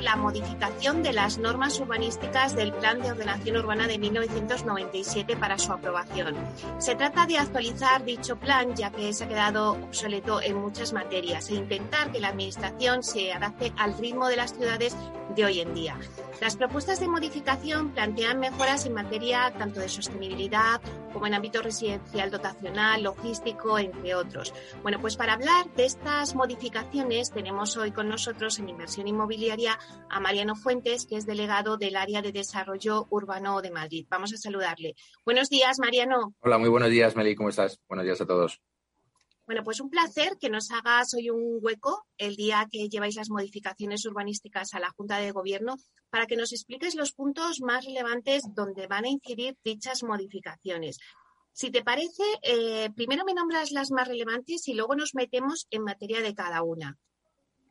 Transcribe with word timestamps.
La 0.00 0.16
modificación 0.16 1.02
de 1.02 1.12
las 1.12 1.38
normas 1.38 1.78
urbanísticas 1.80 2.54
del 2.54 2.72
Plan 2.72 3.00
de 3.00 3.10
Ordenación 3.10 3.56
Urbana 3.56 3.86
de 3.86 3.98
1997 3.98 5.36
para 5.36 5.58
su 5.58 5.72
aprobación. 5.72 6.36
Se 6.78 6.94
trata 6.94 7.26
de 7.26 7.38
actualizar 7.38 8.04
dicho 8.04 8.36
plan 8.36 8.74
ya 8.74 8.90
que 8.90 9.12
se 9.12 9.24
ha 9.24 9.28
quedado 9.28 9.72
obsoleto 9.72 10.40
en 10.40 10.56
muchas 10.56 10.92
materias 10.92 11.48
e 11.50 11.54
intentar 11.54 12.10
que 12.12 12.20
la 12.20 12.28
Administración 12.28 13.02
se 13.02 13.32
adapte 13.32 13.72
al 13.76 13.96
ritmo 13.98 14.28
de 14.28 14.36
las 14.36 14.54
ciudades 14.54 14.96
de 15.34 15.44
hoy 15.44 15.60
en 15.60 15.74
día. 15.74 15.96
Las 16.40 16.56
propuestas 16.56 17.00
de 17.00 17.08
modificación 17.08 17.90
plantean 17.90 18.40
mejoras 18.40 18.86
en 18.86 18.94
materia 18.94 19.52
tanto 19.56 19.80
de 19.80 19.88
sostenibilidad 19.88 20.80
como 21.12 21.26
en 21.26 21.34
ámbito 21.34 21.62
residencial 21.62 22.30
dotacional, 22.30 23.02
logístico, 23.02 23.78
entre 23.78 24.14
otros. 24.14 24.54
Bueno, 24.82 25.00
pues 25.00 25.16
para 25.16 25.34
hablar 25.34 25.72
de 25.74 25.84
estas 25.84 26.34
modificaciones 26.34 27.30
tenemos 27.30 27.76
hoy 27.76 27.92
con 27.92 28.08
nosotros 28.08 28.58
en 28.58 28.68
Inversión 28.68 29.08
Inmobiliaria 29.08 29.78
a 30.08 30.20
Mariano 30.20 30.56
Fuentes, 30.56 31.06
que 31.06 31.16
es 31.16 31.26
delegado 31.26 31.76
del 31.76 31.96
área 31.96 32.22
de 32.22 32.32
desarrollo 32.32 33.06
urbano 33.10 33.60
de 33.62 33.70
Madrid. 33.70 34.06
Vamos 34.10 34.32
a 34.32 34.36
saludarle. 34.36 34.94
Buenos 35.24 35.48
días, 35.48 35.78
Mariano. 35.78 36.34
Hola, 36.40 36.58
muy 36.58 36.68
buenos 36.68 36.90
días, 36.90 37.16
Meli. 37.16 37.34
¿Cómo 37.34 37.48
estás? 37.48 37.80
Buenos 37.88 38.04
días 38.04 38.20
a 38.20 38.26
todos. 38.26 38.60
Bueno, 39.44 39.64
pues 39.64 39.80
un 39.80 39.90
placer 39.90 40.38
que 40.40 40.50
nos 40.50 40.70
hagas 40.70 41.14
hoy 41.14 41.28
un 41.28 41.58
hueco 41.60 42.06
el 42.16 42.36
día 42.36 42.68
que 42.70 42.88
lleváis 42.88 43.16
las 43.16 43.28
modificaciones 43.28 44.04
urbanísticas 44.06 44.72
a 44.74 44.78
la 44.78 44.90
Junta 44.90 45.18
de 45.18 45.32
Gobierno 45.32 45.76
para 46.10 46.26
que 46.26 46.36
nos 46.36 46.52
expliques 46.52 46.94
los 46.94 47.12
puntos 47.12 47.60
más 47.60 47.84
relevantes 47.84 48.44
donde 48.54 48.86
van 48.86 49.04
a 49.04 49.08
incidir 49.08 49.56
dichas 49.64 50.04
modificaciones. 50.04 50.98
Si 51.52 51.70
te 51.70 51.82
parece, 51.82 52.22
eh, 52.42 52.90
primero 52.94 53.24
me 53.24 53.34
nombras 53.34 53.72
las 53.72 53.90
más 53.90 54.06
relevantes 54.06 54.68
y 54.68 54.74
luego 54.74 54.94
nos 54.94 55.14
metemos 55.14 55.66
en 55.70 55.82
materia 55.82 56.20
de 56.20 56.34
cada 56.34 56.62
una. 56.62 56.96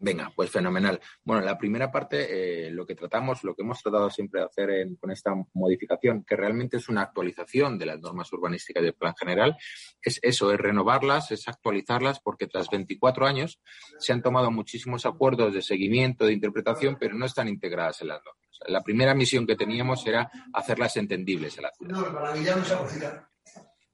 Venga, 0.04 0.34
pues 0.36 0.50
fenomenal. 0.50 1.00
Bueno, 1.24 1.44
la 1.44 1.60
primera 1.60 1.92
parte, 1.92 2.66
eh, 2.66 2.72
lo 2.72 2.88
que 2.88 2.96
tratamos, 2.96 3.44
lo 3.44 3.54
que 3.54 3.62
hemos 3.62 3.84
tratado 3.84 4.10
siempre 4.10 4.42
de 4.42 4.48
hacer 4.48 4.88
con 5.00 5.12
esta 5.12 5.32
modificación, 5.54 6.24
que 6.24 6.36
realmente 6.36 6.78
es 6.78 6.90
una 6.90 7.04
actualización 7.04 7.78
de 7.78 7.86
las 7.86 8.00
normas 8.00 8.34
urbanísticas 8.34 8.82
del 8.82 8.96
Plan 8.96 9.14
General, 9.16 9.56
es 10.02 10.20
eso, 10.24 10.52
es 10.52 10.60
renovarlas, 10.60 11.30
es 11.32 11.48
actualizarlas, 11.48 12.20
porque 12.20 12.48
tras 12.48 12.68
24 12.72 13.28
años 13.28 13.62
se 14.00 14.12
han 14.12 14.24
tomado 14.24 14.50
muchísimos 14.50 15.06
acuerdos 15.06 15.54
de 15.54 15.62
seguimiento, 15.62 16.26
de 16.26 16.34
interpretación, 16.34 16.98
pero 17.00 17.14
no 17.14 17.28
están 17.28 17.48
integradas 17.48 18.02
en 18.02 18.08
las 18.08 18.24
normas. 18.26 18.60
La 18.68 18.82
primera 18.82 19.14
misión 19.14 19.46
que 19.46 19.56
teníamos 19.56 20.06
era 20.08 20.32
hacerlas 20.52 20.98
entendibles 20.98 21.58
en 21.58 21.64
la 21.64 21.72
ciudad. 21.72 23.28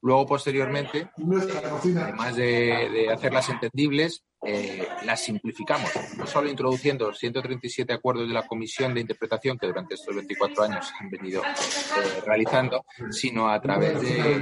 Luego, 0.02 0.25
posteriormente, 0.27 1.09
además 1.17 2.36
de, 2.36 3.09
hacerlas 3.11 3.49
entendibles, 3.49 4.23
eh, 4.50 4.88
las 5.03 5.22
simplificamos, 5.22 5.92
no 6.17 6.26
solo 6.26 6.50
introduciendo 6.50 7.14
137 7.14 7.92
acuerdos 7.92 8.30
de 8.30 8.34
la 8.34 8.48
Comisión 8.48 8.94
de 8.94 9.02
Interpretación 9.02 9.58
que 9.58 9.67
durante 9.67 9.95
estos 9.95 10.16
24 10.16 10.64
años 10.64 10.89
han 10.98 11.09
venido 11.09 11.42
eh, 11.44 12.22
realizando, 12.26 12.86
sino 13.12 13.50
a 13.50 13.59
través 13.59 14.00
de 14.00 14.39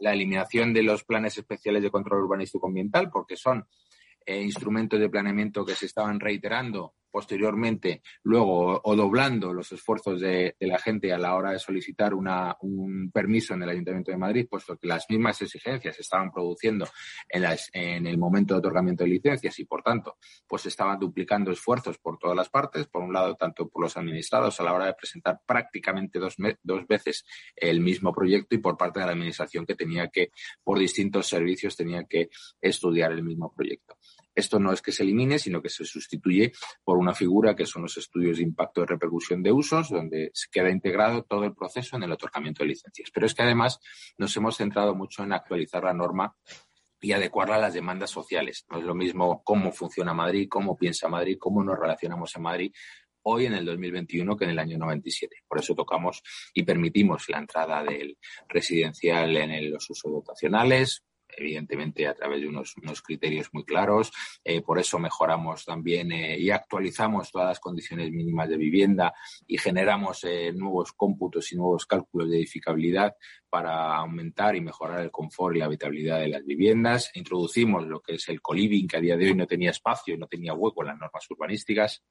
la 0.00 0.12
eliminación 0.12 0.74
de 0.74 0.82
los 0.82 1.04
planes 1.04 1.38
especiales 1.38 1.80
de 1.80 1.92
control 1.92 2.24
urbanístico 2.24 2.66
ambiental, 2.66 3.08
porque 3.08 3.36
son 3.36 3.64
eh, 4.24 4.42
instrumentos 4.42 4.98
de 4.98 5.08
planeamiento 5.08 5.64
que 5.64 5.76
se 5.76 5.86
estaban 5.86 6.18
reiterando 6.18 6.94
posteriormente, 7.16 8.02
luego 8.24 8.78
o 8.84 8.94
doblando 8.94 9.54
los 9.54 9.72
esfuerzos 9.72 10.20
de, 10.20 10.54
la 10.60 10.78
gente 10.78 11.14
a 11.14 11.18
la 11.18 11.34
hora 11.34 11.52
de 11.52 11.58
solicitar 11.58 12.12
un 12.12 13.10
permiso 13.10 13.54
en 13.54 13.62
el 13.62 13.70
Ayuntamiento 13.70 14.10
de 14.10 14.18
Madrid, 14.18 14.46
puesto 14.50 14.76
que 14.76 14.86
las 14.86 15.06
mismas 15.08 15.40
exigencias 15.40 15.96
se 15.96 16.02
estaban 16.02 16.30
produciendo 16.30 16.86
en, 17.30 18.06
el 18.06 18.18
momento 18.18 18.52
de 18.52 18.58
otorgamiento 18.58 19.04
de 19.04 19.08
licencias 19.08 19.58
y, 19.58 19.64
por 19.64 19.82
tanto, 19.82 20.18
pues 20.46 20.66
estaban 20.66 20.98
duplicando 20.98 21.50
esfuerzos 21.50 21.96
por 21.96 22.18
todas 22.18 22.36
las 22.36 22.50
partes, 22.50 22.86
por 22.86 23.02
un 23.02 23.14
lado, 23.14 23.34
tanto 23.34 23.66
por 23.66 23.80
los 23.80 23.96
administrados 23.96 24.60
a 24.60 24.64
la 24.64 24.74
hora 24.74 24.84
de 24.84 24.92
presentar 24.92 25.40
prácticamente 25.46 26.18
dos, 26.18 26.36
dos 26.62 26.86
veces 26.86 27.24
el 27.56 27.80
mismo 27.80 28.12
proyecto 28.12 28.56
y 28.56 28.58
por 28.58 28.76
parte 28.76 29.00
de 29.00 29.06
la 29.06 29.12
Administración 29.12 29.64
que 29.64 29.74
tenía 29.74 30.08
que, 30.08 30.32
por 30.62 30.78
distintos 30.78 31.26
servicios, 31.26 31.76
tenía 31.76 32.04
que 32.04 32.28
estudiar 32.60 33.12
el 33.12 33.22
mismo 33.22 33.54
proyecto. 33.54 33.96
Esto 34.36 34.60
no 34.60 34.72
es 34.72 34.82
que 34.82 34.92
se 34.92 35.02
elimine, 35.02 35.38
sino 35.38 35.62
que 35.62 35.70
se 35.70 35.84
sustituye 35.84 36.52
por 36.84 36.98
una 36.98 37.14
figura 37.14 37.56
que 37.56 37.64
son 37.64 37.82
los 37.82 37.96
estudios 37.96 38.36
de 38.36 38.44
impacto 38.44 38.82
de 38.82 38.88
repercusión 38.88 39.42
de 39.42 39.50
usos, 39.50 39.88
donde 39.88 40.30
queda 40.52 40.70
integrado 40.70 41.24
todo 41.24 41.44
el 41.44 41.54
proceso 41.54 41.96
en 41.96 42.02
el 42.02 42.12
otorgamiento 42.12 42.62
de 42.62 42.68
licencias. 42.68 43.10
Pero 43.12 43.26
es 43.26 43.34
que 43.34 43.42
además 43.42 43.80
nos 44.18 44.36
hemos 44.36 44.58
centrado 44.58 44.94
mucho 44.94 45.24
en 45.24 45.32
actualizar 45.32 45.82
la 45.82 45.94
norma 45.94 46.36
y 47.00 47.12
adecuarla 47.12 47.56
a 47.56 47.60
las 47.60 47.74
demandas 47.74 48.10
sociales. 48.10 48.66
No 48.70 48.78
es 48.78 48.84
lo 48.84 48.94
mismo 48.94 49.42
cómo 49.42 49.72
funciona 49.72 50.12
Madrid, 50.12 50.48
cómo 50.50 50.76
piensa 50.76 51.08
Madrid, 51.08 51.38
cómo 51.38 51.64
nos 51.64 51.78
relacionamos 51.78 52.36
en 52.36 52.42
Madrid 52.42 52.72
hoy 53.28 53.46
en 53.46 53.54
el 53.54 53.64
2021 53.64 54.36
que 54.36 54.44
en 54.44 54.50
el 54.50 54.58
año 54.58 54.78
97. 54.78 55.36
Por 55.48 55.58
eso 55.58 55.74
tocamos 55.74 56.22
y 56.54 56.62
permitimos 56.62 57.28
la 57.28 57.38
entrada 57.38 57.82
del 57.82 58.18
residencial 58.48 59.36
en 59.36 59.70
los 59.70 59.90
usos 59.90 60.12
dotacionales, 60.12 61.02
evidentemente 61.36 62.06
a 62.06 62.14
través 62.14 62.40
de 62.40 62.48
unos, 62.48 62.74
criterios 63.02 63.48
muy 63.52 63.64
claros. 63.64 64.12
Eh, 64.44 64.62
por 64.62 64.78
eso 64.78 64.98
mejoramos 64.98 65.64
también 65.64 66.12
eh, 66.12 66.38
y 66.38 66.50
actualizamos 66.50 67.30
todas 67.30 67.48
las 67.48 67.60
condiciones 67.60 68.10
mínimas 68.10 68.48
de 68.48 68.56
vivienda 68.56 69.14
y 69.46 69.58
generamos 69.58 70.24
eh, 70.24 70.52
nuevos 70.52 70.92
cómputos 70.92 71.52
y 71.52 71.56
nuevos 71.56 71.86
cálculos 71.86 72.30
de 72.30 72.38
edificabilidad 72.38 73.14
para 73.48 73.96
aumentar 73.96 74.56
y 74.56 74.60
mejorar 74.60 75.00
el 75.00 75.10
confort 75.10 75.56
y 75.56 75.60
la 75.60 75.66
habitabilidad 75.66 76.20
de 76.20 76.28
las 76.28 76.44
viviendas. 76.44 77.10
Introducimos 77.14 77.86
lo 77.86 78.00
que 78.00 78.14
es 78.14 78.28
el 78.28 78.40
coliving, 78.40 78.88
que 78.88 78.96
a 78.96 79.00
día 79.00 79.16
de 79.16 79.26
hoy 79.26 79.34
no 79.34 79.46
tenía 79.46 79.70
espacio 79.70 80.14
y 80.14 80.18
no 80.18 80.26
tenía 80.26 80.54
hueco 80.54 80.82
en 80.82 80.88
las 80.88 80.98
normas 80.98 81.30
urbanísticas. 81.30 82.02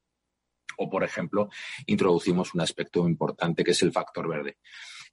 O, 0.78 0.90
por 0.90 1.04
ejemplo, 1.04 1.50
introducimos 1.86 2.54
un 2.54 2.62
aspecto 2.62 3.08
importante 3.08 3.64
que 3.64 3.72
es 3.72 3.82
el 3.84 3.92
factor 3.92 4.28
verde 4.28 4.58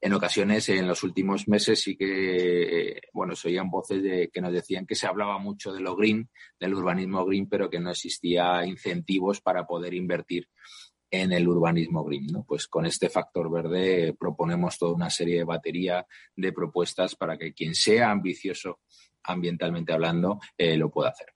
en 0.02 0.14
ocasiones, 0.14 0.68
en 0.68 0.88
los 0.88 1.04
últimos 1.04 1.46
meses, 1.46 1.80
sí 1.80 1.96
que, 1.96 3.02
bueno, 3.12 3.36
se 3.36 3.48
oían 3.48 3.70
voces 3.70 4.02
de, 4.02 4.30
que 4.32 4.40
nos 4.40 4.52
decían 4.52 4.84
que 4.84 4.96
se 4.96 5.06
hablaba 5.06 5.38
mucho 5.38 5.72
de 5.72 5.78
lo 5.78 5.94
green, 5.94 6.28
del 6.58 6.74
urbanismo 6.74 7.24
green, 7.24 7.48
pero 7.48 7.70
que 7.70 7.78
no 7.78 7.92
existía 7.92 8.66
incentivos 8.66 9.40
para 9.40 9.64
poder 9.64 9.94
invertir 9.94 10.48
en 11.08 11.30
el 11.30 11.46
urbanismo 11.46 12.02
green. 12.02 12.26
Pues 12.44 12.66
con 12.66 12.84
este 12.84 13.10
factor 13.10 13.48
verde 13.48 14.12
proponemos 14.18 14.76
toda 14.76 14.92
una 14.92 15.08
serie 15.08 15.38
de 15.38 15.44
batería 15.44 16.04
de 16.34 16.52
propuestas 16.52 17.14
para 17.14 17.38
que 17.38 17.54
quien 17.54 17.76
sea 17.76 18.10
ambicioso 18.10 18.80
ambientalmente 19.22 19.92
hablando 19.92 20.40
eh, 20.58 20.76
lo 20.76 20.90
pueda 20.90 21.10
hacer. 21.10 21.28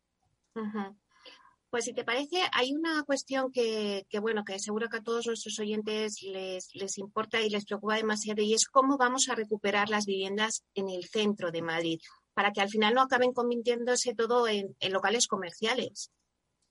Pues 1.76 1.84
si 1.84 1.92
te 1.92 2.04
parece, 2.04 2.38
hay 2.53 2.72
una 2.72 3.03
cuestión 3.03 3.53
que, 3.53 4.06
bueno, 4.22 4.47
que 4.47 4.59
seguro 4.59 4.88
que 4.88 4.97
a 4.97 5.03
todos 5.03 5.26
nuestros 5.26 5.59
oyentes 5.59 6.22
les, 6.22 6.75
les 6.75 6.97
importa 6.97 7.42
y 7.42 7.50
les 7.50 7.66
preocupa 7.66 7.97
demasiado 7.97 8.41
y 8.41 8.54
es 8.54 8.64
cómo 8.64 8.97
vamos 8.97 9.28
a 9.28 9.34
recuperar 9.34 9.91
las 9.91 10.06
viviendas 10.06 10.64
en 10.75 10.88
el 10.88 11.04
centro 11.04 11.50
de 11.50 11.60
Madrid 11.60 12.00
para 12.32 12.50
que 12.50 12.62
al 12.62 12.70
final 12.70 12.94
no 12.94 13.03
acaben 13.03 13.34
convirtiéndose 13.34 14.14
todo 14.14 14.48
en, 14.48 14.75
locales 14.91 15.26
comerciales. 15.26 16.10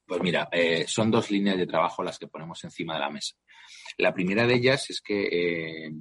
Pues 0.07 0.21
mira, 0.23 0.49
eh, 0.51 0.85
son 0.87 1.11
dos 1.11 1.29
líneas 1.29 1.59
de 1.59 1.67
trabajo 1.67 2.01
las 2.01 2.17
que 2.17 2.27
ponemos 2.27 2.63
encima 2.63 2.95
de 2.95 3.01
la 3.01 3.11
mesa. 3.11 3.35
La 3.99 4.11
primera 4.11 4.47
de 4.47 4.55
ellas 4.55 4.89
es 4.89 5.01
que 5.01 5.85
eh, 5.85 5.91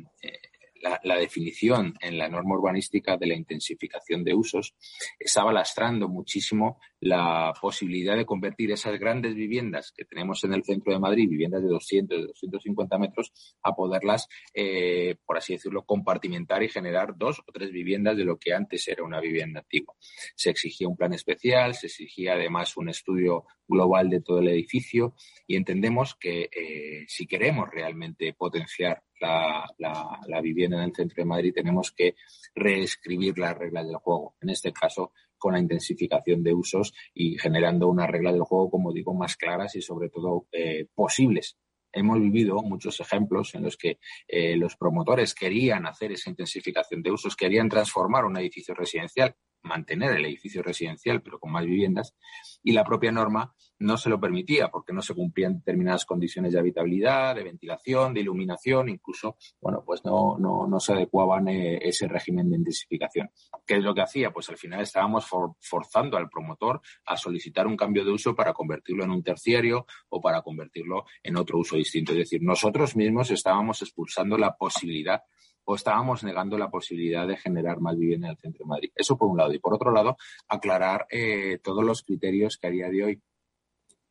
la, 1.02 1.16
definición 1.16 1.94
en 2.00 2.18
la 2.18 2.28
norma 2.28 2.54
urbanística 2.56 3.16
de 3.16 3.26
la 3.26 3.34
intensificación 3.34 4.24
de 4.24 4.34
usos 4.34 4.74
estaba 5.18 5.52
lastrando 5.52 6.08
muchísimo 6.08 6.80
la 7.00 7.52
posibilidad 7.60 8.16
de 8.16 8.26
convertir 8.26 8.70
esas 8.70 8.98
grandes 8.98 9.34
viviendas 9.34 9.92
que 9.96 10.04
tenemos 10.04 10.42
en 10.44 10.54
el 10.54 10.64
centro 10.64 10.92
de 10.92 10.98
Madrid, 10.98 11.28
viviendas 11.28 11.62
de 11.62 11.68
200, 11.68 12.18
de 12.18 12.26
250 12.28 12.98
metros, 12.98 13.32
a 13.62 13.74
poderlas, 13.74 14.28
eh, 14.54 15.16
por 15.24 15.36
así 15.36 15.54
decirlo, 15.54 15.84
compartimentar 15.84 16.62
y 16.62 16.68
generar 16.68 17.16
dos 17.16 17.40
o 17.40 17.52
tres 17.52 17.70
viviendas 17.70 18.16
de 18.16 18.24
lo 18.24 18.38
que 18.38 18.54
antes 18.54 18.88
era 18.88 19.04
una 19.04 19.20
vivienda 19.20 19.60
antigua. 19.60 19.94
Se 20.34 20.50
exigía 20.50 20.88
un 20.88 20.96
plan 20.96 21.12
especial, 21.12 21.74
se 21.74 21.86
exigía 21.86 22.34
además 22.34 22.76
un 22.76 22.88
estudio 22.88 23.44
global 23.66 24.10
de 24.10 24.20
todo 24.20 24.40
el 24.40 24.48
edificio 24.48 25.14
y 25.46 25.56
entendemos 25.56 26.14
que 26.14 26.50
eh, 26.52 27.04
si 27.06 27.26
queremos 27.26 27.70
realmente 27.70 28.32
potenciar 28.34 29.02
la, 29.24 30.40
vivienda 30.42 30.78
en 30.78 30.84
el 30.84 30.94
centro 30.94 31.16
de 31.16 31.24
Madrid, 31.24 31.52
tenemos 31.54 31.92
que 31.92 32.16
reescribir 32.54 33.38
las 33.38 33.56
reglas 33.56 33.86
del 33.86 33.96
juego. 33.96 34.36
En 34.40 34.50
este 34.50 34.72
caso, 34.72 35.12
con 35.36 35.54
la 35.54 35.60
intensificación 35.60 36.42
de 36.42 36.54
usos 36.54 36.94
y 37.12 37.38
generando 37.38 37.88
unas 37.88 38.08
reglas 38.08 38.34
del 38.34 38.44
juego, 38.44 38.70
como 38.70 38.92
digo, 38.92 39.14
más 39.14 39.36
claras 39.36 39.74
y 39.76 39.82
sobre 39.82 40.08
todo 40.08 40.46
eh, 40.52 40.86
posibles. 40.94 41.56
Hemos 41.92 42.20
vivido 42.20 42.56
muchos 42.62 42.98
ejemplos 43.00 43.54
en 43.54 43.62
los 43.62 43.76
que 43.76 43.98
eh, 44.26 44.56
los 44.56 44.76
promotores 44.76 45.34
querían 45.34 45.86
hacer 45.86 46.12
esa 46.12 46.30
intensificación 46.30 47.02
de 47.02 47.12
usos, 47.12 47.36
querían 47.36 47.68
transformar 47.68 48.24
un 48.24 48.36
edificio 48.36 48.74
residencial 48.74 49.36
mantener 49.64 50.12
el 50.12 50.24
edificio 50.26 50.62
residencial, 50.62 51.22
pero 51.22 51.38
con 51.38 51.52
más 51.52 51.64
viviendas, 51.64 52.14
y 52.62 52.72
la 52.72 52.84
propia 52.84 53.12
norma 53.12 53.54
no 53.78 53.96
se 53.96 54.08
lo 54.08 54.20
permitía 54.20 54.68
porque 54.68 54.92
no 54.92 55.02
se 55.02 55.14
cumplían 55.14 55.58
determinadas 55.58 56.04
condiciones 56.04 56.52
de 56.52 56.58
habitabilidad, 56.58 57.34
de 57.34 57.44
ventilación, 57.44 58.14
de 58.14 58.20
iluminación, 58.20 58.88
incluso, 58.88 59.36
bueno, 59.60 59.82
pues 59.84 60.04
no, 60.04 60.38
no, 60.38 60.66
no 60.66 60.80
se 60.80 60.92
adecuaban 60.92 61.48
eh, 61.48 61.78
ese 61.82 62.06
régimen 62.06 62.48
de 62.50 62.56
intensificación. 62.56 63.30
¿Qué 63.66 63.76
es 63.76 63.82
lo 63.82 63.94
que 63.94 64.02
hacía? 64.02 64.32
Pues 64.32 64.48
al 64.48 64.56
final 64.56 64.80
estábamos 64.80 65.26
forzando 65.60 66.16
al 66.16 66.28
promotor 66.28 66.80
a 67.06 67.16
solicitar 67.16 67.66
un 67.66 67.76
cambio 67.76 68.04
de 68.04 68.12
uso 68.12 68.34
para 68.34 68.52
convertirlo 68.52 69.04
en 69.04 69.10
un 69.10 69.22
terciario 69.22 69.86
o 70.08 70.20
para 70.20 70.42
convertirlo 70.42 71.04
en 71.22 71.36
otro 71.36 71.58
uso 71.58 71.76
distinto. 71.76 72.12
Es 72.12 72.18
decir, 72.18 72.42
nosotros 72.42 72.96
mismos 72.96 73.30
estábamos 73.30 73.82
expulsando 73.82 74.38
la 74.38 74.56
posibilidad 74.56 75.22
o 75.64 75.74
estábamos 75.74 76.22
negando 76.24 76.58
la 76.58 76.70
posibilidad 76.70 77.26
de 77.26 77.36
generar 77.36 77.80
más 77.80 77.96
vivienda 77.98 78.28
en 78.28 78.32
el 78.32 78.38
centro 78.38 78.64
de 78.64 78.68
Madrid. 78.68 78.92
Eso 78.94 79.16
por 79.16 79.28
un 79.28 79.38
lado. 79.38 79.52
Y 79.52 79.58
por 79.58 79.74
otro 79.74 79.90
lado, 79.90 80.16
aclarar 80.48 81.06
eh, 81.10 81.58
todos 81.62 81.84
los 81.84 82.02
criterios 82.02 82.58
que 82.58 82.66
a 82.66 82.70
día 82.70 82.88
de 82.88 83.04
hoy 83.04 83.22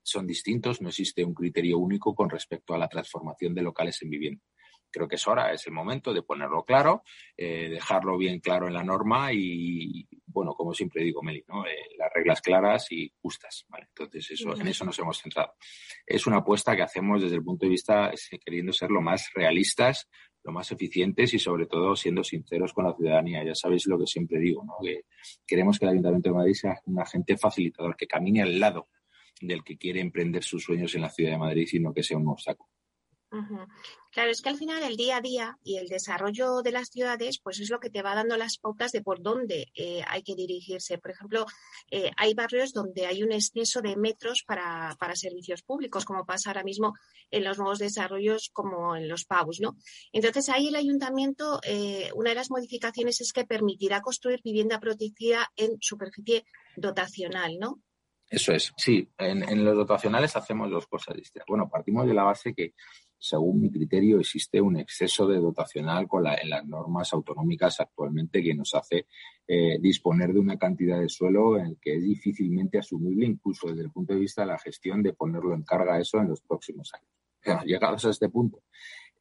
son 0.02 0.28
distintos. 0.28 0.82
No 0.82 0.90
existe 0.90 1.24
un 1.24 1.34
criterio 1.34 1.78
único 1.78 2.14
con 2.16 2.30
respecto 2.30 2.74
a 2.74 2.78
la 2.78 2.88
transformación 2.88 3.54
de 3.54 3.62
locales 3.62 4.02
en 4.02 4.10
vivienda. 4.10 4.44
Creo 4.92 5.08
que 5.08 5.16
es 5.16 5.28
hora, 5.28 5.52
es 5.52 5.66
el 5.66 5.74
momento 5.74 6.14
de 6.14 6.22
ponerlo 6.22 6.64
claro, 6.66 7.02
eh, 7.36 7.68
dejarlo 7.68 8.16
bien 8.16 8.40
claro 8.40 8.68
en 8.68 8.76
la 8.76 8.84
norma 8.84 9.34
y, 9.34 10.08
bueno, 10.28 10.54
como 10.54 10.72
siempre 10.76 11.04
digo, 11.04 11.24
Meli, 11.24 11.44
¿no? 11.48 11.66
Eh, 11.66 11.96
las 11.98 12.14
reglas 12.14 12.42
claras 12.42 12.92
y 12.92 13.12
justas. 13.20 13.66
¿vale? 13.70 13.88
Entonces, 13.88 14.30
eso, 14.30 14.56
en 14.56 14.68
eso 14.68 14.86
nos 14.86 15.00
hemos 15.00 15.20
centrado. 15.20 15.56
Es 16.06 16.28
una 16.28 16.38
apuesta 16.38 16.76
que 16.76 16.84
hacemos 16.84 17.24
desde 17.24 17.38
el 17.38 17.44
punto 17.44 17.66
de 17.66 17.72
vista 17.72 18.12
queriendo 18.46 18.72
ser 18.72 18.92
lo 18.92 19.02
más 19.02 19.32
realistas, 19.34 20.08
lo 20.44 20.52
más 20.52 20.72
eficientes 20.72 21.34
y 21.34 21.40
sobre 21.40 21.68
todo 21.68 21.96
siendo 21.96 22.24
sinceros 22.24 22.74
con 22.74 22.86
la 22.86 22.96
ciudadanía. 22.96 23.44
Ya 23.44 23.56
sabéis 23.56 23.88
lo 23.88 23.98
que 23.98 24.08
siempre 24.08 24.40
digo, 24.40 24.64
¿no? 24.66 24.74
que 24.82 25.06
queremos 25.46 25.80
que 25.80 25.86
el 25.86 25.92
Ayuntamiento 25.92 26.30
de 26.30 26.36
Madrid 26.36 26.54
sea 26.54 26.80
un 26.86 27.00
agente 27.00 27.38
facilitador, 27.38 27.96
que 27.96 28.08
camine 28.08 28.42
al 28.42 28.60
lado 28.60 28.90
del 29.42 29.64
que 29.64 29.78
quiere 29.78 30.02
emprender 30.02 30.44
sus 30.44 30.64
sueños 30.64 30.94
en 30.96 31.02
la 31.02 31.10
ciudad 31.10 31.32
de 31.32 31.38
Madrid, 31.38 31.68
sino 31.68 31.94
que 31.94 32.04
sea 32.04 32.18
un 32.18 32.28
obstáculo. 32.28 32.73
Claro, 34.12 34.30
es 34.30 34.42
que 34.42 34.50
al 34.50 34.58
final 34.58 34.84
el 34.84 34.96
día 34.96 35.18
a 35.18 35.22
día 35.22 35.58
y 35.64 35.78
el 35.78 35.88
desarrollo 35.88 36.62
de 36.62 36.72
las 36.72 36.90
ciudades, 36.90 37.40
pues 37.40 37.60
es 37.60 37.72
lo 37.72 37.80
que 37.80 37.90
te 37.90 38.04
va 38.04 38.14
dando 38.14 38.38
las 38.38 38.60
pautas 38.60 38.92
de 38.92 39.02
por 39.02 39.24
dónde 39.24 39.72
eh, 39.74 40.04
hay 40.08 40.22
que 40.22 40.36
dirigirse. 40.36 41.00
Por 41.00 41.12
ejemplo, 41.12 41.48
eh, 41.90 42.12
hay 42.16 42.36
barrios 42.36 42.74
donde 42.74 43.08
hay 43.08 43.24
un 43.24 43.32
exceso 43.32 43.82
de 43.82 43.96
metros 43.96 44.44
para, 44.46 44.96
servicios 45.16 45.64
públicos, 45.64 46.06
como 46.06 46.26
pasa 46.26 46.52
ahora 46.52 46.64
mismo 46.64 46.94
en 47.32 47.44
los 47.44 47.58
nuevos 47.58 47.80
desarrollos 47.80 48.52
como 48.54 48.96
en 48.96 49.08
los 49.08 49.26
PAUs, 49.26 49.60
¿no? 49.60 49.78
Entonces 50.12 50.50
ahí 50.50 50.68
el 50.68 50.76
ayuntamiento, 50.76 51.60
eh, 51.64 52.12
una 52.14 52.32
de 52.32 52.36
las 52.36 52.52
modificaciones 52.52 53.20
es 53.22 53.34
que 53.34 53.46
permitirá 53.46 54.02
construir 54.02 54.42
vivienda 54.44 54.80
protegida 54.80 55.52
en 55.56 55.78
superficie 55.80 56.46
dotacional, 56.76 57.58
¿no? 57.60 57.82
Eso 58.30 58.52
es, 58.52 58.74
sí. 58.78 59.08
En, 59.18 59.48
en, 59.48 59.64
los 59.64 59.76
dotacionales 59.76 60.36
hacemos 60.36 60.70
dos 60.72 60.88
cosas 60.88 61.16
distintas. 61.16 61.46
Bueno, 61.48 61.70
partimos 61.70 62.08
de 62.08 62.14
la 62.16 62.24
base 62.24 62.54
que 62.54 62.74
según 63.24 63.62
mi 63.62 63.72
criterio, 63.72 64.20
existe 64.20 64.60
un 64.60 64.76
exceso 64.76 65.26
de 65.26 65.38
dotacional 65.38 66.10
con 66.10 66.28
en 66.28 66.50
las 66.50 66.66
normas 66.66 67.14
autonómicas 67.14 67.80
actualmente 67.80 68.44
que 68.44 68.54
nos 68.54 68.76
hace 68.76 69.08
eh, 69.48 69.78
disponer 69.80 70.34
de 70.34 70.42
una 70.42 70.58
cantidad 70.58 71.00
de 71.00 71.08
suelo 71.08 71.58
en 71.58 71.68
el 71.68 71.78
que 71.80 71.96
es 71.96 72.04
difícilmente 72.04 72.80
asumible, 72.80 73.26
incluso 73.26 73.70
desde 73.70 73.84
el 73.84 73.92
punto 73.92 74.14
de 74.14 74.20
vista 74.20 74.42
de 74.42 74.50
la 74.50 74.60
gestión, 74.60 75.02
de 75.02 75.14
ponerlo 75.14 75.54
en 75.54 75.64
carga 75.64 76.02
eso 76.02 76.18
en 76.20 76.28
los 76.28 76.42
próximos 76.42 76.92
años. 76.94 77.66
llegados 77.66 78.04
a 78.04 78.10
este 78.10 78.28
punto, 78.28 78.64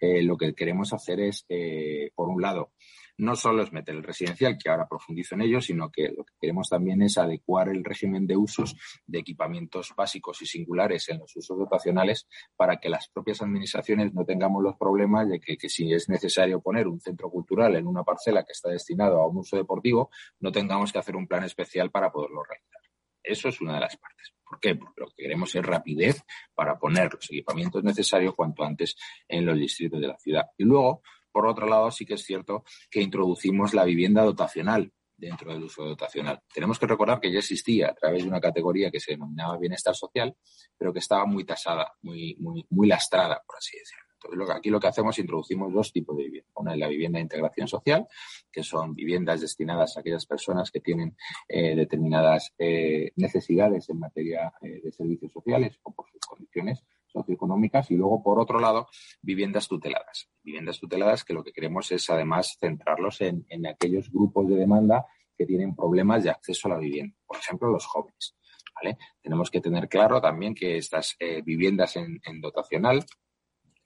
eh, 0.01 0.21
lo 0.25 0.37
que 0.37 0.53
queremos 0.53 0.93
hacer 0.93 1.21
es, 1.21 1.47
eh, 1.49 2.11
por 2.17 2.29
un 2.29 2.43
lado, 2.43 2.73
no 3.19 3.37
solo 3.37 3.63
es 3.63 3.73
meter 3.73 3.95
el 3.95 4.03
residencial, 4.03 4.59
que 4.59 4.71
ahora 4.71 4.89
profundizo 4.89 5.35
en 5.35 5.43
ello, 5.43 5.61
sino 5.61 5.91
que 5.91 6.09
lo 6.09 6.25
que 6.25 6.35
queremos 6.41 6.69
también 6.69 7.03
es 7.03 7.19
adecuar 7.19 7.69
el 7.69 7.85
régimen 7.85 8.27
de 8.27 8.37
usos 8.37 8.77
de 9.07 9.19
equipamientos 9.19 9.93
básicos 9.97 10.43
y 10.43 10.47
singulares 10.47 11.09
en 11.09 11.19
los 11.19 11.35
usos 11.37 11.57
dotacionales 11.57 12.27
para 12.57 12.79
que 12.79 12.89
las 12.89 13.09
propias 13.09 13.43
administraciones 13.43 14.13
no 14.15 14.25
tengamos 14.25 14.63
los 14.63 14.77
problemas 14.77 15.29
de 15.29 15.41
que, 15.41 15.57
si 15.69 15.93
es 15.93 16.09
necesario 16.09 16.61
poner 16.61 16.89
un 16.89 17.01
centro 17.01 17.31
cultural 17.31 17.77
en 17.77 17.87
una 17.87 18.03
parcela 18.05 18.45
que 18.45 18.53
está 18.53 18.71
destinado 18.71 19.21
a 19.21 19.27
un 19.27 19.39
uso 19.39 19.57
deportivo, 19.57 20.11
no 20.41 20.51
tengamos 20.51 20.93
que 20.93 20.99
hacer 20.99 21.17
un 21.17 21.27
plan 21.27 21.45
especial 21.45 21.91
para 21.91 22.11
poderlo 22.11 22.43
realizar. 22.43 22.81
Eso 23.23 23.49
es 23.49 23.61
una 23.61 23.75
de 23.75 23.81
las 23.81 23.97
partes. 23.97 24.35
¿Por 24.43 24.59
qué? 24.59 24.75
Porque 24.75 25.01
lo 25.01 25.07
que 25.09 25.23
queremos 25.23 25.55
es 25.55 25.65
rapidez 25.65 26.25
para 26.55 26.79
poner 26.79 27.15
los 27.15 27.25
equipamientos 27.31 27.85
necesarios 27.85 28.35
cuanto 28.35 28.65
antes 28.65 28.97
en 29.29 29.47
los 29.47 29.57
distritos 29.57 30.01
de 30.01 30.09
la 30.09 30.19
ciudad. 30.19 30.47
Y 30.59 30.65
luego, 30.65 31.03
por 31.33 31.47
otro 31.47 31.67
lado, 31.67 31.91
sí 31.91 32.05
que 32.05 32.15
es 32.15 32.23
cierto 32.23 32.65
que 32.91 33.01
introducimos 33.01 33.75
la 33.75 33.85
vivienda 33.85 34.23
dotacional 34.23 34.93
dentro 35.17 35.53
del 35.53 35.63
uso 35.63 35.85
dotacional. 35.85 36.41
Tenemos 36.53 36.79
que 36.79 36.87
recordar 36.87 37.21
que 37.21 37.33
ya 37.33 37.39
existía 37.39 37.91
a 37.91 37.95
través 37.95 38.23
de 38.23 38.29
una 38.29 38.41
categoría 38.41 38.91
que 38.91 39.01
se 39.01 39.13
denominaba 39.13 39.57
bienestar 39.57 39.95
social, 39.95 40.37
pero 40.77 40.93
que 40.93 40.99
estaba 40.99 41.25
muy 41.27 41.45
tasada, 41.45 41.93
muy, 42.03 42.37
muy, 42.41 42.67
muy 42.71 42.89
lastrada, 42.89 43.41
por 43.47 43.57
así 43.57 43.79
decirlo. 43.79 44.03
Entonces, 44.25 44.57
aquí 44.57 44.71
lo 44.71 44.81
que 44.81 44.87
hacemos 44.87 45.17
es 45.17 45.21
introducimos 45.21 45.73
dos 45.73 45.93
tipos 45.93 46.17
de 46.17 46.25
vivienda. 46.25 46.51
Una 46.55 46.73
es 46.73 46.79
la 46.79 46.89
vivienda 46.89 47.19
de 47.19 47.23
integración 47.23 47.69
social, 47.69 48.07
que 48.51 48.63
son 48.63 48.95
viviendas 48.95 49.41
destinadas 49.41 49.97
a 49.97 50.01
aquellas 50.01 50.27
personas 50.27 50.71
que 50.71 50.81
tienen 50.81 51.17
eh, 51.49 51.75
determinadas 51.75 52.53
eh, 52.59 53.13
necesidades 53.17 53.89
en 53.91 53.99
materia 53.99 54.53
eh, 54.63 54.81
de 54.83 54.93
servicios 54.93 55.33
sociales 55.33 55.79
o 55.83 55.93
por 55.93 56.09
sus 56.11 56.21
condiciones 56.21 56.85
socioeconómicas 57.13 57.91
y 57.91 57.97
luego, 57.97 58.23
por 58.23 58.41
otro 58.41 58.59
lado, 58.59 58.89
viviendas 59.21 59.69
tuteladas. 59.69 60.29
Viviendas 60.43 60.81
tuteladas 60.81 61.25
que 61.25 61.35
lo 61.35 61.45
que 61.45 61.53
queremos 61.53 61.93
es, 61.93 62.09
además, 62.11 62.57
centrarlos 62.59 63.21
en, 63.21 63.45
aquellos 63.67 64.11
grupos 64.11 64.49
de 64.49 64.57
demanda 64.57 65.07
que 65.37 65.47
tienen 65.47 65.75
problemas 65.75 66.25
de 66.25 66.31
acceso 66.31 66.69
a 66.69 66.73
la 66.73 66.79
vivienda. 66.79 67.17
Por 67.27 67.37
ejemplo, 67.37 67.71
los 67.71 67.87
jóvenes. 67.87 68.37
¿vale? 68.75 68.99
Tenemos 69.21 69.51
que 69.51 69.61
tener 69.61 69.89
claro 69.89 70.21
también 70.21 70.55
que 70.55 70.77
estas 70.77 71.17
eh, 71.19 71.43
viviendas 71.43 71.97
en, 71.97 72.21
en 72.25 72.41
dotacional 72.41 73.05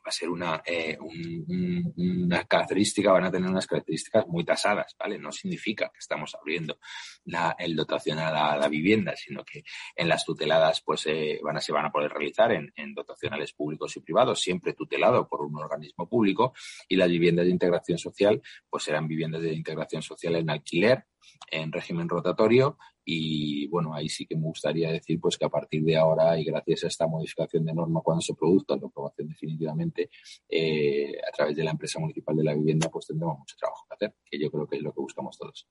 va 0.07 0.11
a 0.11 0.13
ser 0.13 0.29
una, 0.29 0.63
eh, 0.65 0.97
una 1.01 2.45
característica, 2.45 3.11
van 3.11 3.25
a 3.25 3.31
tener 3.31 3.51
unas 3.51 3.67
características 3.67 4.29
muy 4.29 4.45
tasadas, 4.45 4.95
¿vale? 4.97 5.19
No 5.19 5.33
significa 5.33 5.89
que 5.93 5.99
estamos 5.99 6.37
abriendo 6.37 6.79
la, 7.25 7.57
el 7.59 7.75
dotacional 7.75 8.37
a 8.37 8.57
la 8.57 8.69
vivienda, 8.69 9.17
sino 9.17 9.45
que 9.45 9.65
en 9.97 10.09
las 10.09 10.25
tuteladas 10.25 10.81
pues 10.83 11.07
eh, 11.07 11.41
van 11.43 11.57
a, 11.57 11.61
se 11.61 11.73
van 11.73 11.87
a 11.87 11.91
poder 11.91 12.13
realizar 12.13 12.53
en, 12.53 12.73
en, 12.77 12.95
dotacionales 12.95 13.53
públicos 13.53 13.97
y 13.97 14.01
privados, 14.01 14.41
siempre 14.41 14.75
tutelado 14.75 15.29
por 15.29 15.43
un 15.43 15.57
organismo 15.57 16.09
público, 16.09 16.55
y 16.89 16.95
las 16.95 17.09
viviendas 17.09 17.47
de 17.47 17.51
integración 17.51 17.99
social 17.99 18.41
pues 18.71 18.85
serán 18.85 19.09
viviendas 19.09 19.43
de 19.43 19.55
integración 19.55 20.03
social 20.03 20.37
en 20.37 20.51
alquiler, 20.51 21.05
en 21.51 21.73
régimen 21.73 22.09
rotatorio 22.09 22.79
y 23.05 23.69
bueno, 23.69 23.95
ahí 23.95 24.09
sí 24.09 24.27
que 24.27 24.37
me 24.37 24.43
gustaría 24.43 24.91
decir 24.91 25.21
pues 25.21 25.39
que 25.39 25.45
a 25.45 25.49
partir 25.49 25.85
de 25.85 25.97
ahora 25.97 26.39
y 26.39 26.45
gracias 26.45 26.85
a 26.85 26.89
esta 26.89 27.07
modificación 27.07 27.65
de 27.65 27.73
norma 27.73 28.01
cuando 28.03 28.21
se 28.21 28.35
produzca 28.35 28.77
la 28.77 28.89
aprobación 28.89 29.29
definitivamente 29.29 30.11
eh, 30.49 31.13
a 31.27 31.31
través 31.31 31.57
de 31.57 31.65
la 31.65 31.71
empresa 31.71 32.01
municipal 32.01 32.37
de 32.37 32.45
la 32.45 32.55
vivienda 32.55 32.89
pues 32.89 33.07
tendremos 33.07 33.39
mucho 33.39 33.57
trabajo 33.57 33.87
que 33.89 33.95
hacer, 33.95 34.17
que 34.25 34.39
yo 34.39 34.51
creo 34.51 34.67
que 34.67 34.77
es 34.77 34.83
lo 34.83 34.93
que 34.93 35.01
buscamos 35.01 35.39
todos. 35.39 35.69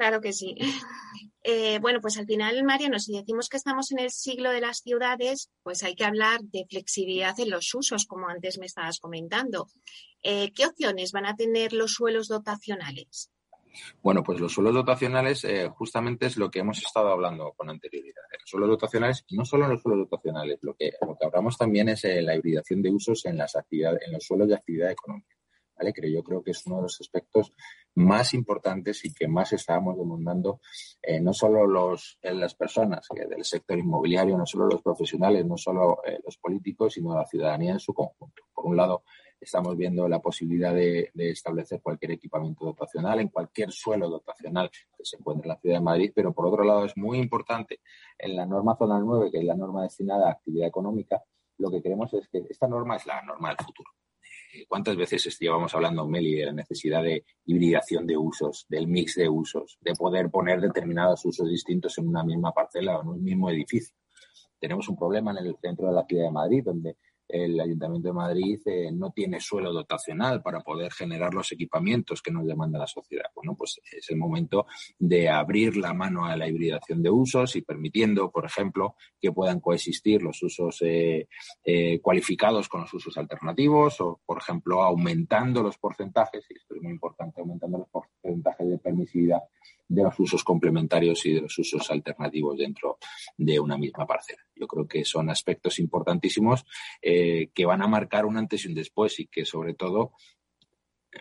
Claro 0.00 0.20
que 0.20 0.32
sí. 0.32 0.54
Eh, 1.42 1.78
bueno, 1.80 2.02
pues 2.02 2.18
al 2.18 2.26
final, 2.26 2.62
Mariano, 2.64 2.98
si 2.98 3.16
decimos 3.16 3.48
que 3.48 3.56
estamos 3.56 3.90
en 3.92 3.98
el 3.98 4.10
siglo 4.10 4.50
de 4.50 4.60
las 4.60 4.80
ciudades, 4.80 5.50
pues 5.62 5.82
hay 5.82 5.94
que 5.94 6.04
hablar 6.04 6.42
de 6.42 6.66
flexibilidad 6.68 7.40
en 7.40 7.48
los 7.48 7.74
usos, 7.74 8.04
como 8.04 8.28
antes 8.28 8.58
me 8.58 8.66
estabas 8.66 9.00
comentando. 9.00 9.66
Eh, 10.22 10.52
¿Qué 10.52 10.66
opciones 10.66 11.12
van 11.12 11.24
a 11.24 11.36
tener 11.36 11.72
los 11.72 11.94
suelos 11.94 12.28
dotacionales? 12.28 13.30
Bueno, 14.02 14.22
pues 14.22 14.40
los 14.40 14.52
suelos 14.52 14.74
dotacionales 14.74 15.44
eh, 15.44 15.68
justamente 15.68 16.26
es 16.26 16.36
lo 16.36 16.50
que 16.50 16.60
hemos 16.60 16.78
estado 16.78 17.08
hablando 17.08 17.52
con 17.56 17.70
anterioridad. 17.70 18.22
Los 18.32 18.48
suelos 18.50 18.70
dotacionales, 18.70 19.24
no 19.30 19.44
solo 19.44 19.64
en 19.64 19.72
los 19.72 19.82
suelos 19.82 20.08
dotacionales, 20.08 20.58
lo 20.62 20.74
que, 20.74 20.90
que 20.90 21.26
hablamos 21.26 21.56
también 21.56 21.88
es 21.88 22.04
eh, 22.04 22.22
la 22.22 22.34
hibridación 22.34 22.82
de 22.82 22.90
usos 22.90 23.24
en 23.26 23.38
las 23.38 23.56
actividades, 23.56 24.00
en 24.06 24.12
los 24.12 24.24
suelos 24.24 24.48
de 24.48 24.54
actividad 24.54 24.90
económica. 24.90 25.36
¿vale? 25.76 25.92
Que 25.92 26.12
yo 26.12 26.22
creo 26.22 26.42
que 26.42 26.50
es 26.50 26.66
uno 26.66 26.76
de 26.76 26.82
los 26.82 27.00
aspectos 27.00 27.52
más 27.94 28.34
importantes 28.34 29.04
y 29.04 29.14
que 29.14 29.26
más 29.26 29.52
estábamos 29.52 29.96
demandando, 29.96 30.60
eh, 31.02 31.20
no 31.20 31.32
solo 31.32 31.66
los, 31.66 32.18
las 32.22 32.54
personas 32.54 33.06
del 33.14 33.44
sector 33.44 33.78
inmobiliario, 33.78 34.36
no 34.36 34.46
solo 34.46 34.66
los 34.66 34.82
profesionales, 34.82 35.46
no 35.46 35.56
solo 35.56 36.02
los 36.24 36.36
políticos, 36.36 36.94
sino 36.94 37.14
la 37.14 37.26
ciudadanía 37.26 37.72
en 37.72 37.80
su 37.80 37.94
conjunto. 37.94 38.42
Por 38.54 38.66
un 38.66 38.76
lado, 38.76 39.04
Estamos 39.40 39.76
viendo 39.76 40.06
la 40.06 40.20
posibilidad 40.20 40.74
de, 40.74 41.10
establecer 41.14 41.80
cualquier 41.80 42.12
equipamiento 42.12 42.66
dotacional 42.66 43.20
en 43.20 43.28
cualquier 43.28 43.72
suelo 43.72 44.08
dotacional 44.10 44.70
que 44.70 45.04
se 45.04 45.16
encuentre 45.16 45.46
en 45.46 45.48
la 45.48 45.60
ciudad 45.60 45.76
de 45.76 45.84
Madrid, 45.84 46.12
pero 46.14 46.32
por 46.34 46.46
otro 46.46 46.62
lado 46.62 46.84
es 46.84 46.96
muy 46.96 47.18
importante 47.18 47.80
en 48.18 48.36
la 48.36 48.44
norma 48.44 48.76
zonal 48.76 49.02
9, 49.04 49.30
que 49.30 49.38
es 49.38 49.44
la 49.44 49.56
norma 49.56 49.82
destinada 49.82 50.28
a 50.28 50.32
actividad 50.32 50.68
económica, 50.68 51.22
lo 51.56 51.70
que 51.70 51.82
queremos 51.82 52.12
es 52.14 52.28
que 52.28 52.44
esta 52.48 52.68
norma 52.68 52.96
es 52.96 53.06
la 53.06 53.22
norma 53.22 53.48
del 53.48 53.64
futuro. 53.64 53.90
Eh, 54.52 54.66
¿Cuántas 54.68 54.96
veces 54.96 55.38
llevamos 55.38 55.74
hablando, 55.74 56.06
Meli, 56.06 56.34
de 56.34 56.46
la 56.46 56.52
necesidad 56.52 57.02
de 57.02 57.24
hibridación 57.46 58.06
de 58.06 58.16
usos, 58.16 58.66
del 58.68 58.88
mix 58.88 59.14
de 59.14 59.28
usos, 59.28 59.78
de 59.80 59.94
poder 59.94 60.30
poner 60.30 60.60
determinados 60.60 61.24
usos 61.24 61.48
distintos 61.48 61.96
en 61.98 62.08
una 62.08 62.24
misma 62.24 62.52
parcela 62.52 62.98
o 62.98 63.02
en 63.02 63.08
un 63.08 63.22
mismo 63.22 63.50
edificio? 63.50 63.94
Tenemos 64.58 64.88
un 64.88 64.96
problema 64.96 65.30
en 65.30 65.46
el 65.46 65.56
centro 65.56 65.86
de 65.88 65.94
la 65.94 66.04
ciudad 66.04 66.24
de 66.24 66.30
Madrid, 66.30 66.62
donde 66.64 66.96
el 67.32 67.60
Ayuntamiento 67.60 68.08
de 68.08 68.14
Madrid 68.14 68.60
eh, 68.66 68.90
no 68.92 69.10
tiene 69.10 69.40
suelo 69.40 69.72
dotacional 69.72 70.42
para 70.42 70.60
poder 70.60 70.92
generar 70.92 71.34
los 71.34 71.50
equipamientos 71.52 72.22
que 72.22 72.30
nos 72.30 72.46
demanda 72.46 72.78
la 72.78 72.86
sociedad. 72.86 73.26
Bueno, 73.34 73.54
pues 73.56 73.80
es 73.90 74.10
el 74.10 74.16
momento 74.16 74.66
de 74.98 75.28
abrir 75.28 75.76
la 75.76 75.94
mano 75.94 76.26
a 76.26 76.36
la 76.36 76.48
hibridación 76.48 77.02
de 77.02 77.10
usos 77.10 77.56
y 77.56 77.62
permitiendo, 77.62 78.30
por 78.30 78.44
ejemplo, 78.44 78.96
que 79.20 79.32
puedan 79.32 79.60
coexistir 79.60 80.22
los 80.22 80.42
usos 80.42 80.82
eh, 80.82 81.28
eh, 81.64 82.00
cualificados 82.00 82.68
con 82.68 82.82
los 82.82 82.94
usos 82.94 83.16
alternativos 83.16 84.00
o, 84.00 84.20
por 84.24 84.38
ejemplo, 84.38 84.82
aumentando 84.82 85.62
los 85.62 85.78
porcentajes, 85.78 86.44
y 86.50 86.54
esto 86.54 86.74
es 86.74 86.82
muy 86.82 86.92
importante, 86.92 87.40
aumentando 87.40 87.78
los 87.78 87.88
porcentajes 87.88 88.68
de 88.68 88.78
permisividad 88.78 89.40
de 89.90 90.04
los 90.04 90.18
usos 90.20 90.44
complementarios 90.44 91.26
y 91.26 91.34
de 91.34 91.40
los 91.42 91.58
usos 91.58 91.90
alternativos 91.90 92.56
dentro 92.56 92.98
de 93.36 93.58
una 93.58 93.76
misma 93.76 94.06
parcela. 94.06 94.40
Yo 94.54 94.68
creo 94.68 94.86
que 94.86 95.04
son 95.04 95.28
aspectos 95.30 95.80
importantísimos 95.80 96.64
eh, 97.02 97.50
que 97.52 97.66
van 97.66 97.82
a 97.82 97.88
marcar 97.88 98.24
un 98.24 98.36
antes 98.36 98.64
y 98.64 98.68
un 98.68 98.74
después 98.74 99.18
y 99.18 99.26
que 99.26 99.44
sobre 99.44 99.74
todo, 99.74 100.12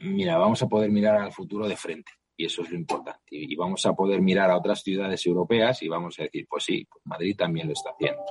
mira, 0.02 0.38
vamos 0.38 0.62
a 0.62 0.68
poder 0.68 0.92
mirar 0.92 1.20
al 1.20 1.32
futuro 1.32 1.68
de 1.68 1.76
frente 1.76 2.12
y 2.38 2.46
eso 2.46 2.62
es 2.62 2.70
lo 2.70 2.78
importante. 2.78 3.26
Y, 3.32 3.56
vamos 3.56 3.84
a 3.88 3.94
poder 3.94 4.22
mirar 4.22 4.52
a 4.52 4.58
otras 4.58 4.84
ciudades 4.84 5.26
europeas 5.26 5.82
y 5.82 5.88
vamos 5.88 6.20
a 6.20 6.24
decir, 6.24 6.46
pues 6.48 6.64
sí, 6.64 6.86
pues 6.90 7.02
Madrid 7.06 7.36
también 7.36 7.68
lo 7.68 7.74
está 7.74 7.90
haciendo. 7.90 8.22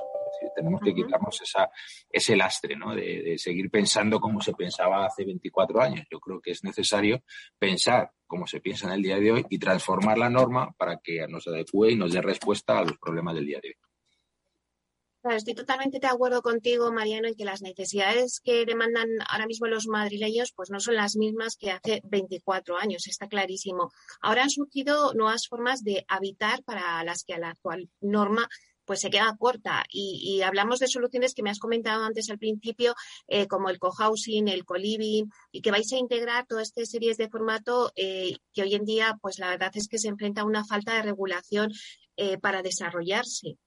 tenemos 0.55 0.79
que 0.81 0.95
quitarnos 0.95 1.41
esa, 1.41 1.69
ese 2.09 2.37
lastre 2.37 2.77
¿no? 2.77 2.95
de, 2.95 3.23
de, 3.23 3.37
seguir 3.37 3.69
pensando 3.69 4.21
como 4.21 4.39
se 4.39 4.53
pensaba 4.53 5.05
hace 5.05 5.25
24 5.25 5.81
años. 5.81 6.07
Yo 6.09 6.21
creo 6.21 6.39
que 6.39 6.51
es 6.51 6.63
necesario 6.63 7.23
pensar 7.59 8.13
como 8.29 8.45
se 8.45 8.61
piensa 8.61 8.85
en 8.87 8.93
el 8.93 9.01
día 9.01 9.19
de 9.19 9.31
hoy 9.31 9.45
y 9.49 9.57
transformar 9.57 10.17
la 10.19 10.29
norma 10.29 10.71
para 10.77 10.97
que 10.97 11.27
nos 11.27 11.47
adecue 11.47 11.91
y 11.91 11.95
nos 11.95 12.13
dé 12.13 12.21
respuesta 12.21 12.77
a 12.77 12.83
los 12.83 12.97
problemas 12.97 13.33
del 13.33 13.47
día 13.47 13.59
de 13.61 13.69
hoy. 13.69 15.35
estoy 15.35 15.55
totalmente 15.55 15.99
de 15.99 16.07
acuerdo 16.07 16.43
contigo, 16.43 16.91
Mariano, 16.93 17.27
en 17.27 17.35
que 17.35 17.43
las 17.43 17.63
necesidades 17.63 18.39
que 18.39 18.65
demandan 18.65 19.09
ahora 19.27 19.47
mismo 19.47 19.65
los 19.65 19.87
madrileños 19.87 20.53
pues 20.55 20.69
no 20.69 20.79
son 20.79 20.95
las 20.95 21.15
mismas 21.15 21.57
que 21.57 21.71
hace 21.71 22.01
24 22.05 22.77
años, 22.77 23.07
está 23.07 23.27
clarísimo. 23.27 23.91
Ahora 24.21 24.43
han 24.43 24.51
surgido 24.51 25.15
nuevas 25.15 25.47
formas 25.47 25.83
de 25.83 26.05
habitar 26.07 26.63
para 26.63 27.03
las 27.03 27.23
que 27.23 27.33
a 27.33 27.39
la 27.39 27.49
actual 27.49 27.89
norma 27.99 28.47
pues 28.89 29.01
se 29.01 29.11
queda 29.11 29.35
corta. 29.37 29.83
Y, 29.87 30.41
hablamos 30.41 30.79
de 30.79 30.87
soluciones 30.87 31.35
que 31.35 31.43
me 31.43 31.51
has 31.51 31.59
comentado 31.59 32.03
antes 32.03 32.27
al 32.31 32.39
principio, 32.39 32.95
eh, 33.27 33.45
como 33.45 33.69
el 33.69 33.77
cohousing, 33.77 34.47
el 34.47 34.65
co-living, 34.65 35.25
y 35.51 35.61
que 35.61 35.69
vais 35.69 35.93
a 35.93 35.97
integrar 35.97 36.47
todas 36.47 36.69
estas 36.69 36.89
series 36.89 37.15
de 37.17 37.29
formato 37.29 37.91
eh, 37.95 38.37
que 38.51 38.63
hoy 38.63 38.73
en 38.73 38.85
día, 38.85 39.15
pues 39.21 39.37
la 39.37 39.49
verdad 39.49 39.69
es 39.75 39.87
que 39.87 39.99
se 39.99 40.07
enfrenta 40.07 40.41
a 40.41 40.45
una 40.45 40.65
falta 40.65 40.95
de 40.95 41.03
regulación 41.03 41.71
eh, 42.17 42.39
para 42.39 42.63
desarrollarse. 42.63 43.59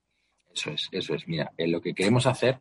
Eso 0.53 0.71
es, 0.71 0.89
eso 0.91 1.15
es. 1.15 1.29
Mira, 1.29 1.53
lo 1.57 1.81
que 1.81 1.95
queremos 1.95 2.27
hacer 2.27 2.61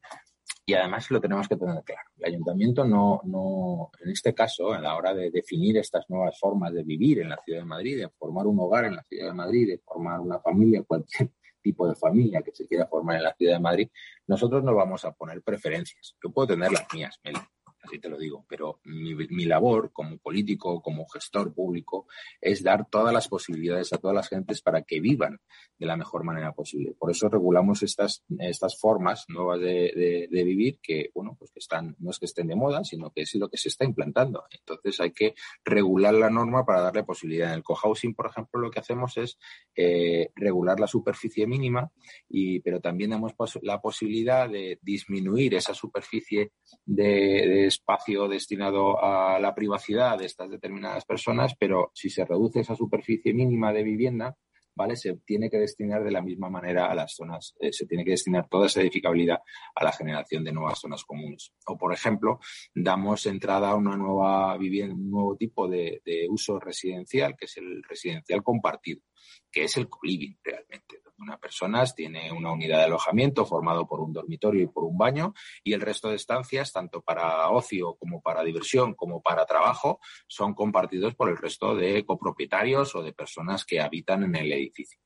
y 0.64 0.76
además 0.76 1.10
lo 1.10 1.20
tenemos 1.20 1.48
que 1.48 1.58
tener 1.58 1.84
claro. 1.84 2.10
El 2.20 2.26
ayuntamiento 2.26 2.86
no, 2.86 3.22
no, 3.24 3.90
en 4.02 4.12
este 4.12 4.36
caso, 4.36 4.72
a 4.72 4.80
la 4.80 4.96
hora 4.96 5.16
de 5.16 5.32
definir 5.32 5.80
estas 5.80 6.08
nuevas 6.12 6.38
formas 6.38 6.72
de 6.74 6.84
vivir 6.84 7.22
en 7.22 7.30
la 7.30 7.38
ciudad 7.44 7.62
de 7.62 7.66
Madrid, 7.66 7.98
de 7.98 8.10
formar 8.10 8.46
un 8.46 8.60
hogar 8.60 8.86
en 8.86 8.98
la 8.98 9.04
ciudad 9.10 9.30
de 9.30 9.34
Madrid, 9.34 9.68
de 9.68 9.80
formar 9.80 10.20
una 10.20 10.40
familia, 10.40 10.84
cualquier 10.84 11.32
tipo 11.62 11.88
de 11.88 11.96
familia 11.96 12.42
que 12.42 12.52
se 12.54 12.68
quiera 12.68 12.88
formar 12.88 13.18
en 13.18 13.24
la 13.24 13.34
ciudad 13.36 13.54
de 13.54 13.60
Madrid, 13.60 13.90
nosotros 14.28 14.64
no 14.64 14.76
vamos 14.76 15.06
a 15.06 15.12
poner 15.12 15.42
preferencias. 15.42 16.16
Yo 16.24 16.32
puedo 16.32 16.48
tener 16.48 16.72
las 16.72 16.86
mías, 16.94 17.20
Meli, 17.24 17.40
así 17.84 18.00
te 18.00 18.10
lo 18.10 18.18
digo, 18.18 18.46
pero 18.48 18.80
mi, 18.86 19.46
labor 19.46 19.92
como 19.92 20.18
político, 20.18 20.82
como 20.82 21.08
gestor 21.08 21.54
público, 21.54 22.08
es 22.40 22.64
dar 22.64 22.88
todas 22.90 23.14
las 23.14 23.28
posibilidades 23.28 23.92
a 23.94 23.98
todas 23.98 24.16
las 24.16 24.30
gentes 24.30 24.62
para 24.62 24.84
que 24.84 25.00
vivan 25.00 25.40
de 25.78 25.86
la 25.86 25.98
mejor 25.98 26.24
manera 26.24 26.54
posible. 26.54 26.94
Por 26.98 27.12
eso 27.12 27.28
regulamos 27.28 27.82
estas, 27.84 28.24
estas 28.40 28.80
formas 28.80 29.26
nuevas 29.30 29.60
de, 29.60 30.28
vivir 30.32 30.80
que, 30.82 31.10
bueno, 31.14 31.36
pues 31.38 31.52
que 31.52 31.60
están, 31.60 31.96
no 32.00 32.12
es 32.12 32.20
que 32.20 32.26
estén 32.26 32.48
de 32.48 32.56
moda, 32.56 32.84
sino 32.84 33.12
que 33.12 33.22
es 33.22 33.36
lo 33.36 33.50
que 33.50 33.58
se 33.58 33.70
está 33.70 33.86
implantando. 33.86 34.44
Entonces 34.52 35.00
hay 35.00 35.12
que 35.12 35.34
regular 35.64 36.14
la 36.14 36.30
norma 36.30 36.66
para 36.66 36.82
darle 36.82 37.04
posibilidad. 37.04 37.50
En 37.50 37.56
el 37.56 37.64
cohousing, 37.64 38.14
por 38.14 38.28
ejemplo, 38.28 38.60
lo 38.60 38.70
que 38.70 38.80
hacemos 38.80 39.18
es 39.18 39.38
eh, 39.76 40.30
regular 40.36 40.80
la 40.80 40.88
superficie 40.88 41.48
mínima, 41.48 41.92
y, 42.30 42.60
pero 42.60 42.80
también 42.80 43.12
damos 43.12 43.34
la 43.62 43.82
posibilidad 43.82 44.50
de 44.50 44.80
disminuir 44.82 45.56
esa 45.56 45.74
superficie 45.74 46.52
de 46.86 47.71
espacio 47.72 48.28
destinado 48.28 49.04
a 49.04 49.40
la 49.40 49.56
privacidad 49.56 50.18
de 50.18 50.26
estas 50.26 50.50
determinadas 50.50 51.06
personas, 51.06 51.56
pero 51.60 51.92
si 51.94 52.10
se 52.10 52.26
reduce 52.26 52.60
esa 52.60 52.76
superficie 52.76 53.34
mínima 53.34 53.74
de 53.74 53.84
vivienda, 53.84 54.38
¿vale? 54.76 54.96
Se 54.96 55.16
tiene 55.26 55.50
que 55.50 55.58
destinar 55.58 56.04
de 56.04 56.12
la 56.12 56.22
misma 56.22 56.50
manera 56.50 56.86
a 56.86 56.96
las 56.96 57.16
zonas, 57.16 57.56
eh, 57.60 57.74
se 57.74 57.86
tiene 57.86 58.06
que 58.06 58.12
destinar 58.12 58.48
toda 58.50 58.68
esa 58.68 58.82
edificabilidad 58.82 59.40
a 59.76 59.84
la 59.84 59.92
generación 59.92 60.44
de 60.44 60.52
nuevas 60.52 60.80
zonas 60.80 61.04
comunes. 61.04 61.54
O, 61.68 61.78
por 61.78 61.94
ejemplo, 61.94 62.40
damos 62.74 63.26
entrada 63.26 63.70
a 63.70 63.76
una 63.76 63.96
nueva 63.98 64.58
vivienda, 64.58 64.96
un 64.96 65.12
nuevo 65.12 65.36
tipo 65.36 65.68
de, 65.68 66.02
de 66.06 66.28
uso 66.30 66.60
residencial, 66.60 67.36
que 67.36 67.46
es 67.46 67.58
el 67.58 67.84
residencial 67.84 68.44
compartido, 68.44 69.02
que 69.52 69.66
es 69.66 69.78
el 69.78 69.90
co-living 69.90 70.36
realmente 70.44 71.02
una 71.22 71.38
persona 71.38 71.86
tiene 71.86 72.32
una 72.32 72.52
unidad 72.52 72.80
de 72.80 72.86
alojamiento 72.86 73.46
formado 73.46 73.88
por 73.88 74.02
un 74.02 74.12
dormitorio 74.12 74.64
y 74.64 74.68
por 74.68 74.84
un 74.84 74.98
baño 74.98 75.34
y 75.64 75.74
el 75.74 75.82
resto 75.82 76.10
de 76.10 76.16
estancias, 76.16 76.72
tanto 76.74 77.02
para 77.02 77.50
ocio 77.50 77.96
como 77.96 78.22
para 78.22 78.44
diversión 78.44 78.96
como 78.96 79.22
para 79.22 79.46
trabajo, 79.46 80.00
son 80.28 80.54
compartidos 80.54 81.16
por 81.16 81.30
el 81.30 81.38
resto 81.38 81.76
de 81.76 82.04
copropietarios 82.06 82.96
o 82.96 83.04
de 83.04 83.14
personas 83.14 83.66
que 83.66 83.80
habitan 83.80 84.24
en 84.24 84.36
el 84.36 84.52
edificio. 84.52 85.00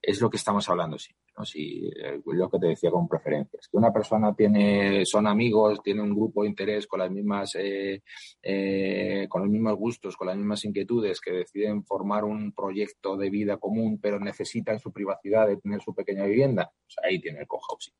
Es 0.00 0.20
lo 0.20 0.30
que 0.30 0.38
estamos 0.38 0.68
hablando 0.68 0.96
siempre. 1.44 1.60
Si, 1.60 1.90
eh, 2.02 2.20
lo 2.24 2.50
que 2.50 2.58
te 2.58 2.66
decía 2.66 2.90
con 2.90 3.08
preferencias, 3.08 3.68
que 3.68 3.76
una 3.76 3.92
persona 3.92 4.34
tiene, 4.34 5.04
son 5.04 5.26
amigos, 5.26 5.82
tiene 5.82 6.02
un 6.02 6.14
grupo 6.14 6.42
de 6.42 6.48
interés 6.48 6.86
con 6.86 7.00
las 7.00 7.10
mismas, 7.10 7.54
eh, 7.56 8.02
eh, 8.42 9.26
con 9.28 9.42
los 9.42 9.50
mismos 9.50 9.76
gustos, 9.76 10.16
con 10.16 10.28
las 10.28 10.36
mismas 10.36 10.64
inquietudes, 10.64 11.20
que 11.20 11.32
deciden 11.32 11.84
formar 11.84 12.24
un 12.24 12.52
proyecto 12.52 13.16
de 13.16 13.30
vida 13.30 13.56
común, 13.56 13.98
pero 14.00 14.18
necesitan 14.20 14.78
su 14.78 14.92
privacidad 14.92 15.46
de 15.46 15.56
tener 15.56 15.80
su 15.82 15.94
pequeña 15.94 16.24
vivienda, 16.24 16.72
pues 16.82 16.96
ahí 17.04 17.20
tiene 17.20 17.40
el 17.40 17.46
cohousing. 17.46 17.94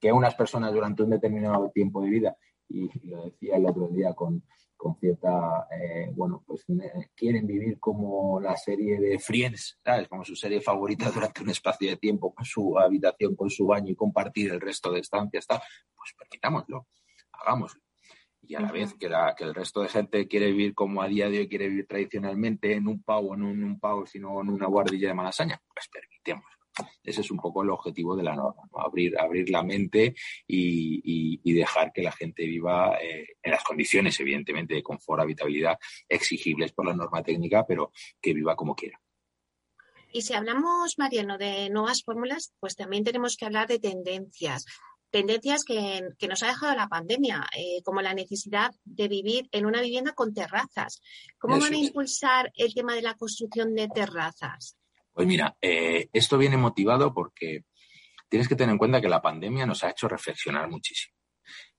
Que 0.00 0.12
unas 0.12 0.34
personas 0.34 0.72
durante 0.72 1.02
un 1.02 1.10
determinado 1.10 1.70
tiempo 1.70 2.02
de 2.02 2.10
vida, 2.10 2.36
y 2.68 2.90
lo 3.08 3.24
decía 3.24 3.56
el 3.56 3.66
otro 3.66 3.88
día 3.88 4.12
con, 4.14 4.42
con 4.86 4.96
cierta, 5.00 5.66
eh, 5.72 6.12
bueno, 6.14 6.44
pues 6.46 6.64
quieren 7.16 7.44
vivir 7.44 7.80
como 7.80 8.40
la 8.40 8.56
serie 8.56 9.00
de 9.00 9.18
Friends, 9.18 9.80
¿sabes? 9.84 10.06
Como 10.06 10.24
su 10.24 10.36
serie 10.36 10.60
favorita 10.60 11.10
durante 11.10 11.42
un 11.42 11.50
espacio 11.50 11.90
de 11.90 11.96
tiempo 11.96 12.32
con 12.32 12.44
su 12.44 12.78
habitación, 12.78 13.34
con 13.34 13.50
su 13.50 13.66
baño 13.66 13.90
y 13.90 13.96
compartir 13.96 14.52
el 14.52 14.60
resto 14.60 14.92
de 14.92 15.00
estancias, 15.00 15.44
tal, 15.44 15.60
pues 15.96 16.14
permitámoslo, 16.16 16.86
hagámoslo. 17.32 17.80
Y 18.42 18.54
a 18.54 18.60
la 18.60 18.70
vez 18.70 18.94
que, 18.94 19.08
la, 19.08 19.34
que 19.36 19.42
el 19.42 19.54
resto 19.56 19.82
de 19.82 19.88
gente 19.88 20.28
quiere 20.28 20.52
vivir 20.52 20.72
como 20.72 21.02
a 21.02 21.08
día 21.08 21.28
de 21.28 21.40
hoy 21.40 21.48
quiere 21.48 21.68
vivir 21.68 21.88
tradicionalmente 21.88 22.74
en 22.74 22.86
un 22.86 23.02
pavo, 23.02 23.36
no 23.36 23.50
en 23.50 23.64
un 23.64 23.80
pavo, 23.80 24.06
sino 24.06 24.40
en 24.40 24.50
una 24.50 24.68
guardilla 24.68 25.08
de 25.08 25.14
malasaña, 25.14 25.60
pues 25.74 25.88
permitémoslo. 25.88 26.55
Ese 27.02 27.20
es 27.20 27.30
un 27.30 27.38
poco 27.38 27.62
el 27.62 27.70
objetivo 27.70 28.16
de 28.16 28.22
la 28.22 28.34
norma, 28.34 28.62
abrir, 28.74 29.18
abrir 29.18 29.50
la 29.50 29.62
mente 29.62 30.14
y, 30.46 31.54
dejar 31.56 31.90
que 31.90 32.02
la 32.02 32.12
gente 32.12 32.44
viva 32.44 32.98
eh, 33.00 33.36
en 33.42 33.50
las 33.50 33.64
condiciones, 33.64 34.20
evidentemente, 34.20 34.74
de 34.74 34.82
confort, 34.82 35.22
habitabilidad 35.22 35.78
exigibles 36.06 36.72
por 36.72 36.84
la 36.84 36.94
norma 36.94 37.22
técnica, 37.22 37.64
pero 37.66 37.92
que 38.20 38.34
viva 38.34 38.54
como 38.54 38.74
quiera. 38.74 39.00
Y 40.12 40.22
si 40.22 40.34
hablamos, 40.34 40.98
Mariano, 40.98 41.38
de 41.38 41.70
nuevas 41.70 42.02
fórmulas, 42.02 42.52
pues 42.60 42.76
también 42.76 43.04
tenemos 43.04 43.36
que 43.36 43.46
hablar 43.46 43.68
de 43.68 43.78
tendencias. 43.78 44.66
Tendencias 45.10 45.64
que, 45.64 46.02
nos 46.28 46.42
ha 46.42 46.48
dejado 46.48 46.74
la 46.74 46.88
pandemia, 46.88 47.46
eh, 47.56 47.82
como 47.84 48.02
la 48.02 48.14
necesidad 48.14 48.70
de 48.84 49.08
vivir 49.08 49.48
en 49.52 49.66
una 49.66 49.80
vivienda 49.80 50.12
con 50.12 50.34
terrazas. 50.34 51.00
¿Cómo 51.38 51.58
van 51.58 51.72
a 51.72 51.78
impulsar 51.78 52.52
el 52.54 52.74
tema 52.74 52.94
de 52.94 53.02
la 53.02 53.14
construcción 53.14 53.74
de 53.74 53.88
terrazas? 53.88 54.76
Pues 55.16 55.26
mira, 55.26 55.56
eh, 55.62 56.10
esto 56.12 56.36
viene 56.36 56.58
motivado 56.58 57.14
porque 57.14 57.64
tienes 58.28 58.46
que 58.48 58.54
tener 58.54 58.74
en 58.74 58.78
cuenta 58.78 59.00
que 59.00 59.08
la 59.08 59.22
pandemia 59.22 59.64
nos 59.64 59.82
ha 59.82 59.88
hecho 59.88 60.08
reflexionar 60.08 60.68
muchísimo. 60.68 61.16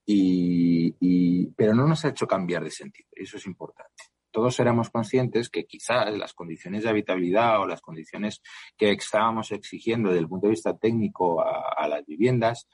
Y, 0.04 1.46
pero 1.56 1.76
no 1.76 1.86
nos 1.86 2.04
ha 2.04 2.10
hecho 2.10 2.26
cambiar 2.26 2.64
de 2.64 2.72
sentido, 2.72 3.08
eso 3.12 3.38
es 3.38 3.46
importante. 3.46 4.06
Todos 4.32 4.60
éramos 4.60 4.90
conscientes 4.90 5.50
que 5.50 5.66
quizás 5.66 6.12
las 6.18 6.34
condiciones 6.34 6.82
de 6.82 6.90
habitabilidad 6.90 7.62
o 7.62 7.68
las 7.68 7.80
condiciones 7.80 8.42
que 8.76 8.92
estábamos 8.94 9.52
exigiendo 9.52 10.10
desde 10.10 10.22
el 10.22 10.30
punto 10.30 10.48
de 10.48 10.52
vista 10.52 10.76
técnico 10.76 11.40
a, 11.40 11.88
las 11.88 12.04
viviendas, 12.08 12.68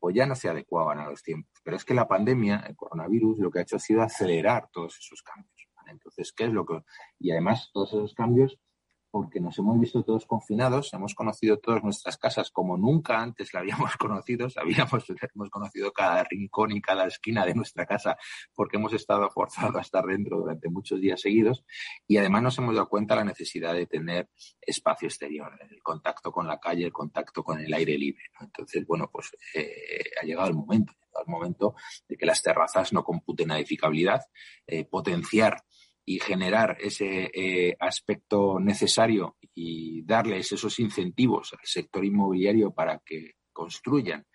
pues 0.00 0.16
ya 0.16 0.26
no 0.26 0.34
se 0.34 0.48
adecuaban 0.48 0.98
a 0.98 1.08
los 1.08 1.22
tiempos. 1.22 1.60
Pero 1.62 1.76
es 1.76 1.84
que 1.84 1.94
la 1.94 2.08
pandemia, 2.08 2.64
el 2.66 2.74
coronavirus, 2.74 3.38
lo 3.38 3.52
que 3.52 3.60
ha 3.60 3.62
hecho 3.62 3.76
ha 3.76 3.80
sido 3.80 4.02
acelerar 4.02 4.68
todos 4.72 4.98
esos 4.98 5.22
cambios. 5.22 5.54
Entonces, 5.86 6.32
¿qué 6.32 6.44
es 6.44 6.52
lo 6.52 6.66
que...? 6.66 6.80
Y 7.18 7.30
además, 7.30 7.70
todos 7.72 7.90
esos 7.90 8.14
cambios 8.14 8.58
porque 9.10 9.40
nos 9.40 9.58
hemos 9.58 9.78
visto 9.78 10.02
todos 10.02 10.26
confinados, 10.26 10.92
hemos 10.92 11.14
conocido 11.14 11.58
todas 11.58 11.82
nuestras 11.82 12.18
casas 12.18 12.50
como 12.50 12.76
nunca 12.76 13.20
antes 13.20 13.52
la 13.54 13.60
habíamos 13.60 13.96
conocido, 13.98 14.50
sabíamos, 14.50 15.04
hemos 15.34 15.50
conocido 15.50 15.92
cada 15.92 16.24
rincón 16.24 16.72
y 16.72 16.80
cada 16.80 17.06
esquina 17.06 17.44
de 17.44 17.54
nuestra 17.54 17.86
casa 17.86 18.16
porque 18.54 18.76
hemos 18.76 18.92
estado 18.92 19.28
forzados 19.30 19.76
a 19.76 19.80
estar 19.80 20.04
dentro 20.04 20.38
durante 20.38 20.68
muchos 20.68 21.00
días 21.00 21.20
seguidos 21.20 21.64
y 22.06 22.16
además 22.16 22.42
nos 22.42 22.58
hemos 22.58 22.74
dado 22.74 22.88
cuenta 22.88 23.14
de 23.14 23.20
la 23.20 23.24
necesidad 23.26 23.74
de 23.74 23.86
tener 23.86 24.28
espacio 24.60 25.08
exterior, 25.08 25.52
el 25.70 25.82
contacto 25.82 26.30
con 26.30 26.46
la 26.46 26.58
calle, 26.58 26.84
el 26.84 26.92
contacto 26.92 27.42
con 27.42 27.60
el 27.60 27.72
aire 27.72 27.96
libre. 27.96 28.24
Entonces, 28.40 28.86
bueno, 28.86 29.08
pues 29.12 29.30
eh, 29.54 30.10
ha 30.20 30.24
llegado 30.24 30.48
el 30.48 30.54
momento, 30.54 30.92
momento 31.26 31.74
de 32.08 32.16
que 32.16 32.26
las 32.26 32.42
terrazas 32.42 32.92
no 32.92 33.04
computen 33.04 33.50
edificabilidad, 33.50 34.22
eh, 34.66 34.84
potenciar 34.84 35.62
y 36.08 36.18
generar 36.20 36.78
ese 36.80 37.30
eh, 37.34 37.76
aspecto 37.78 38.58
necesario 38.58 39.36
y 39.54 40.02
darles 40.04 40.50
esos 40.52 40.78
incentivos 40.80 41.52
al 41.52 41.64
sector 41.64 42.02
inmobiliario 42.02 42.70
para 42.70 42.98
que 43.04 43.34
construyan 43.52 44.26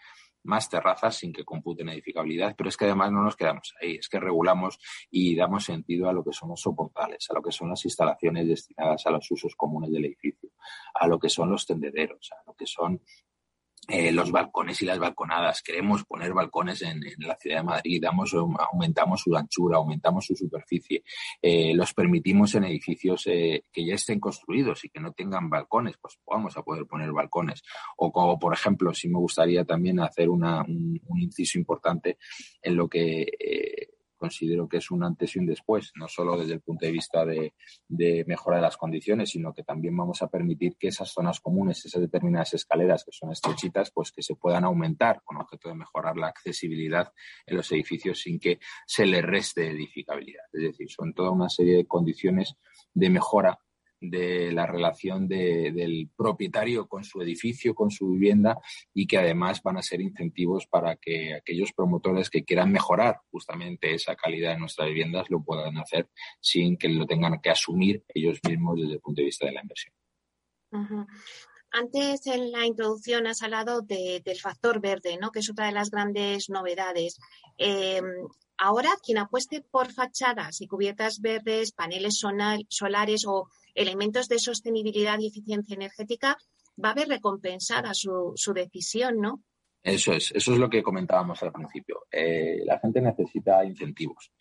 más 0.44 0.70
terrazas 0.70 1.16
sin 1.16 1.34
que 1.34 1.44
computen 1.44 1.90
edificabilidad, 1.90 2.54
pero 2.56 2.70
es 2.70 2.78
que 2.78 2.86
además 2.86 3.12
no 3.12 3.24
nos 3.24 3.36
quedamos 3.36 3.74
ahí, 3.82 3.96
es 3.96 4.08
que 4.08 4.20
regulamos 4.20 4.78
y 5.10 5.36
damos 5.36 5.64
sentido 5.64 6.08
a 6.08 6.14
lo 6.14 6.24
que 6.24 6.32
son 6.32 6.50
los 6.50 6.62
soportales, 6.62 7.26
a 7.32 7.34
lo 7.34 7.42
que 7.42 7.52
son 7.52 7.70
las 7.70 7.84
instalaciones 7.86 8.48
destinadas 8.48 9.08
a 9.08 9.10
los 9.10 9.32
usos 9.32 9.56
comunes 9.56 9.92
del 9.92 10.06
edificio, 10.06 10.52
a 10.94 11.08
lo 11.08 11.18
que 11.18 11.30
son 11.30 11.50
los 11.50 11.66
tendederos, 11.66 12.30
a 12.34 12.44
lo 12.46 12.54
que 12.54 12.68
son 12.68 13.02
eh, 13.88 14.12
los 14.12 14.32
balcones 14.32 14.82
y 14.82 14.86
las 14.86 15.00
balconadas. 15.00 15.62
Queremos 15.62 16.06
poner 16.06 16.34
balcones 16.34 16.82
en, 16.84 17.02
la 17.20 17.36
ciudad 17.36 17.58
de 17.58 17.64
Madrid, 17.64 18.02
damos, 18.02 18.34
aumentamos 18.34 19.22
su 19.22 19.36
anchura, 19.36 19.78
aumentamos 19.78 20.26
su 20.26 20.36
superficie, 20.36 21.04
eh, 21.42 21.74
los 21.76 21.94
permitimos 21.94 22.56
en 22.56 22.64
edificios 22.64 23.28
eh, 23.28 23.66
que 23.72 23.86
ya 23.86 23.96
estén 23.96 24.20
construidos 24.20 24.86
y 24.86 24.90
que 24.90 25.00
no 25.00 25.12
tengan 25.12 25.50
balcones, 25.50 25.98
pues 26.02 26.18
vamos 26.26 26.56
a 26.56 26.64
poder 26.64 26.86
poner 26.86 27.12
balcones. 27.12 27.62
O 27.98 28.12
como, 28.12 28.40
por 28.40 28.54
ejemplo, 28.54 28.94
si 28.94 29.10
me 29.10 29.20
gustaría 29.20 29.66
también 29.66 30.00
hacer 30.00 30.30
una, 30.30 30.62
un, 30.62 31.02
un, 31.06 31.22
inciso 31.22 31.58
importante 31.58 32.18
en 32.62 32.76
lo 32.76 32.88
que 32.88 33.28
considero 34.24 34.70
que 34.70 34.78
es 34.78 34.90
un 34.90 35.04
antes 35.04 35.36
y 35.36 35.40
un 35.40 35.46
después, 35.46 35.92
no 35.96 36.08
solo 36.08 36.38
desde 36.38 36.54
el 36.54 36.62
punto 36.62 36.86
de 36.86 36.94
vista 36.94 37.26
de, 37.26 37.54
mejora 38.26 38.56
de 38.56 38.62
las 38.62 38.78
condiciones, 38.78 39.32
sino 39.32 39.54
que 39.54 39.64
también 39.64 39.98
vamos 39.98 40.22
a 40.22 40.28
permitir 40.28 40.78
que 40.78 40.88
esas 40.88 41.12
zonas 41.12 41.42
comunes, 41.42 41.86
esas 41.86 42.00
determinadas 42.00 42.54
escaleras 42.54 43.04
que 43.04 43.12
son 43.12 43.34
estrechitas, 43.34 43.92
pues 43.92 44.14
que 44.14 44.24
se 44.24 44.36
puedan 44.36 44.64
aumentar 44.64 45.22
con 45.26 45.42
objeto 45.42 45.68
de 45.68 45.76
mejorar 45.76 46.16
la 46.16 46.28
accesibilidad 46.28 47.12
en 47.46 47.58
los 47.58 47.70
edificios 47.74 48.22
sin 48.22 48.40
que 48.40 48.60
se 48.88 49.06
le 49.06 49.22
reste 49.22 49.70
edificabilidad. 49.70 50.46
Es 50.54 50.62
decir, 50.62 50.90
son 50.90 51.14
toda 51.14 51.32
una 51.32 51.50
serie 51.50 51.76
de 51.76 51.86
condiciones 51.86 52.56
de 52.94 53.10
mejora 53.10 53.60
de 54.10 54.52
la 54.52 54.66
relación 54.66 55.28
del 55.28 56.10
propietario 56.16 56.88
con 56.88 57.04
su 57.04 57.22
edificio, 57.22 57.74
con 57.74 57.90
su 57.90 58.10
vivienda 58.10 58.60
y 58.94 59.08
que 59.08 59.18
además 59.18 59.62
van 59.64 59.78
a 59.78 59.82
ser 59.82 60.02
incentivos 60.02 60.68
para 60.68 60.98
que 60.98 61.34
aquellos 61.34 61.72
promotores 61.74 62.30
que 62.30 62.44
quieran 62.44 62.72
mejorar 62.72 63.22
justamente 63.32 63.94
esa 63.94 64.16
calidad 64.16 64.54
de 64.54 64.60
nuestras 64.60 64.90
viviendas 64.90 65.30
lo 65.30 65.44
puedan 65.44 65.78
hacer 65.78 66.10
sin 66.40 66.78
que 66.78 66.90
lo 66.90 67.06
tengan 67.06 67.40
que 67.42 67.50
asumir 67.50 68.04
ellos 68.10 68.40
mismos 68.48 68.80
desde 68.80 68.94
el 68.96 69.00
punto 69.00 69.22
de 69.22 69.26
vista 69.26 69.46
de 69.46 69.54
la 69.54 69.62
inversión. 69.62 69.94
Antes 71.72 72.28
en 72.28 72.52
la 72.52 72.66
introducción 72.66 73.26
has 73.26 73.42
hablado 73.42 73.82
del 73.82 74.40
factor 74.40 74.80
verde, 74.80 75.18
¿no? 75.20 75.32
que 75.32 75.40
es 75.40 75.50
otra 75.50 75.68
de 75.68 75.72
las 75.72 75.90
grandes 75.90 76.50
novedades. 76.50 77.20
Em, 77.58 78.06
ahora, 78.58 78.90
quien 79.04 79.18
apueste 79.18 79.62
por 79.62 79.92
fachadas 79.92 80.62
y 80.62 80.68
cubiertas 80.68 81.22
verdes, 81.22 81.72
paneles 81.72 82.20
solares 82.70 83.26
o 83.28 83.48
elementos 83.76 84.28
de 84.28 84.40
sostenibilidad 84.40 85.20
y 85.20 85.28
eficiencia 85.28 85.76
energética, 85.76 86.38
va 86.84 86.92
a 86.92 86.96
ver 86.96 87.08
recompensada 87.08 87.94
su, 87.94 88.34
su 88.36 88.54
decisión, 88.54 89.20
¿no? 89.20 89.44
Eso 89.82 90.14
es, 90.14 90.32
eso 90.32 90.54
es 90.54 90.60
lo 90.60 90.70
que 90.70 90.82
comentábamos 90.82 91.44
al 91.44 91.52
principio. 91.52 92.06
Eh, 92.10 92.62
la 92.66 92.80
gente 92.80 93.02
necesita 93.02 93.66
incentivos 93.66 94.32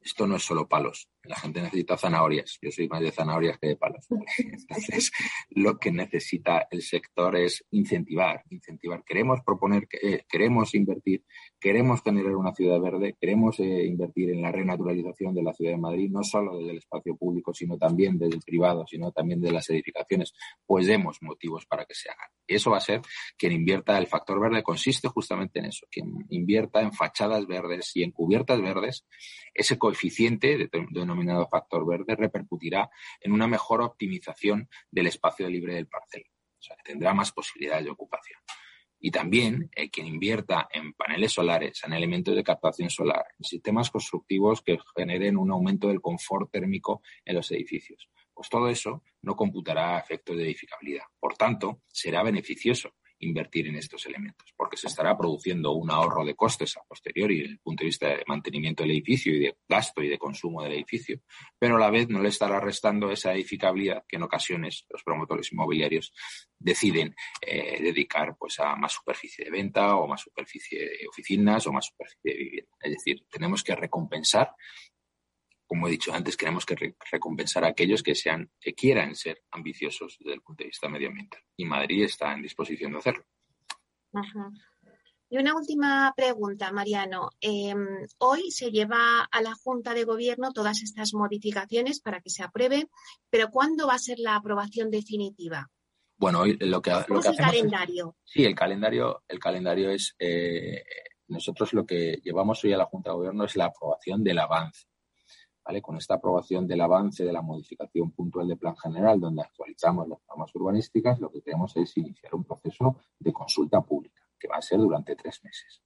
esto 0.00 0.26
no 0.26 0.36
es 0.36 0.42
solo 0.42 0.68
palos. 0.68 1.08
La 1.24 1.36
gente 1.36 1.60
necesita 1.60 1.98
zanahorias. 1.98 2.58
Yo 2.62 2.70
soy 2.70 2.88
más 2.88 3.02
de 3.02 3.10
zanahorias 3.10 3.58
que 3.58 3.68
de 3.68 3.76
palos. 3.76 4.06
Entonces, 4.38 5.10
lo 5.50 5.78
que 5.78 5.92
necesita 5.92 6.66
el 6.70 6.82
sector 6.82 7.36
es 7.36 7.64
incentivar, 7.70 8.42
incentivar. 8.48 9.04
Queremos 9.04 9.40
proponer, 9.44 9.86
eh, 10.00 10.24
queremos 10.28 10.74
invertir, 10.74 11.24
queremos 11.60 12.02
generar 12.02 12.34
una 12.34 12.54
ciudad 12.54 12.80
verde, 12.80 13.16
queremos 13.20 13.58
eh, 13.60 13.84
invertir 13.84 14.30
en 14.30 14.40
la 14.40 14.52
renaturalización 14.52 15.34
de 15.34 15.42
la 15.42 15.52
ciudad 15.52 15.72
de 15.72 15.78
Madrid, 15.78 16.10
no 16.10 16.22
solo 16.22 16.56
desde 16.56 16.70
el 16.70 16.78
espacio 16.78 17.16
público, 17.16 17.52
sino 17.52 17.76
también 17.76 18.18
desde 18.18 18.36
el 18.36 18.42
privado, 18.42 18.86
sino 18.86 19.12
también 19.12 19.40
de 19.40 19.52
las 19.52 19.68
edificaciones. 19.68 20.32
Pues 20.64 20.86
demos 20.86 21.18
motivos 21.20 21.66
para 21.66 21.84
que 21.84 21.94
se 21.94 22.08
hagan. 22.08 22.28
Y 22.46 22.54
eso 22.54 22.70
va 22.70 22.78
a 22.78 22.80
ser 22.80 23.02
quien 23.36 23.52
invierta 23.52 23.98
el 23.98 24.06
factor 24.06 24.40
verde, 24.40 24.62
consiste 24.62 25.08
justamente 25.08 25.58
en 25.58 25.66
eso, 25.66 25.86
quien 25.90 26.26
invierta 26.30 26.80
en 26.80 26.92
fachadas 26.92 27.46
verdes 27.46 27.90
y 27.94 28.02
en 28.02 28.12
cubiertas 28.12 28.60
verdes, 28.62 29.04
ese 29.52 29.76
coeficiente 29.88 30.68
denominado 30.90 31.48
factor 31.48 31.86
verde 31.86 32.14
repercutirá 32.14 32.90
en 33.20 33.32
una 33.32 33.46
mejor 33.46 33.80
optimización 33.80 34.68
del 34.90 35.06
espacio 35.06 35.48
libre 35.48 35.74
del 35.74 35.88
parcel. 35.88 36.24
O 36.28 36.62
sea, 36.62 36.76
que 36.76 36.92
tendrá 36.92 37.14
más 37.14 37.32
posibilidades 37.32 37.86
de 37.86 37.90
ocupación. 37.90 38.38
Y 39.00 39.10
también 39.10 39.70
eh, 39.74 39.88
quien 39.88 40.06
invierta 40.06 40.68
en 40.70 40.92
paneles 40.92 41.32
solares, 41.32 41.82
en 41.84 41.94
elementos 41.94 42.36
de 42.36 42.44
captación 42.44 42.90
solar, 42.90 43.24
en 43.38 43.44
sistemas 43.44 43.90
constructivos 43.90 44.60
que 44.60 44.78
generen 44.94 45.38
un 45.38 45.50
aumento 45.52 45.88
del 45.88 46.02
confort 46.02 46.50
térmico 46.50 47.00
en 47.24 47.36
los 47.36 47.50
edificios. 47.50 48.10
Pues 48.34 48.50
todo 48.50 48.68
eso 48.68 49.02
no 49.22 49.36
computará 49.36 49.98
efectos 49.98 50.36
de 50.36 50.42
edificabilidad. 50.42 51.04
Por 51.18 51.34
tanto, 51.34 51.80
será 51.86 52.22
beneficioso 52.22 52.90
invertir 53.20 53.68
en 53.68 53.76
estos 53.76 54.06
elementos, 54.06 54.52
porque 54.56 54.76
se 54.76 54.86
estará 54.86 55.16
produciendo 55.16 55.72
un 55.72 55.90
ahorro 55.90 56.24
de 56.24 56.34
costes 56.34 56.76
a 56.76 56.82
posteriori 56.86 57.38
desde 57.38 57.52
el 57.52 57.58
punto 57.58 57.82
de 57.82 57.86
vista 57.86 58.08
de 58.08 58.24
mantenimiento 58.26 58.82
del 58.82 58.92
edificio 58.92 59.34
y 59.34 59.40
de 59.40 59.56
gasto 59.68 60.02
y 60.02 60.08
de 60.08 60.18
consumo 60.18 60.62
del 60.62 60.72
edificio, 60.72 61.20
pero 61.58 61.76
a 61.76 61.80
la 61.80 61.90
vez 61.90 62.08
no 62.08 62.20
le 62.20 62.28
estará 62.28 62.60
restando 62.60 63.10
esa 63.10 63.32
edificabilidad 63.32 64.04
que 64.08 64.16
en 64.16 64.22
ocasiones 64.22 64.86
los 64.88 65.02
promotores 65.02 65.52
inmobiliarios 65.52 66.12
deciden 66.58 67.14
eh, 67.40 67.82
dedicar 67.82 68.36
pues 68.38 68.58
a 68.60 68.76
más 68.76 68.92
superficie 68.92 69.44
de 69.44 69.50
venta 69.50 69.96
o 69.96 70.06
más 70.06 70.22
superficie 70.22 70.78
de 70.78 71.08
oficinas 71.08 71.66
o 71.66 71.72
más 71.72 71.86
superficie 71.86 72.32
de 72.32 72.38
vivienda. 72.38 72.76
Es 72.80 72.92
decir, 72.92 73.24
tenemos 73.30 73.62
que 73.62 73.74
recompensar 73.74 74.54
como 75.68 75.86
he 75.86 75.90
dicho 75.90 76.12
antes, 76.14 76.36
queremos 76.36 76.64
que 76.64 76.96
recompensar 77.12 77.62
a 77.62 77.68
aquellos 77.68 78.02
que 78.02 78.14
sean, 78.14 78.50
que 78.58 78.74
quieran 78.74 79.14
ser 79.14 79.42
ambiciosos 79.50 80.16
desde 80.18 80.34
el 80.34 80.40
punto 80.40 80.64
de 80.64 80.68
vista 80.68 80.88
medioambiental. 80.88 81.42
Y 81.58 81.66
Madrid 81.66 82.04
está 82.04 82.32
en 82.32 82.42
disposición 82.42 82.92
de 82.92 82.98
hacerlo. 82.98 83.24
Y 85.28 85.36
una 85.36 85.54
última 85.54 86.14
pregunta, 86.16 86.72
Mariano. 86.72 87.28
Em, 87.42 88.06
hoy 88.16 88.50
se 88.50 88.70
lleva 88.70 89.24
a 89.30 89.42
la 89.42 89.54
Junta 89.54 89.92
de 89.92 90.04
Gobierno 90.04 90.52
todas 90.52 90.82
estas 90.82 91.12
modificaciones 91.12 92.00
para 92.00 92.22
que 92.22 92.30
se 92.30 92.42
aprueben, 92.42 92.88
pero 93.28 93.50
¿cuándo 93.50 93.86
va 93.86 93.94
a 93.94 93.98
ser 93.98 94.18
la 94.18 94.36
aprobación 94.36 94.90
definitiva? 94.90 95.70
Bueno, 96.16 96.40
hoy 96.40 96.56
lo 96.56 96.80
que, 96.80 96.90
lo 97.08 97.22
el 97.22 97.36
calendario? 97.36 98.16
sí, 98.24 98.42
el 98.44 98.54
calendario, 98.54 99.22
el 99.28 99.38
calendario 99.38 99.90
es 99.90 100.16
eh, 100.18 100.82
nosotros 101.28 101.74
lo 101.74 101.84
que 101.84 102.20
llevamos 102.24 102.64
hoy 102.64 102.72
a 102.72 102.78
la 102.78 102.86
Junta 102.86 103.10
de 103.10 103.16
Gobierno 103.16 103.44
es 103.44 103.54
la 103.54 103.66
aprobación 103.66 104.24
del 104.24 104.38
avance 104.38 104.86
con 105.82 105.96
esta 105.96 106.14
aprobación 106.14 106.66
del 106.66 106.80
avance 106.80 107.24
de 107.24 107.32
la 107.32 107.42
modificación 107.42 108.10
puntual 108.12 108.48
de 108.48 108.56
plan 108.56 108.74
general, 108.76 109.20
donde 109.20 109.42
actualizamos 109.42 110.08
las 110.08 110.18
normas 110.26 110.50
urbanísticas, 110.54 111.20
lo 111.20 111.30
que 111.30 111.42
queremos 111.42 111.76
es 111.76 111.94
iniciar 111.98 112.34
un 112.34 112.44
proceso 112.44 112.96
de 113.18 113.32
consulta 113.32 113.82
pública, 113.82 114.22
que 114.38 114.48
va 114.48 114.56
a 114.56 114.62
ser 114.62 114.78
durante 114.78 115.14
tres 115.14 115.44
meses. 115.44 115.82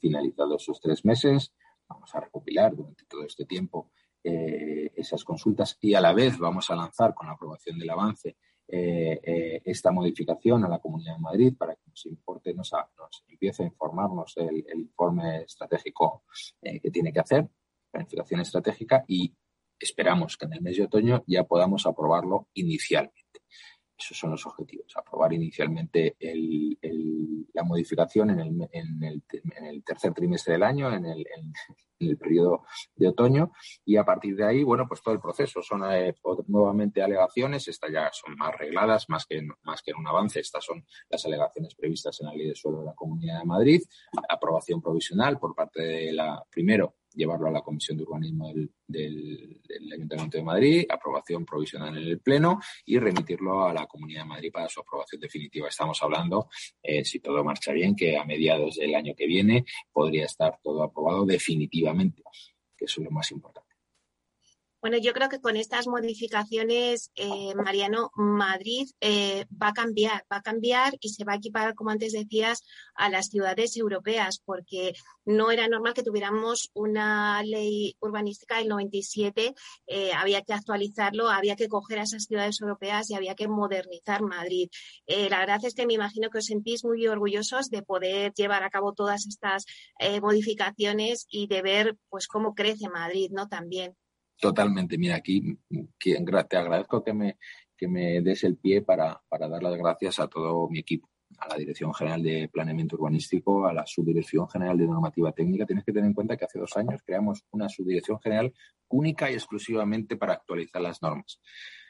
Finalizados 0.00 0.62
esos 0.62 0.80
tres 0.80 1.04
meses, 1.04 1.52
vamos 1.86 2.14
a 2.14 2.20
recopilar 2.20 2.74
durante 2.74 3.04
todo 3.04 3.22
este 3.22 3.44
tiempo 3.44 3.90
eh, 4.24 4.90
esas 4.96 5.22
consultas 5.24 5.76
y 5.80 5.94
a 5.94 6.00
la 6.00 6.14
vez 6.14 6.38
vamos 6.38 6.70
a 6.70 6.74
lanzar 6.76 7.14
con 7.14 7.26
la 7.26 7.34
aprobación 7.34 7.78
del 7.78 7.90
avance 7.90 8.36
eh, 8.66 9.20
eh, 9.22 9.62
esta 9.64 9.92
modificación 9.92 10.64
a 10.64 10.68
la 10.68 10.78
Comunidad 10.78 11.14
de 11.14 11.20
Madrid 11.20 11.54
para 11.56 11.74
que 11.74 11.82
nos 11.86 12.04
importe, 12.06 12.52
nos, 12.54 12.72
empiece 13.28 13.62
a 13.62 13.66
informarnos 13.66 14.36
el 14.38 14.80
informe 14.80 15.42
estratégico 15.42 16.24
que 16.60 16.90
tiene 16.90 17.12
que 17.12 17.20
hacer 17.20 17.48
planificación 17.96 18.40
estratégica 18.40 19.04
y 19.08 19.34
esperamos 19.78 20.36
que 20.36 20.46
en 20.46 20.54
el 20.54 20.62
mes 20.62 20.76
de 20.76 20.84
otoño 20.84 21.24
ya 21.26 21.44
podamos 21.44 21.86
aprobarlo 21.86 22.48
inicialmente. 22.54 23.16
Esos 23.98 24.18
son 24.18 24.30
los 24.30 24.44
objetivos, 24.44 24.94
aprobar 24.94 25.32
inicialmente 25.32 26.16
la 27.54 27.62
modificación 27.62 28.28
en 28.28 29.02
el, 29.02 29.82
tercer 29.82 30.12
trimestre 30.12 30.52
del 30.52 30.64
año, 30.64 30.92
en 30.92 31.06
el, 31.06 32.18
periodo 32.18 32.64
de 32.94 33.08
otoño, 33.08 33.52
y 33.86 33.96
a 33.96 34.04
partir 34.04 34.36
de 34.36 34.44
ahí, 34.44 34.62
bueno, 34.62 34.86
pues 34.86 35.00
todo 35.00 35.14
el 35.14 35.20
proceso. 35.20 35.62
Son 35.62 35.82
eh, 35.90 36.14
nuevamente 36.48 37.02
alegaciones, 37.02 37.68
estas 37.68 37.90
ya 37.90 38.10
son 38.12 38.36
más 38.36 38.54
regladas, 38.54 39.08
más 39.08 39.24
que, 39.24 39.40
más 39.62 39.80
que 39.80 39.94
un 39.94 40.06
avance, 40.06 40.40
estas 40.40 40.62
son 40.62 40.84
las 41.08 41.24
alegaciones 41.24 41.74
previstas 41.74 42.20
en 42.20 42.26
la 42.26 42.34
Ley 42.34 42.48
de 42.48 42.54
Suelo 42.54 42.80
de 42.80 42.86
la 42.86 42.94
Comunidad 42.94 43.38
de 43.38 43.46
Madrid, 43.46 43.80
aprobación 44.28 44.82
provisional 44.82 45.38
por 45.38 45.54
parte 45.54 45.80
de 45.80 46.12
la, 46.12 46.44
primero, 46.50 46.96
llevarlo 47.16 47.48
a 47.48 47.50
la 47.50 47.62
Comisión 47.62 47.96
de 47.96 48.04
Urbanismo 48.04 48.52
del, 48.86 49.60
Ayuntamiento 49.92 50.36
de 50.36 50.44
Madrid, 50.44 50.86
aprobación 50.88 51.44
provisional 51.44 51.96
en 51.96 52.04
el 52.04 52.20
Pleno 52.20 52.60
y 52.84 52.98
remitirlo 52.98 53.66
a 53.66 53.72
la 53.72 53.86
Comunidad 53.86 54.22
de 54.22 54.28
Madrid 54.28 54.52
para 54.52 54.68
su 54.68 54.80
aprobación 54.80 55.20
definitiva. 55.20 55.68
Estamos 55.68 56.02
hablando, 56.02 56.48
eh, 56.82 57.04
si 57.04 57.20
todo 57.20 57.42
marcha 57.42 57.72
bien, 57.72 57.96
que 57.96 58.16
a 58.16 58.24
mediados 58.24 58.76
del 58.76 58.94
año 58.94 59.14
que 59.16 59.26
viene 59.26 59.64
podría 59.92 60.26
estar 60.26 60.58
todo 60.62 60.82
aprobado 60.82 61.24
definitivamente, 61.24 62.22
que 62.76 62.84
eso 62.84 63.00
es 63.00 63.04
lo 63.06 63.10
más 63.10 63.30
importante. 63.32 63.65
Bueno, 64.86 64.98
yo 64.98 65.12
creo 65.14 65.28
que 65.28 65.40
con 65.40 65.56
estas 65.56 65.88
modificaciones, 65.88 67.10
eh, 67.16 67.56
Mariano, 67.56 68.12
Madrid 68.14 68.88
eh, 69.00 69.44
va 69.60 69.70
a 69.70 69.72
cambiar, 69.72 70.24
va 70.32 70.36
a 70.36 70.42
cambiar 70.42 70.94
y 71.00 71.08
se 71.08 71.24
va 71.24 71.32
a 71.32 71.36
equipar, 71.38 71.74
como 71.74 71.90
antes 71.90 72.12
decías, 72.12 72.62
a 72.94 73.08
las 73.10 73.26
ciudades 73.26 73.76
europeas, 73.76 74.40
porque 74.44 74.94
no 75.24 75.50
era 75.50 75.66
normal 75.66 75.92
que 75.92 76.04
tuviéramos 76.04 76.70
una 76.72 77.42
ley 77.42 77.96
urbanística 77.98 78.58
del 78.58 78.68
97, 78.68 79.56
eh, 79.88 80.12
había 80.12 80.42
que 80.42 80.52
actualizarlo, 80.52 81.30
había 81.30 81.56
que 81.56 81.66
coger 81.66 81.98
a 81.98 82.02
esas 82.04 82.26
ciudades 82.26 82.60
europeas 82.60 83.10
y 83.10 83.16
había 83.16 83.34
que 83.34 83.48
modernizar 83.48 84.22
Madrid. 84.22 84.68
la 85.08 85.40
verdad 85.40 85.64
es 85.64 85.74
que 85.74 85.86
me 85.86 85.94
imagino 85.94 86.30
que 86.30 86.38
os 86.38 86.46
sentís 86.46 86.84
muy 86.84 87.08
orgullosos 87.08 87.70
de 87.70 87.82
poder 87.82 88.32
llevar 88.34 88.62
a 88.62 88.70
cabo 88.70 88.92
todas 88.92 89.26
estas 89.26 89.64
modificaciones 90.22 91.26
y 91.28 91.48
de 91.48 91.62
ver 91.62 91.96
pues 92.08 92.28
cómo 92.28 92.54
crece 92.54 92.88
Madrid, 92.88 93.30
¿no? 93.32 93.48
También. 93.48 93.96
Totalmente. 94.40 94.98
Mira, 94.98 95.16
aquí 95.16 95.58
te 95.98 96.56
agradezco 96.56 97.02
que 97.02 97.14
me, 97.14 97.38
que 97.76 97.88
me 97.88 98.20
des 98.20 98.44
el 98.44 98.56
pie 98.56 98.82
para, 98.82 99.20
para 99.28 99.48
dar 99.48 99.62
las 99.62 99.76
gracias 99.76 100.18
a 100.20 100.28
todo 100.28 100.68
mi 100.68 100.80
equipo 100.80 101.08
a 101.38 101.48
la 101.48 101.56
Dirección 101.56 101.92
General 101.92 102.22
de 102.22 102.48
Planeamiento 102.48 102.96
Urbanístico, 102.96 103.66
a 103.66 103.72
la 103.72 103.86
Subdirección 103.86 104.48
General 104.48 104.78
de 104.78 104.86
Normativa 104.86 105.32
Técnica. 105.32 105.66
Tienes 105.66 105.84
que 105.84 105.92
tener 105.92 106.06
en 106.06 106.14
cuenta 106.14 106.36
que 106.36 106.44
hace 106.44 106.58
dos 106.58 106.76
años 106.76 107.02
creamos 107.04 107.44
una 107.50 107.68
subdirección 107.68 108.20
general 108.20 108.54
única 108.88 109.30
y 109.30 109.34
exclusivamente 109.34 110.16
para 110.16 110.34
actualizar 110.34 110.80
las 110.80 111.02
normas 111.02 111.40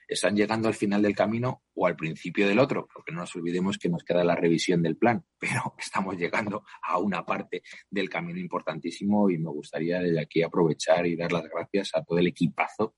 están 0.08 0.36
llegando 0.36 0.68
al 0.68 0.74
final 0.74 1.02
del 1.02 1.14
camino 1.14 1.62
o 1.74 1.86
al 1.86 1.96
principio 1.96 2.48
del 2.48 2.58
otro, 2.58 2.88
porque 2.92 3.12
no 3.12 3.20
nos 3.20 3.34
olvidemos 3.36 3.78
que 3.78 3.88
nos 3.88 4.04
queda 4.04 4.24
la 4.24 4.36
revisión 4.36 4.82
del 4.82 4.96
plan, 4.96 5.24
pero 5.38 5.74
estamos 5.78 6.16
llegando 6.16 6.64
a 6.82 6.98
una 6.98 7.24
parte 7.24 7.62
del 7.90 8.08
camino 8.08 8.38
importantísimo 8.38 9.30
y 9.30 9.38
me 9.38 9.50
gustaría 9.50 10.00
desde 10.00 10.20
aquí 10.20 10.42
aprovechar 10.42 11.06
y 11.06 11.16
dar 11.16 11.32
las 11.32 11.44
gracias 11.48 11.90
a 11.94 12.04
todo 12.04 12.18
el 12.18 12.28
equipazo 12.28 12.94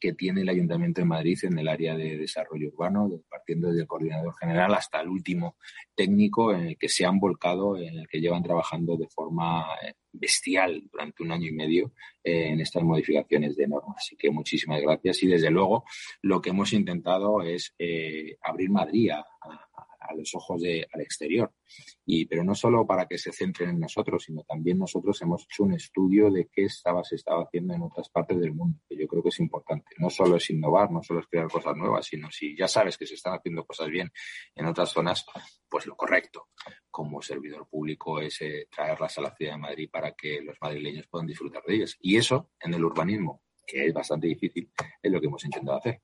que 0.00 0.12
tiene 0.12 0.42
el 0.42 0.48
Ayuntamiento 0.48 1.00
de 1.00 1.06
Madrid 1.06 1.38
en 1.42 1.58
el 1.58 1.68
área 1.68 1.96
de 1.96 2.16
desarrollo 2.16 2.68
urbano, 2.68 3.10
partiendo 3.28 3.68
desde 3.68 3.82
el 3.82 3.86
coordinador 3.88 4.34
general 4.38 4.74
hasta 4.74 5.00
el 5.00 5.08
último 5.08 5.56
técnico 5.94 6.52
en 6.52 6.68
el 6.68 6.78
que 6.78 6.88
se 6.88 7.04
han 7.04 7.18
volcado, 7.18 7.76
en 7.76 7.98
el 7.98 8.08
que 8.08 8.20
llevan 8.20 8.42
trabajando 8.42 8.96
de 8.96 9.08
forma 9.08 9.66
eh, 9.82 9.94
bestial 10.18 10.82
durante 10.90 11.22
un 11.22 11.32
año 11.32 11.48
y 11.48 11.52
medio 11.52 11.92
eh, 12.22 12.48
en 12.48 12.60
estas 12.60 12.82
modificaciones 12.82 13.56
de 13.56 13.66
normas. 13.68 13.96
Así 13.98 14.16
que 14.16 14.30
muchísimas 14.30 14.80
gracias 14.80 15.22
y 15.22 15.26
desde 15.26 15.50
luego 15.50 15.84
lo 16.22 16.40
que 16.40 16.50
hemos 16.50 16.72
intentado 16.72 17.42
es 17.42 17.74
eh, 17.78 18.36
abrir 18.42 18.70
Madrid 18.70 19.10
a 20.08 20.14
los 20.14 20.34
ojos 20.34 20.60
de, 20.62 20.86
al 20.92 21.00
exterior. 21.00 21.52
Y, 22.04 22.26
pero 22.26 22.42
no 22.42 22.54
solo 22.54 22.86
para 22.86 23.06
que 23.06 23.18
se 23.18 23.32
centren 23.32 23.70
en 23.70 23.80
nosotros, 23.80 24.24
sino 24.24 24.42
también 24.42 24.78
nosotros 24.78 25.20
hemos 25.22 25.44
hecho 25.44 25.64
un 25.64 25.74
estudio 25.74 26.30
de 26.30 26.48
qué 26.50 26.64
estaba, 26.64 27.04
se 27.04 27.16
estaba 27.16 27.44
haciendo 27.44 27.74
en 27.74 27.82
otras 27.82 28.08
partes 28.08 28.40
del 28.40 28.54
mundo, 28.54 28.80
que 28.88 28.96
yo 28.96 29.06
creo 29.06 29.22
que 29.22 29.28
es 29.28 29.40
importante. 29.40 29.90
No 29.98 30.10
solo 30.10 30.36
es 30.36 30.50
innovar, 30.50 30.90
no 30.90 31.02
solo 31.02 31.20
es 31.20 31.26
crear 31.26 31.48
cosas 31.48 31.76
nuevas, 31.76 32.06
sino 32.06 32.30
si 32.30 32.56
ya 32.56 32.66
sabes 32.66 32.96
que 32.96 33.06
se 33.06 33.14
están 33.14 33.34
haciendo 33.34 33.64
cosas 33.64 33.88
bien 33.88 34.10
en 34.54 34.66
otras 34.66 34.90
zonas, 34.90 35.26
pues 35.68 35.86
lo 35.86 35.96
correcto 35.96 36.48
como 36.90 37.22
servidor 37.22 37.68
público 37.68 38.20
es 38.20 38.40
eh, 38.40 38.66
traerlas 38.74 39.18
a 39.18 39.22
la 39.22 39.34
ciudad 39.34 39.52
de 39.52 39.58
Madrid 39.58 39.88
para 39.88 40.12
que 40.12 40.40
los 40.42 40.56
madrileños 40.60 41.06
puedan 41.06 41.26
disfrutar 41.26 41.62
de 41.64 41.76
ellas. 41.76 41.96
Y 42.00 42.16
eso 42.16 42.50
en 42.60 42.74
el 42.74 42.84
urbanismo, 42.84 43.42
que 43.66 43.86
es 43.86 43.94
bastante 43.94 44.26
difícil, 44.26 44.70
es 45.02 45.12
lo 45.12 45.20
que 45.20 45.26
hemos 45.26 45.44
intentado 45.44 45.78
hacer. 45.78 46.02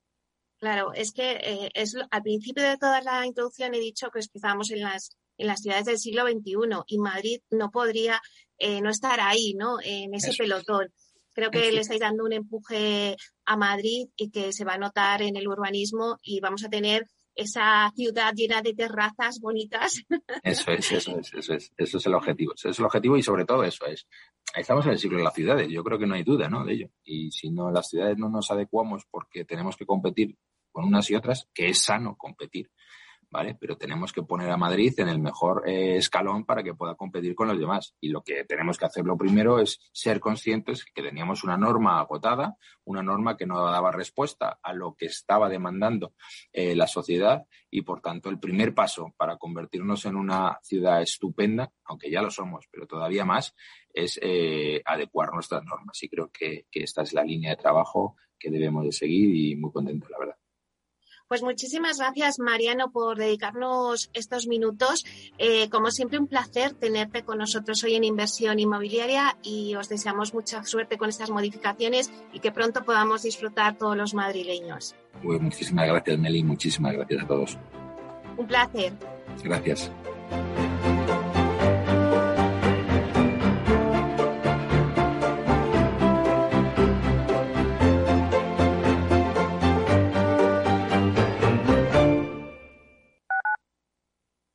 Claro, 0.65 0.95
es 0.95 1.13
que 1.13 1.33
eh, 1.33 1.71
es, 1.75 1.95
al 2.11 2.23
principio 2.23 2.63
de 2.63 2.79
toda 2.79 3.03
la 3.03 3.27
introducción 3.27 3.75
he 3.75 3.79
dicho 3.79 4.09
que 4.11 4.21
estábamos 4.21 4.71
en 4.71 4.81
las, 4.81 5.15
en 5.37 5.47
las 5.47 5.61
ciudades 5.61 5.85
del 5.85 5.99
siglo 5.99 6.23
XXI 6.23 6.85
y 6.87 6.97
Madrid 6.97 7.41
no 7.51 7.71
podría 7.71 8.19
eh, 8.57 8.81
no 8.81 8.89
estar 8.89 9.21
ahí, 9.21 9.53
¿no? 9.59 9.77
En 9.85 10.15
ese 10.15 10.33
pelotón. 10.33 10.89
Creo 11.35 11.51
que 11.51 11.71
le 11.71 11.81
estáis 11.81 12.01
dando 12.01 12.25
un 12.25 12.33
empuje 12.33 13.15
a 13.45 13.57
Madrid 13.59 14.07
y 14.17 14.31
que 14.31 14.55
se 14.55 14.65
va 14.65 14.73
a 14.73 14.79
notar 14.79 15.21
en 15.21 15.37
el 15.37 15.47
urbanismo 15.47 16.19
y 16.23 16.41
vamos 16.41 16.65
a 16.65 16.71
tener 16.71 17.09
esa 17.35 17.93
ciudad 17.95 18.33
llena 18.35 18.63
de 18.63 18.73
terrazas 18.73 19.41
bonitas. 19.41 20.03
Eso 20.43 20.71
es, 20.71 20.93
eso 20.93 21.19
es, 21.19 21.35
eso 21.35 21.53
es, 21.53 21.73
eso 21.77 21.99
es 21.99 22.07
el 22.07 22.15
objetivo. 22.15 22.55
Eso 22.55 22.71
es 22.71 22.79
el 22.79 22.87
objetivo 22.87 23.19
y 23.19 23.23
sobre 23.23 23.45
todo 23.45 23.65
eso 23.65 23.85
es. 23.85 24.07
Estamos 24.57 24.87
en 24.87 24.93
el 24.93 24.99
siglo 24.99 25.19
de 25.19 25.25
las 25.25 25.35
ciudades, 25.35 25.69
yo 25.69 25.85
creo 25.85 25.99
que 25.99 26.07
no 26.07 26.15
hay 26.15 26.23
duda, 26.23 26.49
¿no? 26.49 26.65
De 26.65 26.73
ello. 26.73 26.89
Y 27.03 27.31
si 27.33 27.51
no, 27.51 27.71
las 27.71 27.89
ciudades 27.89 28.17
no 28.17 28.31
nos 28.31 28.51
adecuamos 28.51 29.03
porque 29.11 29.45
tenemos 29.45 29.77
que 29.77 29.85
competir 29.85 30.39
con 30.75 30.85
unas 30.85 31.09
y 31.09 31.15
otras, 31.15 31.49
que 31.55 31.69
es 31.69 31.83
sano 31.83 32.17
competir, 32.19 32.69
¿vale? 33.31 33.57
Pero 33.61 33.77
tenemos 33.77 34.13
que 34.13 34.25
poner 34.25 34.51
a 34.51 34.57
Madrid 34.57 34.93
en 34.99 35.09
el 35.09 35.21
mejor 35.21 35.69
eh, 35.69 35.97
escalón 35.97 36.45
para 36.45 36.65
que 36.65 36.75
pueda 36.75 36.97
competir 36.97 37.37
con 37.37 37.47
los 37.47 37.61
demás. 37.61 37.95
Y 38.01 38.09
lo 38.09 38.23
que 38.23 38.45
tenemos 38.45 38.77
que 38.77 38.87
hacer 38.87 39.05
lo 39.05 39.17
primero 39.17 39.61
es 39.61 39.79
ser 39.93 40.19
conscientes 40.19 40.85
que 40.85 41.01
teníamos 41.01 41.45
una 41.45 41.57
norma 41.57 42.01
agotada, 42.01 42.57
una 42.83 43.05
norma 43.05 43.37
que 43.37 43.47
no 43.47 43.65
daba 43.65 43.93
respuesta 43.93 44.59
a 44.61 44.73
lo 44.73 44.97
que 44.97 45.07
estaba 45.07 45.49
demandando 45.49 46.15
eh, 46.53 46.75
la 46.75 46.89
sociedad 46.89 47.45
y, 47.71 47.83
por 47.83 48.01
tanto, 48.01 48.29
el 48.29 48.41
primer 48.41 48.75
paso 48.75 49.15
para 49.17 49.37
convertirnos 49.37 50.07
en 50.07 50.17
una 50.17 50.59
ciudad 50.65 51.03
estupenda, 51.03 51.71
aunque 51.85 52.11
ya 52.11 52.21
lo 52.21 52.33
somos, 52.33 52.67
pero 52.69 52.89
todavía 52.89 53.25
más, 53.25 53.55
es 53.93 54.19
eh, 54.21 54.83
adecuar 54.85 55.33
nuestras 55.33 55.63
normas. 55.65 56.03
Y 56.03 56.09
creo 56.09 56.33
que, 56.33 56.67
que 56.69 56.83
esta 56.83 57.03
es 57.03 57.13
la 57.13 57.23
línea 57.23 57.51
de 57.51 57.63
trabajo 57.63 58.17
que 58.37 58.51
debemos 58.51 58.85
de 58.85 58.93
seguir 58.93 59.35
y 59.35 59.55
muy 59.55 59.71
contento, 59.71 60.09
la 60.11 60.19
verdad. 60.19 60.44
Pues 61.29 61.43
muchísimas 61.43 61.99
gracias, 61.99 62.39
Mariano, 62.39 62.91
por 62.91 63.17
dedicarnos 63.17 64.11
estos 64.13 64.47
minutos. 64.47 65.05
Eh, 65.39 65.69
como 65.71 65.91
siempre, 65.91 66.19
un 66.19 66.27
placer 66.27 66.75
tenerte 66.75 67.23
con 67.23 67.39
nosotros 67.39 67.83
hoy 67.85 67.95
en 67.95 68.05
Inversión 68.05 68.59
Inmobiliaria 68.59 69.37
y 69.43 69.75
os 69.75 69.89
deseamos 69.89 70.35
mucha 70.35 70.65
suerte 70.65 70.99
con 70.99 71.09
estas 71.09 71.31
modificaciones 71.31 72.11
y 72.33 72.41
que 72.41 72.53
pronto 72.53 72.85
podamos 72.85 73.23
disfrutar 73.23 73.77
todos 73.79 73.97
los 73.97 74.15
madrileños. 74.15 74.95
Pues 75.23 75.41
muchísimas 75.41 75.89
gracias, 75.89 76.19
Meli. 76.19 76.43
Muchísimas 76.43 76.93
gracias 76.93 77.23
a 77.23 77.27
todos. 77.27 77.59
Un 78.37 78.47
placer. 78.47 78.93
Gracias. 79.43 79.91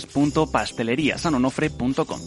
www.pasteleriasanonofre.com. 0.00 2.20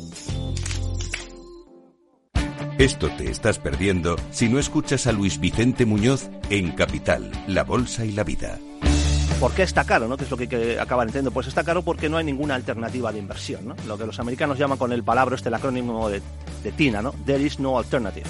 Esto 2.78 3.10
te 3.12 3.32
estás 3.32 3.58
perdiendo 3.58 4.18
si 4.32 4.50
no 4.50 4.60
escuchas 4.60 5.08
a 5.08 5.14
Luis 5.14 5.40
Vicente 5.40 5.86
Muñoz 5.86 6.30
en 6.50 6.72
Capital, 6.72 7.32
La 7.48 7.64
Bolsa 7.64 8.04
y 8.04 8.12
la 8.12 8.26
Vida. 8.26 8.60
¿Por 9.40 9.54
qué 9.54 9.64
está 9.64 9.86
caro? 9.86 10.08
¿no? 10.08 10.18
¿Qué 10.18 10.26
es 10.26 10.32
lo 10.32 10.38
que, 10.38 10.48
que 10.48 10.80
acaban 10.80 11.08
entendiendo? 11.08 11.32
Pues 11.32 11.48
está 11.48 11.64
caro 11.64 11.84
porque 11.84 12.10
no 12.10 12.18
hay 12.18 12.26
ninguna 12.26 12.56
alternativa 12.56 13.12
de 13.12 13.20
inversión. 13.20 13.68
¿no? 13.68 13.76
Lo 13.88 13.98
que 13.98 14.06
los 14.06 14.20
americanos 14.20 14.58
llaman 14.58 14.78
con 14.78 14.92
el 14.92 15.04
palabra, 15.04 15.36
este 15.36 15.50
el 15.50 15.56
acrónimo 15.56 16.10
de, 16.10 16.22
de 16.64 16.72
TINA, 16.72 17.02
¿no? 17.02 17.14
There 17.26 17.44
is 17.44 17.60
no 17.60 17.78
alternative. 17.78 18.26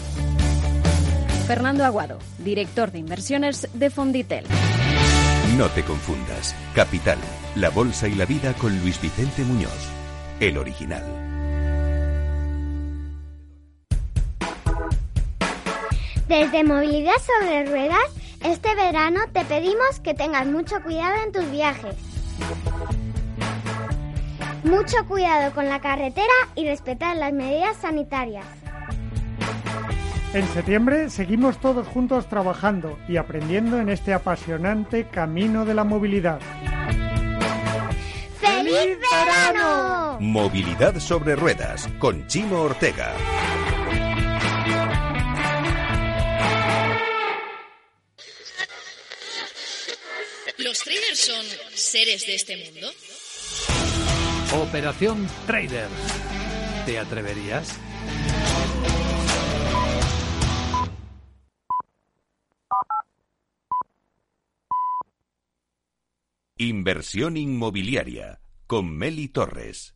Fernando 1.47 1.85
Aguado, 1.85 2.17
director 2.39 2.91
de 2.91 2.99
inversiones 2.99 3.67
de 3.73 3.89
Fonditel. 3.91 4.45
No 5.57 5.67
te 5.69 5.83
confundas. 5.83 6.55
Capital, 6.73 7.19
la 7.55 7.69
bolsa 7.69 8.07
y 8.09 8.15
la 8.15 8.25
vida 8.25 8.53
con 8.53 8.77
Luis 8.81 9.01
Vicente 9.01 9.43
Muñoz, 9.43 9.89
el 10.41 10.57
original. 10.57 11.03
Desde 16.27 16.63
Movilidad 16.65 17.13
sobre 17.25 17.65
Ruedas, 17.65 18.11
este 18.43 18.75
verano 18.75 19.21
te 19.31 19.45
pedimos 19.45 20.01
que 20.03 20.13
tengas 20.13 20.45
mucho 20.47 20.81
cuidado 20.83 21.15
en 21.23 21.31
tus 21.31 21.49
viajes. 21.49 21.95
Mucho 24.65 25.05
cuidado 25.07 25.53
con 25.53 25.69
la 25.69 25.79
carretera 25.79 26.33
y 26.55 26.67
respetar 26.67 27.15
las 27.15 27.31
medidas 27.31 27.77
sanitarias. 27.77 28.45
En 30.33 30.45
septiembre 30.47 31.09
seguimos 31.09 31.59
todos 31.59 31.87
juntos 31.87 32.27
trabajando 32.27 32.97
y 33.07 33.15
aprendiendo 33.15 33.79
en 33.79 33.87
este 33.87 34.13
apasionante 34.13 35.05
camino 35.07 35.63
de 35.63 35.73
la 35.73 35.85
movilidad. 35.85 36.41
¡Feliz 38.65 38.79
¡Feliz 38.79 38.97
verano! 38.99 40.17
Movilidad 40.19 40.99
sobre 40.99 41.35
ruedas 41.35 41.87
con 41.99 42.25
Chimo 42.25 42.61
Ortega. 42.61 43.13
¿Los 50.57 50.79
traders 50.79 51.19
son 51.19 51.45
seres 51.75 52.25
de 52.25 52.33
este 52.33 52.57
mundo? 52.57 52.91
Operación 54.63 55.27
Traders. 55.45 55.91
¿Te 56.87 56.97
atreverías? 56.97 57.79
Inversión 66.57 67.37
inmobiliaria 67.37 68.39
con 68.67 68.97
Meli 68.97 69.27
Torres. 69.27 69.95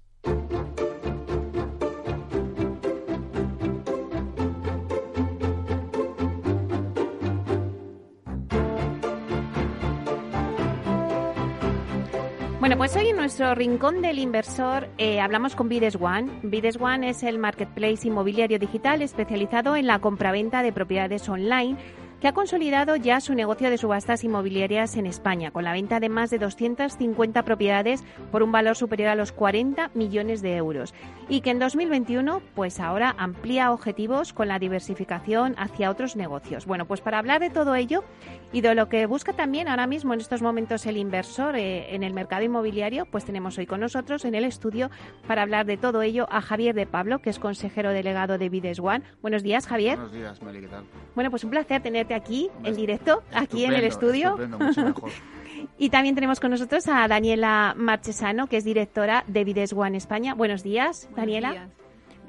Bueno, 12.59 12.77
pues 12.77 12.95
hoy 12.95 13.07
en 13.07 13.15
nuestro 13.15 13.55
rincón 13.55 14.01
del 14.03 14.19
inversor 14.19 14.89
eh, 14.99 15.19
hablamos 15.19 15.55
con 15.55 15.69
Bides 15.69 15.95
One. 15.99 16.41
Bides 16.43 16.77
One 16.79 17.09
es 17.09 17.23
el 17.23 17.39
marketplace 17.39 18.07
inmobiliario 18.07 18.59
digital 18.59 19.01
especializado 19.01 19.75
en 19.75 19.87
la 19.87 19.99
compraventa 19.99 20.61
de 20.61 20.71
propiedades 20.71 21.27
online 21.29 21.77
que 22.19 22.27
ha 22.27 22.33
consolidado 22.33 22.95
ya 22.95 23.21
su 23.21 23.33
negocio 23.33 23.69
de 23.69 23.77
subastas 23.77 24.23
inmobiliarias 24.23 24.97
en 24.97 25.05
España, 25.05 25.51
con 25.51 25.63
la 25.63 25.73
venta 25.73 25.99
de 25.99 26.09
más 26.09 26.29
de 26.29 26.37
250 26.37 27.43
propiedades 27.43 28.03
por 28.31 28.43
un 28.43 28.51
valor 28.51 28.75
superior 28.75 29.09
a 29.09 29.15
los 29.15 29.31
40 29.31 29.91
millones 29.93 30.41
de 30.41 30.55
euros. 30.57 30.93
Y 31.29 31.41
que 31.41 31.51
en 31.51 31.59
2021, 31.59 32.41
pues 32.55 32.79
ahora 32.79 33.15
amplía 33.17 33.71
objetivos 33.71 34.33
con 34.33 34.47
la 34.47 34.59
diversificación 34.59 35.55
hacia 35.57 35.89
otros 35.89 36.15
negocios. 36.15 36.65
Bueno, 36.65 36.85
pues 36.85 37.01
para 37.01 37.19
hablar 37.19 37.39
de 37.39 37.49
todo 37.49 37.75
ello 37.75 38.03
y 38.51 38.61
de 38.61 38.75
lo 38.75 38.89
que 38.89 39.05
busca 39.05 39.33
también 39.33 39.67
ahora 39.67 39.87
mismo 39.87 40.13
en 40.13 40.19
estos 40.19 40.41
momentos 40.41 40.85
el 40.85 40.97
inversor 40.97 41.55
eh, 41.55 41.95
en 41.95 42.03
el 42.03 42.13
mercado 42.13 42.43
inmobiliario, 42.43 43.05
pues 43.05 43.25
tenemos 43.25 43.57
hoy 43.57 43.65
con 43.65 43.79
nosotros 43.79 44.25
en 44.25 44.35
el 44.35 44.43
estudio 44.43 44.89
para 45.27 45.43
hablar 45.43 45.65
de 45.65 45.77
todo 45.77 46.01
ello 46.01 46.27
a 46.31 46.41
Javier 46.41 46.75
de 46.75 46.85
Pablo, 46.85 47.19
que 47.19 47.29
es 47.29 47.39
consejero 47.39 47.91
delegado 47.91 48.37
de 48.37 48.49
Vides 48.49 48.79
One. 48.79 49.03
Buenos 49.21 49.43
días, 49.43 49.67
Javier. 49.67 49.95
Buenos 49.95 50.13
días, 50.13 50.41
Meli, 50.41 50.61
¿qué 50.61 50.67
tal? 50.67 50.83
Bueno, 51.15 51.29
pues 51.29 51.43
un 51.43 51.51
placer 51.51 51.81
tenerte 52.09 52.13
aquí 52.15 52.49
en 52.63 52.75
directo, 52.75 53.23
aquí 53.33 53.65
en 53.65 53.73
el 53.73 53.83
estudio. 53.83 54.37
y 55.77 55.89
también 55.89 56.15
tenemos 56.15 56.39
con 56.39 56.51
nosotros 56.51 56.87
a 56.87 57.07
Daniela 57.07 57.73
Marchesano, 57.77 58.47
que 58.47 58.57
es 58.57 58.63
directora 58.63 59.23
de 59.27 59.43
Vides 59.43 59.73
One 59.73 59.97
España. 59.97 60.33
Buenos 60.33 60.63
días, 60.63 61.09
Daniela. 61.15 61.69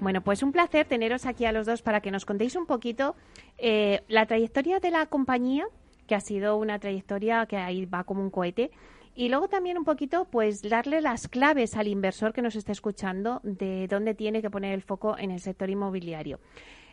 Bueno, 0.00 0.22
pues 0.22 0.42
un 0.42 0.52
placer 0.52 0.86
teneros 0.86 1.26
aquí 1.26 1.44
a 1.44 1.52
los 1.52 1.66
dos 1.66 1.82
para 1.82 2.00
que 2.00 2.10
nos 2.10 2.24
contéis 2.24 2.56
un 2.56 2.66
poquito 2.66 3.16
eh, 3.58 4.02
la 4.08 4.26
trayectoria 4.26 4.80
de 4.80 4.90
la 4.90 5.06
compañía, 5.06 5.66
que 6.06 6.14
ha 6.14 6.20
sido 6.20 6.56
una 6.56 6.78
trayectoria 6.78 7.46
que 7.46 7.56
ahí 7.56 7.86
va 7.86 8.04
como 8.04 8.22
un 8.22 8.30
cohete. 8.30 8.70
Y 9.14 9.28
luego 9.28 9.48
también 9.48 9.76
un 9.76 9.84
poquito, 9.84 10.26
pues 10.30 10.62
darle 10.62 11.00
las 11.00 11.28
claves 11.28 11.76
al 11.76 11.88
inversor 11.88 12.32
que 12.32 12.42
nos 12.42 12.54
esté 12.54 12.72
escuchando 12.72 13.40
de 13.42 13.86
dónde 13.88 14.14
tiene 14.14 14.40
que 14.40 14.50
poner 14.50 14.72
el 14.72 14.82
foco 14.82 15.18
en 15.18 15.30
el 15.30 15.40
sector 15.40 15.68
inmobiliario. 15.68 16.38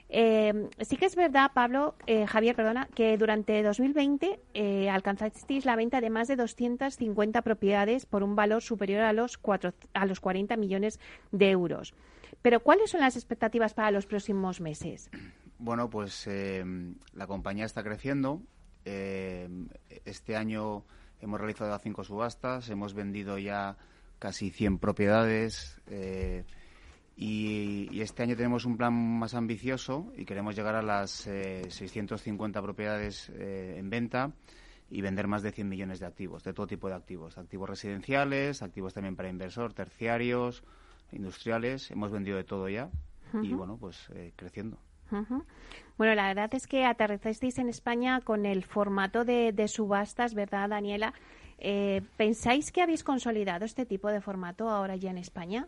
Eh, 0.10 0.70
sí 0.82 0.96
que 0.96 1.06
es 1.06 1.16
verdad, 1.16 1.52
Pablo, 1.54 1.96
eh, 2.06 2.26
Javier, 2.28 2.56
perdona, 2.56 2.88
que 2.96 3.18
durante 3.18 3.62
2020 3.62 4.40
eh, 4.54 4.90
alcanzasteis 4.90 5.66
la 5.66 5.76
venta 5.76 6.00
de 6.00 6.10
más 6.10 6.28
de 6.28 6.38
250 6.38 7.42
propiedades 7.42 8.06
por 8.06 8.24
un 8.24 8.36
valor 8.36 8.62
superior 8.62 9.02
a 9.02 9.14
los, 9.14 9.38
cuatro, 9.38 9.74
a 9.94 10.06
los 10.06 10.20
40 10.20 10.56
millones 10.56 11.00
de 11.32 11.52
euros. 11.52 11.94
Pero, 12.42 12.62
¿cuáles 12.62 12.92
son 12.92 13.02
las 13.02 13.16
expectativas 13.16 13.74
para 13.74 13.92
los 13.92 14.06
próximos 14.06 14.62
meses? 14.62 15.10
Bueno, 15.60 15.90
pues 15.90 16.30
la 17.14 17.28
compañía 17.28 17.66
está 17.66 17.84
creciendo. 17.84 18.42
este 18.86 20.36
año 20.36 20.86
hemos 21.20 21.40
realizado 21.40 21.78
cinco 21.80 22.04
subastas, 22.04 22.70
hemos 22.70 22.94
vendido 22.94 23.38
ya 23.40 23.78
casi 24.20 24.52
100 24.52 24.78
propiedades. 24.78 25.82
Y, 27.20 28.00
este 28.00 28.22
año 28.22 28.36
tenemos 28.36 28.66
un 28.66 28.78
plan 28.78 28.94
más 28.94 29.34
ambicioso 29.34 30.14
y 30.16 30.24
queremos 30.24 30.56
llegar 30.56 30.76
a 30.76 30.84
las 30.84 31.10
650 31.10 32.60
eh, 32.60 32.62
propiedades 32.62 33.30
eh, 33.30 33.78
en 33.80 33.90
venta 33.90 34.32
y 34.92 35.02
vender 35.02 35.28
más 35.28 35.42
de 35.42 35.52
100 35.52 35.68
millones 35.68 36.00
de 36.00 36.06
activos, 36.06 36.44
de 36.44 36.54
todo 36.54 36.68
tipo 36.68 36.88
de 36.88 36.94
activos, 36.94 37.40
activos 37.40 37.68
residenciales, 37.68 38.62
activos 38.62 38.94
también 38.94 39.16
para 39.16 39.30
inversor, 39.30 39.74
terciarios, 39.74 40.64
industriales. 41.12 41.90
Hemos 41.90 42.12
vendido 42.12 42.38
de 42.38 42.44
todo 42.44 42.70
ya 42.70 42.92
y 43.42 43.52
bueno, 43.52 43.78
pues 43.78 44.10
eh, 44.14 44.32
creciendo. 44.36 44.78
Bueno, 45.98 46.14
la 46.16 46.28
verdad 46.28 46.54
es 46.54 46.68
que 46.68 46.86
aterrizasteis 46.86 47.58
en 47.58 47.70
España 47.70 48.22
con 48.22 48.46
el 48.46 48.64
formato 48.64 49.26
de, 49.26 49.54
de 49.54 49.68
subastas, 49.68 50.36
¿verdad, 50.36 50.70
Daniela? 50.70 51.14
¿Pensáis 52.16 52.72
que 52.72 52.84
habéis 52.84 53.04
consolidado 53.04 53.66
este 53.66 53.86
tipo 53.86 54.10
de 54.10 54.22
formato 54.22 54.70
ahora 54.70 54.96
ya 54.96 55.10
en 55.10 55.18
España? 55.18 55.68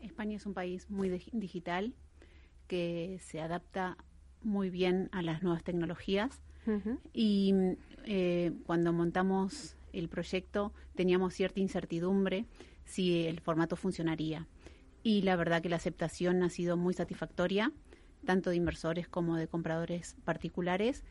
España 0.00 0.36
es 0.36 0.46
un 0.46 0.54
país 0.54 0.90
muy 0.90 1.08
digital 1.32 1.94
que 2.66 3.18
se 3.20 3.40
adapta 3.40 3.96
muy 4.42 4.70
bien 4.70 5.08
a 5.12 5.22
las 5.22 5.42
nuevas 5.42 5.64
tecnologías. 5.64 6.40
Y 7.14 7.54
eh, 8.04 8.52
cuando 8.66 8.92
montamos 8.92 9.74
el 9.94 10.10
proyecto 10.10 10.74
teníamos 10.94 11.32
cierta 11.32 11.60
incertidumbre 11.60 12.44
si 12.84 13.26
el 13.26 13.40
formato 13.40 13.74
funcionaría. 13.74 14.46
Y 15.02 15.22
la 15.22 15.34
verdad 15.36 15.62
que 15.62 15.70
la 15.70 15.76
aceptación 15.76 16.42
ha 16.42 16.50
sido 16.50 16.76
muy 16.76 16.92
satisfactoria 16.92 17.72
tanto 18.26 18.50
de 18.50 18.56
inversores 18.56 19.08
como 19.08 19.36
de 19.36 19.46
compradores 19.48 20.16
particulares. 20.24 21.04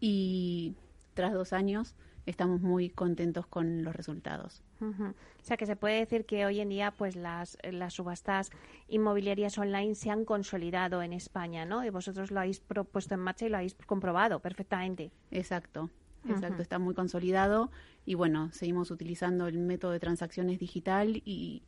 Y 0.00 0.74
tras 1.12 1.34
dos 1.34 1.52
años 1.52 1.94
estamos 2.26 2.60
muy 2.60 2.90
contentos 2.90 3.46
con 3.46 3.82
los 3.82 3.94
resultados. 3.94 4.62
O 4.80 5.44
sea 5.44 5.56
que 5.56 5.66
se 5.66 5.76
puede 5.76 5.98
decir 5.98 6.24
que 6.24 6.44
hoy 6.44 6.60
en 6.60 6.68
día 6.68 6.92
pues 6.92 7.16
las, 7.16 7.56
las 7.62 7.94
subastas 7.94 8.50
inmobiliarias 8.88 9.58
online 9.58 9.94
se 9.94 10.10
han 10.10 10.24
consolidado 10.24 11.02
en 11.02 11.12
España, 11.12 11.64
¿no? 11.64 11.84
Y 11.84 11.90
vosotros 11.90 12.30
lo 12.30 12.40
habéis 12.40 12.60
puesto 12.60 13.14
en 13.14 13.20
marcha 13.20 13.46
y 13.46 13.48
lo 13.48 13.56
habéis 13.56 13.74
comprobado 13.74 14.40
perfectamente. 14.40 15.12
Exacto. 15.30 15.90
Exacto, 16.28 16.62
está 16.62 16.78
muy 16.78 16.94
consolidado 16.94 17.70
y 18.04 18.14
bueno, 18.14 18.50
seguimos 18.52 18.92
utilizando 18.92 19.48
el 19.48 19.58
método 19.58 19.90
de 19.90 19.98
transacciones 19.98 20.60
digital 20.60 21.20
y, 21.24 21.64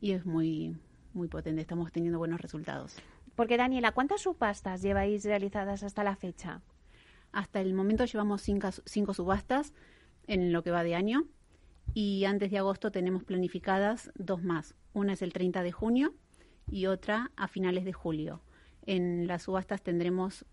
y 0.00 0.12
es 0.12 0.24
muy, 0.24 0.76
muy 1.12 1.26
potente, 1.26 1.60
estamos 1.60 1.90
teniendo 1.90 2.18
buenos 2.18 2.40
resultados. 2.40 2.96
Porque 3.34 3.56
Daniela, 3.56 3.92
¿cuántas 3.92 4.22
subastas 4.22 4.82
lleváis 4.82 5.24
realizadas 5.24 5.82
hasta 5.82 6.04
la 6.04 6.14
fecha? 6.14 6.60
Hasta 7.32 7.60
el 7.60 7.74
momento 7.74 8.04
llevamos 8.04 8.42
cinco, 8.42 9.14
subastas 9.14 9.72
en 10.26 10.52
lo 10.52 10.62
que 10.62 10.70
va 10.70 10.82
de 10.82 10.94
año 10.94 11.26
y 11.94 12.24
antes 12.24 12.50
de 12.50 12.58
agosto 12.58 12.90
tenemos 12.90 13.24
planificadas 13.24 14.10
dos 14.14 14.42
más. 14.42 14.74
Una 14.92 15.12
es 15.12 15.22
el 15.22 15.32
30 15.32 15.62
de 15.62 15.72
junio 15.72 16.14
y 16.70 16.86
otra 16.86 17.30
a 17.36 17.48
finales 17.48 17.84
de 17.84 17.92
julio. 17.92 18.42
En 18.86 19.26
las 19.26 19.44
subastas 19.44 19.82
tendremos 19.82 20.44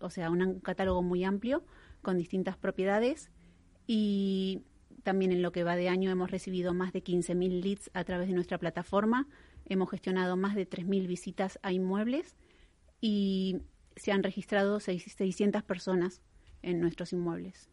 o 0.00 0.10
sea, 0.10 0.30
un 0.30 0.60
catálogo 0.60 1.02
muy 1.02 1.24
amplio 1.24 1.64
con 2.02 2.16
distintas 2.16 2.56
propiedades 2.56 3.30
y 3.86 4.62
también 5.02 5.32
en 5.32 5.42
lo 5.42 5.52
que 5.52 5.64
va 5.64 5.76
de 5.76 5.88
año 5.88 6.10
hemos 6.10 6.30
recibido 6.30 6.74
más 6.74 6.92
de 6.92 7.02
15.000 7.02 7.62
leads 7.62 7.90
a 7.94 8.04
través 8.04 8.28
de 8.28 8.34
nuestra 8.34 8.58
plataforma. 8.58 9.26
Hemos 9.66 9.90
gestionado 9.90 10.36
más 10.36 10.54
de 10.54 10.68
3.000 10.68 11.06
visitas 11.06 11.58
a 11.62 11.72
inmuebles 11.72 12.36
y 13.00 13.62
se 13.98 14.12
han 14.12 14.22
registrado 14.22 14.80
600 14.80 15.62
personas 15.62 16.22
en 16.62 16.80
nuestros 16.80 17.12
inmuebles. 17.12 17.68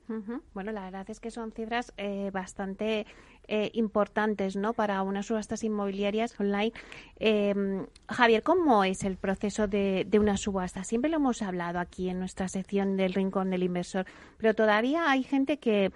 Bueno, 0.54 0.72
la 0.72 0.84
verdad 0.84 1.10
es 1.10 1.20
que 1.20 1.32
son 1.32 1.52
cifras 1.52 1.94
eh, 1.98 2.30
bastante 2.32 3.06
eh, 3.48 3.72
importantes 3.74 4.56
¿no? 4.56 4.74
para 4.74 5.02
unas 5.02 5.26
subastas 5.26 5.64
inmobiliarias 5.64 6.40
online. 6.40 6.72
Em, 7.18 7.88
Javier, 8.08 8.44
¿cómo 8.44 8.84
es 8.84 9.04
el 9.04 9.18
proceso 9.18 9.68
de, 9.68 10.06
de, 10.08 10.20
una 10.20 10.38
subasta? 10.38 10.84
Siempre 10.84 11.10
lo 11.10 11.18
hemos 11.18 11.42
hablado 11.42 11.80
aquí 11.80 12.10
en 12.10 12.20
nuestra 12.20 12.48
sección 12.48 12.96
del 12.96 13.14
Rincón 13.14 13.50
del 13.50 13.64
Inversor, 13.64 14.06
pero 14.38 14.54
todavía 14.54 15.10
hay 15.10 15.24
gente 15.24 15.58
que, 15.58 15.92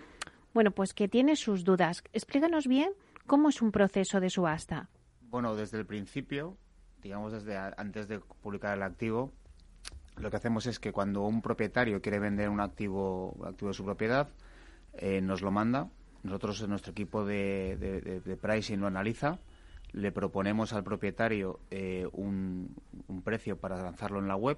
bueno, 0.53 0.71
pues 0.71 0.93
que 0.93 1.07
tiene 1.07 1.35
sus 1.35 1.63
dudas. 1.63 2.03
Explícanos 2.13 2.67
bien 2.67 2.91
cómo 3.27 3.49
es 3.49 3.61
un 3.61 3.71
proceso 3.71 4.19
de 4.19 4.29
subasta. 4.29 4.89
Bueno, 5.21 5.55
desde 5.55 5.77
el 5.77 5.85
principio, 5.85 6.57
digamos 7.03 7.31
desde 7.31 7.55
antes 7.55 8.07
de 8.07 8.19
publicar 8.19 8.75
el 8.75 8.83
activo, 8.83 9.31
lo 10.19 10.29
que 10.29 10.37
hacemos 10.37 10.65
es 10.67 10.79
que 10.79 10.91
cuando 10.91 11.21
un 11.25 11.41
propietario 11.41 12.01
quiere 12.01 12.19
vender 12.19 12.49
un 12.49 12.59
activo, 12.59 13.37
activo 13.45 13.69
de 13.69 13.73
su 13.73 13.85
propiedad, 13.85 14.29
eh, 14.93 15.21
nos 15.21 15.41
lo 15.41 15.51
manda. 15.51 15.89
Nosotros, 16.23 16.67
nuestro 16.67 16.91
equipo 16.91 17.25
de, 17.25 18.37
pricing, 18.41 18.79
lo 18.79 18.87
analiza. 18.87 19.39
Le 19.91 20.11
proponemos 20.11 20.73
al 20.73 20.83
propietario 20.83 21.59
eh, 21.71 22.07
un, 22.11 22.75
precio 23.23 23.57
para 23.57 23.81
lanzarlo 23.81 24.19
en 24.19 24.27
la 24.27 24.35
web 24.35 24.57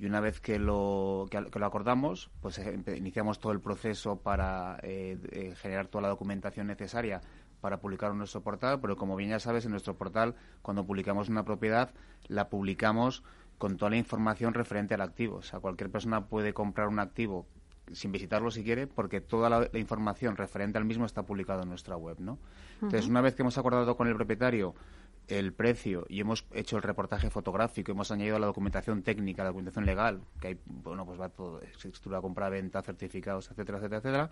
y 0.00 0.06
una 0.06 0.20
vez 0.20 0.40
que 0.40 0.58
lo, 0.58 1.26
que, 1.30 1.58
lo 1.58 1.66
acordamos, 1.66 2.30
pues 2.40 2.58
eh, 2.58 2.82
iniciamos 2.96 3.38
todo 3.38 3.52
el 3.52 3.60
proceso 3.60 4.16
para 4.16 4.78
eh, 4.82 5.54
generar 5.60 5.88
toda 5.88 6.02
la 6.02 6.08
documentación 6.08 6.66
necesaria 6.66 7.20
para 7.60 7.80
publicar 7.80 8.10
en 8.10 8.18
nuestro 8.18 8.42
portal, 8.42 8.80
pero 8.80 8.96
como 8.96 9.14
bien 9.14 9.30
ya 9.30 9.38
sabes, 9.38 9.66
en 9.66 9.72
nuestro 9.72 9.96
portal, 9.96 10.34
cuando 10.62 10.86
publicamos 10.86 11.28
una 11.28 11.44
propiedad, 11.44 11.92
la 12.28 12.48
publicamos 12.48 13.22
con 13.60 13.76
toda 13.76 13.90
la 13.90 13.98
información 13.98 14.54
referente 14.54 14.94
al 14.94 15.02
activo. 15.02 15.36
O 15.36 15.42
sea, 15.42 15.60
cualquier 15.60 15.90
persona 15.90 16.26
puede 16.26 16.54
comprar 16.54 16.88
un 16.88 16.98
activo 16.98 17.46
sin 17.92 18.10
visitarlo 18.10 18.50
si 18.50 18.64
quiere, 18.64 18.86
porque 18.86 19.20
toda 19.20 19.50
la, 19.50 19.68
información 19.78 20.38
referente 20.38 20.78
al 20.78 20.86
mismo 20.86 21.04
está 21.04 21.24
publicada 21.24 21.64
en 21.64 21.68
nuestra 21.68 21.94
web, 21.94 22.16
¿no? 22.20 22.38
Entonces, 22.76 23.06
una 23.06 23.20
vez 23.20 23.34
que 23.34 23.42
hemos 23.42 23.58
acordado 23.58 23.98
con 23.98 24.08
el 24.08 24.14
propietario 24.14 24.74
el 25.28 25.52
precio 25.52 26.06
y 26.08 26.20
hemos 26.20 26.46
hecho 26.52 26.78
el 26.78 26.82
reportaje 26.82 27.28
fotográfico, 27.28 27.92
hemos 27.92 28.10
añadido 28.10 28.38
la 28.38 28.46
documentación 28.46 29.02
técnica, 29.02 29.42
la 29.42 29.50
documentación 29.50 29.84
legal, 29.84 30.22
que 30.40 30.48
hay, 30.48 30.58
bueno, 30.64 31.04
pues 31.04 31.20
va 31.20 31.28
todo, 31.28 31.60
escritura, 31.60 32.22
compra, 32.22 32.48
venta, 32.48 32.80
certificados, 32.80 33.50
etcétera, 33.50 33.76
etcétera, 33.76 33.98
etcétera, 33.98 34.30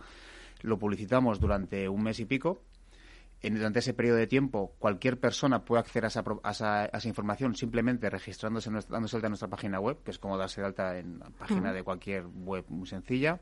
lo 0.63 0.79
publicitamos 0.79 1.39
durante 1.39 1.87
un 1.89 2.03
mes 2.03 2.19
y 2.19 2.25
pico. 2.25 2.63
En, 3.41 3.55
durante 3.55 3.79
ese 3.79 3.95
periodo 3.95 4.17
de 4.17 4.27
tiempo, 4.27 4.75
cualquier 4.79 5.21
persona 5.21 5.65
puede 5.65 5.81
acceder 5.81 6.07
a 6.07 6.09
esa, 6.09 6.25
a 6.43 6.87
esa, 6.93 7.09
información 7.09 7.55
simplemente 7.55 8.11
registrándose, 8.11 8.71
dándose 8.89 9.17
alta 9.17 9.29
en 9.29 9.31
nuestra 9.31 9.49
página 9.49 9.79
web, 9.79 10.03
que 10.03 10.11
es 10.11 10.19
como 10.19 10.37
darse 10.37 10.61
de 10.61 10.67
alta 10.67 10.99
en 10.99 11.21
la 11.21 11.31
página 11.31 11.73
de 11.73 11.85
cualquier 11.85 12.27
web 12.27 12.65
muy 12.69 12.89
sencilla. 12.89 13.41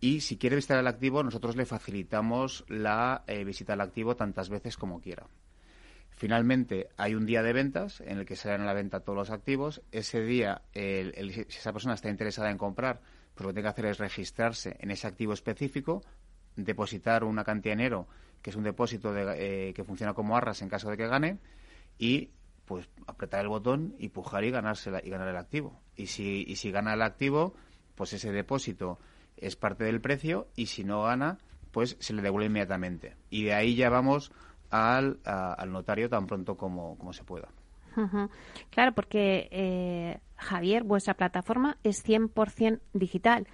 Y 0.00 0.20
si 0.20 0.38
quiere 0.38 0.54
visitar 0.54 0.78
el 0.78 0.86
activo, 0.86 1.24
nosotros 1.24 1.56
le 1.56 1.66
facilitamos 1.66 2.64
la 2.68 3.24
eh, 3.26 3.42
visita 3.44 3.72
al 3.72 3.80
activo 3.80 4.14
tantas 4.14 4.48
veces 4.48 4.76
como 4.76 5.00
quiera. 5.00 5.26
Finalmente, 6.10 6.88
hay 6.96 7.14
un 7.14 7.26
día 7.26 7.42
de 7.42 7.52
ventas 7.52 8.00
en 8.00 8.18
el 8.18 8.26
que 8.26 8.34
dan 8.34 8.60
a 8.60 8.64
la 8.64 8.72
venta 8.72 9.00
todos 9.00 9.16
los 9.16 9.30
activos. 9.30 9.82
Ese 9.92 10.20
día, 10.20 10.62
si 10.74 11.40
esa 11.48 11.72
persona 11.72 11.94
está 11.94 12.10
interesada 12.10 12.50
en 12.50 12.58
comprar, 12.58 13.00
pues 13.34 13.44
lo 13.44 13.50
que 13.50 13.54
tiene 13.54 13.66
que 13.66 13.70
hacer 13.70 13.86
es 13.86 13.98
registrarse 13.98 14.76
en 14.80 14.90
ese 14.90 15.06
activo 15.06 15.32
específico, 15.32 16.02
depositar 16.56 17.22
una 17.22 17.44
cantidad 17.44 17.74
de 17.74 17.76
dinero, 17.76 18.08
que 18.42 18.50
es 18.50 18.56
un 18.56 18.64
depósito 18.64 19.12
de, 19.12 19.68
eh, 19.68 19.74
que 19.74 19.84
funciona 19.84 20.14
como 20.14 20.36
arras 20.36 20.62
en 20.62 20.68
caso 20.68 20.90
de 20.90 20.96
que 20.96 21.06
gane, 21.06 21.38
y 21.98 22.30
pues 22.64 22.88
apretar 23.06 23.40
el 23.40 23.48
botón 23.48 23.94
y 23.98 24.10
pujar 24.10 24.44
y 24.44 24.50
ganársela, 24.50 25.00
y 25.02 25.10
ganar 25.10 25.28
el 25.28 25.36
activo. 25.36 25.80
Y 25.96 26.06
si, 26.06 26.44
y 26.46 26.56
si 26.56 26.70
gana 26.70 26.94
el 26.94 27.02
activo, 27.02 27.54
pues 27.94 28.12
ese 28.12 28.30
depósito 28.30 28.98
es 29.36 29.56
parte 29.56 29.84
del 29.84 30.00
precio 30.00 30.48
y 30.54 30.66
si 30.66 30.84
no 30.84 31.02
gana, 31.02 31.38
pues 31.72 31.96
se 31.98 32.12
le 32.12 32.22
devuelve 32.22 32.46
inmediatamente. 32.46 33.16
Y 33.30 33.44
de 33.44 33.54
ahí 33.54 33.74
ya 33.74 33.88
vamos 33.88 34.32
al, 34.70 35.18
al 35.24 35.72
notario 35.72 36.08
tan 36.08 36.26
pronto 36.26 36.56
como, 36.56 36.96
como 36.98 37.12
se 37.12 37.24
pueda. 37.24 37.48
Claro, 38.70 38.92
porque 38.92 39.48
eh, 39.50 40.20
Javier, 40.36 40.84
vuestra 40.84 41.14
plataforma 41.14 41.78
es 41.82 42.06
100% 42.06 42.80
digital, 42.92 43.48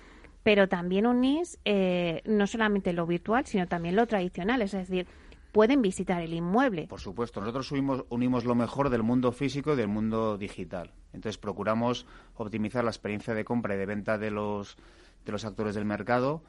pero 0.45 0.69
también 0.69 1.07
unís 1.07 1.59
eh, 1.65 2.23
no 2.27 2.47
solamente 2.47 2.93
lo 2.93 3.07
virtual, 3.07 3.47
sino 3.47 3.67
también 3.67 3.97
lo 3.97 4.07
tradicional, 4.07 4.63
es 4.63 4.73
decir, 4.73 5.09
pueden 5.51 5.83
visitar 5.83 6.21
el 6.21 6.35
inmueble. 6.35 6.87
Por 6.87 7.01
supuesto, 7.01 7.41
nosotros 7.41 7.73
unimos, 7.73 8.05
unimos 8.11 8.45
lo 8.45 8.55
mejor 8.55 8.91
del 8.91 9.03
mundo 9.03 9.33
físico 9.33 9.73
y 9.73 9.77
del 9.77 9.89
mundo 9.89 10.37
digital. 10.37 10.93
Entonces 11.13 11.39
procuramos 11.39 12.07
optimizar 12.37 12.85
la 12.85 12.91
experiencia 12.91 13.35
de 13.35 13.45
compra 13.45 13.75
y 13.75 13.79
de 13.79 13.87
venta 13.87 14.19
de 14.19 14.31
los, 14.31 14.77
de 15.25 15.33
los 15.33 15.45
actores 15.45 15.75
del 15.75 15.87
mercado. 15.87 16.43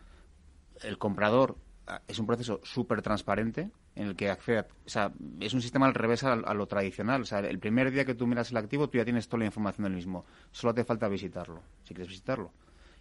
El 0.84 0.98
comprador 0.98 1.56
ah, 1.88 2.02
es 2.08 2.20
un 2.20 2.26
proceso 2.26 2.60
súper 2.64 3.02
transparente, 3.02 3.70
en 3.96 4.08
el 4.08 4.16
que 4.18 4.30
accede, 4.30 4.66
o 4.86 4.90
sea, 4.90 5.14
es 5.40 5.54
un 5.54 5.62
sistema 5.62 5.86
al 5.86 5.94
revés 5.94 6.26
a, 6.26 6.36
lo 6.36 6.68
tradicional. 6.68 7.22
O 7.22 7.26
sea, 7.26 7.40
el 7.40 7.60
primer 7.60 7.92
día 7.92 8.04
que 8.04 8.14
tú 8.14 8.28
miras 8.28 8.52
el 8.52 8.58
activo, 8.58 8.90
tú 8.90 8.98
ya 8.98 9.06
tienes 9.06 9.30
toda 9.30 9.40
la 9.40 9.46
información 9.46 9.84
del 9.84 9.94
mismo. 9.94 10.26
Solo 10.52 10.74
te 10.74 10.84
falta 10.84 11.08
visitarlo, 11.08 11.62
si 11.84 11.94
quieres 11.94 12.10
visitarlo. 12.10 12.52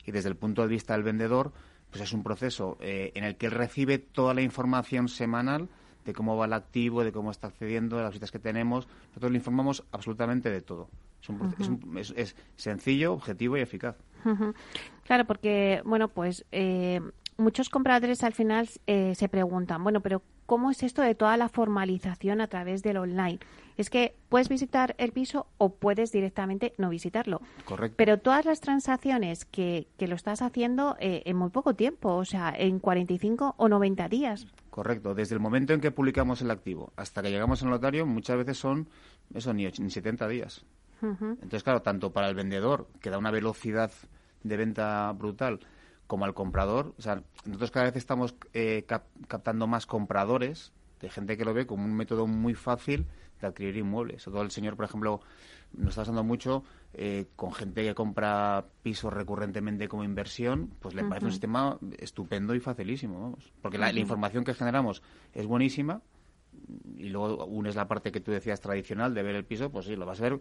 Y 0.07 0.13
desde 0.13 0.29
el 0.29 0.37
punto 0.37 0.63
de 0.63 0.69
vista 0.69 0.95
del 0.95 1.03
vendedor, 1.03 1.53
pues 1.91 2.03
es 2.03 2.13
un 2.13 2.23
proceso 2.23 2.77
eh, 2.81 3.13
en 3.15 3.25
el 3.25 3.37
que 3.37 3.47
él 3.47 3.53
recibe 3.53 3.99
toda 3.99 4.35
la 4.35 4.43
información 4.43 5.09
semanal 5.09 5.69
de 6.05 6.13
cómo 6.13 6.37
va 6.37 6.47
el 6.47 6.53
activo, 6.53 7.05
de 7.05 7.13
cómo 7.13 7.31
está 7.31 7.49
accediendo, 7.49 7.97
de 7.97 8.03
las 8.03 8.13
visitas 8.13 8.31
que 8.31 8.39
tenemos. 8.39 8.87
Nosotros 9.09 9.33
le 9.33 9.39
informamos 9.39 9.85
absolutamente 9.91 10.51
de 10.51 10.61
todo. 10.61 10.89
Es, 12.17 12.37
sencillo, 12.57 13.15
objetivo 13.15 13.57
y 13.57 13.61
eficaz. 13.61 13.97
Claro, 15.05 15.25
porque, 15.25 15.83
bueno, 15.85 16.09
pues 16.09 16.45
eh, 16.53 17.01
muchos 17.37 17.71
compradores 17.71 18.23
al 18.23 18.35
final 18.35 18.69
eh, 18.87 19.15
se 19.15 19.29
preguntan, 19.29 19.83
bueno, 19.83 20.01
pero 20.01 20.23
¿cómo 20.47 20.71
es 20.71 20.83
esto 20.83 21.03
de 21.03 21.15
toda 21.15 21.37
la 21.37 21.49
formalización 21.49 22.41
a 22.41 22.49
través 22.49 22.83
del 22.83 22.97
online? 22.97 23.39
Es 23.77 23.91
que 23.91 24.15
puedes 24.29 24.49
visitar 24.49 24.95
el 24.99 25.13
piso 25.13 25.47
o 25.59 25.75
puedes 25.75 26.13
directamente 26.13 26.75
no 26.79 26.91
visitarlo. 26.91 27.41
Correcto. 27.65 27.97
Pero 27.97 28.19
todas 28.19 28.45
las 28.45 28.61
transacciones 28.61 29.45
que, 29.45 29.89
que 29.97 30.07
lo 30.07 30.15
estás 30.15 30.43
haciendo 30.43 30.97
eh, 31.01 31.23
en 31.27 31.37
muy 31.37 31.51
poco 31.51 31.75
tiempo, 31.75 32.15
o 32.15 32.25
sea, 32.25 32.55
en 32.57 32.79
45 32.79 33.55
o 33.57 33.69
90 33.69 34.09
días. 34.09 34.47
Correcto. 34.71 35.15
Desde 35.15 35.35
el 35.35 35.41
momento 35.41 35.73
en 35.73 35.81
que 35.81 35.91
publicamos 35.91 36.41
el 36.43 36.51
activo 36.51 36.93
hasta 36.97 37.23
que 37.23 37.31
llegamos 37.31 37.63
al 37.63 37.71
notario, 37.71 38.07
muchas 38.07 38.37
veces 38.37 38.59
son, 38.59 38.89
eso, 39.35 39.53
ni, 39.53 39.65
ni 39.67 39.91
70 39.91 40.29
días. 40.29 40.65
Entonces, 41.03 41.63
claro, 41.63 41.83
tanto 41.83 42.13
para 42.13 42.29
el 42.29 42.35
vendedor, 42.35 42.89
que 43.01 43.11
da 43.11 43.19
una 43.19 43.31
velocidad 43.31 43.91
de 44.43 44.57
venta 44.57 45.13
brutal, 45.13 45.61
como 46.07 46.25
al 46.25 46.35
comprador. 46.35 46.95
O 46.99 47.03
sea, 47.03 47.23
nosotros 47.45 47.71
cada 47.71 47.87
vez 47.87 47.97
estamos 47.97 48.35
eh, 48.53 48.85
captando 49.29 49.67
más 49.67 49.87
compradores, 49.87 50.73
de 51.01 51.11
gente 51.11 51.37
que 51.37 51.45
lo 51.45 51.55
ve 51.55 51.67
como 51.67 51.85
un 51.85 51.95
método 51.95 52.27
muy 52.27 52.55
fácil 52.55 53.07
de 53.41 53.47
adquirir 53.47 53.77
inmuebles. 53.77 54.25
Todo 54.25 54.43
el 54.43 54.51
señor, 54.51 54.77
por 54.77 54.87
ejemplo, 54.87 55.21
nos 55.73 55.91
está 55.91 56.03
pasando 56.03 56.25
mucho 56.25 56.65
eh, 56.95 57.27
con 57.37 57.53
gente 57.53 57.83
que 57.85 57.95
compra 57.95 58.65
pisos 58.83 59.13
recurrentemente 59.13 59.89
como 59.89 60.05
inversión, 60.05 60.71
pues 60.81 60.95
le 60.95 61.05
parece 61.05 61.27
un 61.27 61.33
sistema 61.33 61.79
estupendo 61.99 62.55
y 62.55 62.61
facilísimo, 62.61 63.21
vamos. 63.21 63.53
Porque 63.61 63.79
la, 63.79 63.93
información 63.93 64.45
que 64.45 64.55
generamos 64.55 65.03
es 65.33 65.47
buenísima 65.47 66.01
y 66.97 67.09
luego 67.09 67.45
unes 67.47 67.77
la 67.77 67.87
parte 67.87 68.13
que 68.13 68.21
tú 68.21 68.31
decías 68.31 68.61
tradicional 68.61 69.15
de 69.15 69.23
ver 69.23 69.35
el 69.35 69.45
piso, 69.45 69.71
pues 69.71 69.87
sí, 69.87 69.97
lo 69.97 70.07
vas 70.07 70.21
a 70.21 70.25
ver 70.25 70.41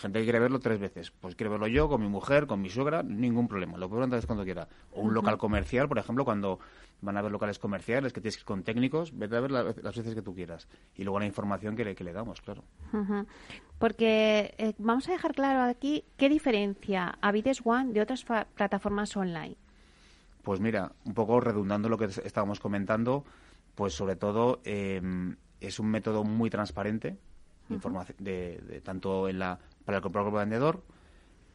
gente 0.00 0.18
que 0.18 0.24
quiere 0.24 0.40
verlo 0.40 0.58
tres 0.58 0.80
veces. 0.80 1.10
Pues 1.10 1.34
quiere 1.34 1.50
verlo 1.50 1.66
yo, 1.66 1.88
con 1.88 2.00
mi 2.00 2.08
mujer, 2.08 2.46
con 2.46 2.60
mi 2.60 2.70
suegra, 2.70 3.02
ningún 3.02 3.46
problema. 3.48 3.76
Lo 3.76 3.88
puedo 3.88 4.06
ver 4.08 4.26
cuando 4.26 4.44
quiera. 4.44 4.68
O 4.92 5.02
un 5.02 5.14
local 5.14 5.38
comercial, 5.38 5.88
por 5.88 5.98
ejemplo, 5.98 6.24
cuando 6.24 6.58
van 7.02 7.16
a 7.16 7.22
ver 7.22 7.30
locales 7.30 7.58
comerciales 7.58 8.12
que 8.12 8.20
tienes 8.20 8.36
que 8.36 8.42
ir 8.42 8.46
con 8.46 8.62
técnicos, 8.62 9.16
vete 9.16 9.36
a 9.36 9.40
ver 9.40 9.50
las 9.50 9.96
veces 9.96 10.14
que 10.14 10.22
tú 10.22 10.34
quieras. 10.34 10.68
Y 10.96 11.04
luego 11.04 11.20
la 11.20 11.26
información 11.26 11.76
que 11.76 11.84
le, 11.84 11.94
que 11.94 12.04
le 12.04 12.12
damos, 12.12 12.40
claro. 12.40 12.64
Porque 13.78 14.54
eh, 14.58 14.74
vamos 14.78 15.08
a 15.08 15.12
dejar 15.12 15.34
claro 15.34 15.62
aquí 15.62 16.04
qué 16.16 16.28
diferencia 16.28 17.18
Avides 17.20 17.60
One 17.64 17.92
de 17.92 18.00
otras 18.00 18.24
plataformas 18.24 19.16
online. 19.16 19.56
Pues 20.42 20.60
mira, 20.60 20.92
un 21.04 21.14
poco 21.14 21.40
redundando 21.40 21.88
lo 21.88 21.98
que 21.98 22.06
estábamos 22.06 22.60
comentando, 22.60 23.24
pues 23.74 23.92
sobre 23.92 24.16
todo 24.16 24.60
eh, 24.64 25.00
es 25.60 25.78
un 25.78 25.86
método 25.86 26.24
muy 26.24 26.50
transparente, 26.50 27.16
de, 28.18 28.80
tanto 28.84 29.28
en 29.28 29.38
la 29.38 29.58
para 29.84 29.98
el 29.98 30.02
comprador 30.02 30.30
como 30.30 30.40
el 30.40 30.48
vendedor. 30.48 30.82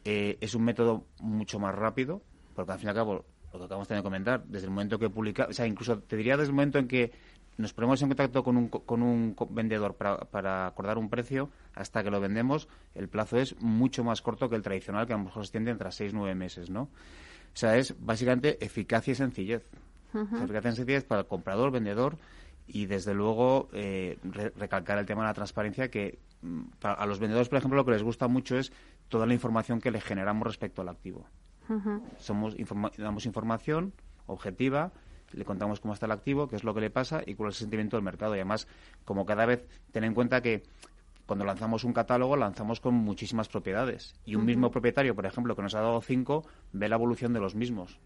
Eh, 0.04 0.38
es 0.40 0.56
un 0.56 0.64
método 0.64 1.06
mucho 1.20 1.60
más 1.60 1.74
rápido, 1.74 2.22
porque 2.56 2.72
al 2.72 2.78
fin 2.78 2.88
y 2.88 2.90
al 2.90 2.96
cabo, 2.96 3.26
lo 3.52 3.60
que 3.60 3.66
acabamos 3.66 3.88
de 3.88 4.04
comentar, 4.04 4.44
desde 4.46 4.66
el 4.66 4.72
momento 4.72 5.00
que 5.00 5.10
publica, 5.10 5.48
o 5.50 5.54
sea, 5.54 5.66
incluso 5.66 6.00
te 6.00 6.16
diría 6.16 6.38
desde 6.38 6.50
el 6.50 6.56
momento 6.56 6.78
en 6.78 6.88
que 6.88 7.12
nos 7.58 7.74
ponemos 7.74 8.02
en 8.02 8.10
contacto 8.10 8.44
con 8.44 8.58
un, 8.58 8.68
con 8.68 9.02
un 9.02 9.36
vendedor 9.50 9.96
para, 9.96 10.18
para, 10.20 10.68
acordar 10.68 10.98
un 10.98 11.10
precio 11.10 11.50
hasta 11.74 12.04
que 12.04 12.12
lo 12.12 12.20
vendemos, 12.20 12.68
el 12.94 13.08
plazo 13.08 13.38
es 13.38 13.60
mucho 13.62 14.04
más 14.04 14.22
corto 14.22 14.50
que 14.50 14.58
el 14.58 14.62
tradicional, 14.62 15.08
que 15.08 15.14
a 15.14 15.18
lo 15.18 15.24
mejor 15.24 15.44
se 15.44 15.48
extiende 15.48 15.72
entre 15.72 15.92
6 15.92 16.12
y 16.12 16.16
9 16.16 16.36
meses, 16.36 16.70
¿no? 16.70 16.82
O 16.82 17.58
sea, 17.58 17.78
es 17.78 17.96
básicamente 17.98 18.64
eficacia 18.64 19.14
y 19.14 19.16
sencillez. 19.16 19.66
eficacia 20.14 20.72
y 20.72 20.76
sencillez 20.76 21.06
para 21.06 21.22
el 21.22 21.28
comprador, 21.28 21.72
vendedor 21.72 22.18
y 22.68 22.86
desde 22.86 23.14
luego 23.14 23.70
eh, 23.74 24.18
recalcar 24.56 24.98
el 24.98 25.06
tema 25.06 25.22
de 25.22 25.28
la 25.28 25.34
transparencia 25.34 25.90
que 25.90 26.20
mm, 26.42 26.62
a 26.82 27.06
los 27.06 27.20
vendedores 27.20 27.50
por 27.50 27.58
ejemplo 27.58 27.78
lo 27.78 27.86
que 27.86 27.92
les 27.92 28.04
gusta 28.04 28.28
mucho 28.28 28.58
es 28.58 28.72
toda 29.10 29.26
la 29.26 29.34
información 29.34 29.80
que 29.80 29.92
le 29.92 30.02
generamos 30.02 30.48
respecto 30.48 30.82
al 30.82 30.90
activo. 30.90 31.28
Somos 32.18 32.56
damos 32.98 33.26
información 33.26 33.94
objetiva 34.28 34.92
le 35.32 35.44
contamos 35.44 35.80
cómo 35.80 35.94
está 35.94 36.06
el 36.06 36.12
activo 36.12 36.48
qué 36.48 36.56
es 36.56 36.64
lo 36.64 36.74
que 36.74 36.82
le 36.82 36.90
pasa 36.90 37.22
y 37.26 37.34
cuál 37.36 37.50
es 37.50 37.56
el 37.56 37.62
sentimiento 37.62 37.98
del 37.98 38.04
mercado. 38.04 38.36
Y 38.36 38.40
además 38.40 38.68
como 39.04 39.26
cada 39.26 39.46
vez 39.46 39.68
ten 39.92 40.04
en 40.04 40.14
cuenta 40.14 40.42
que 40.42 40.64
cuando 41.26 41.44
lanzamos 41.46 41.84
un 41.84 41.94
catálogo 41.94 42.36
lanzamos 42.36 42.80
con 42.80 42.94
muchísimas 42.94 43.48
propiedades. 43.48 44.16
Y 44.26 44.36
un 44.36 44.46
mismo 44.46 44.72
propietario 44.72 45.16
por 45.16 45.26
ejemplo 45.26 45.56
que 45.56 45.62
nos 45.62 45.76
ha 45.76 45.82
dado 45.82 46.02
cinco 46.02 46.46
ve 46.72 46.90
la 46.90 46.96
evolución 46.96 47.34
de 47.34 47.40
los 47.40 47.56
mismos 47.56 48.00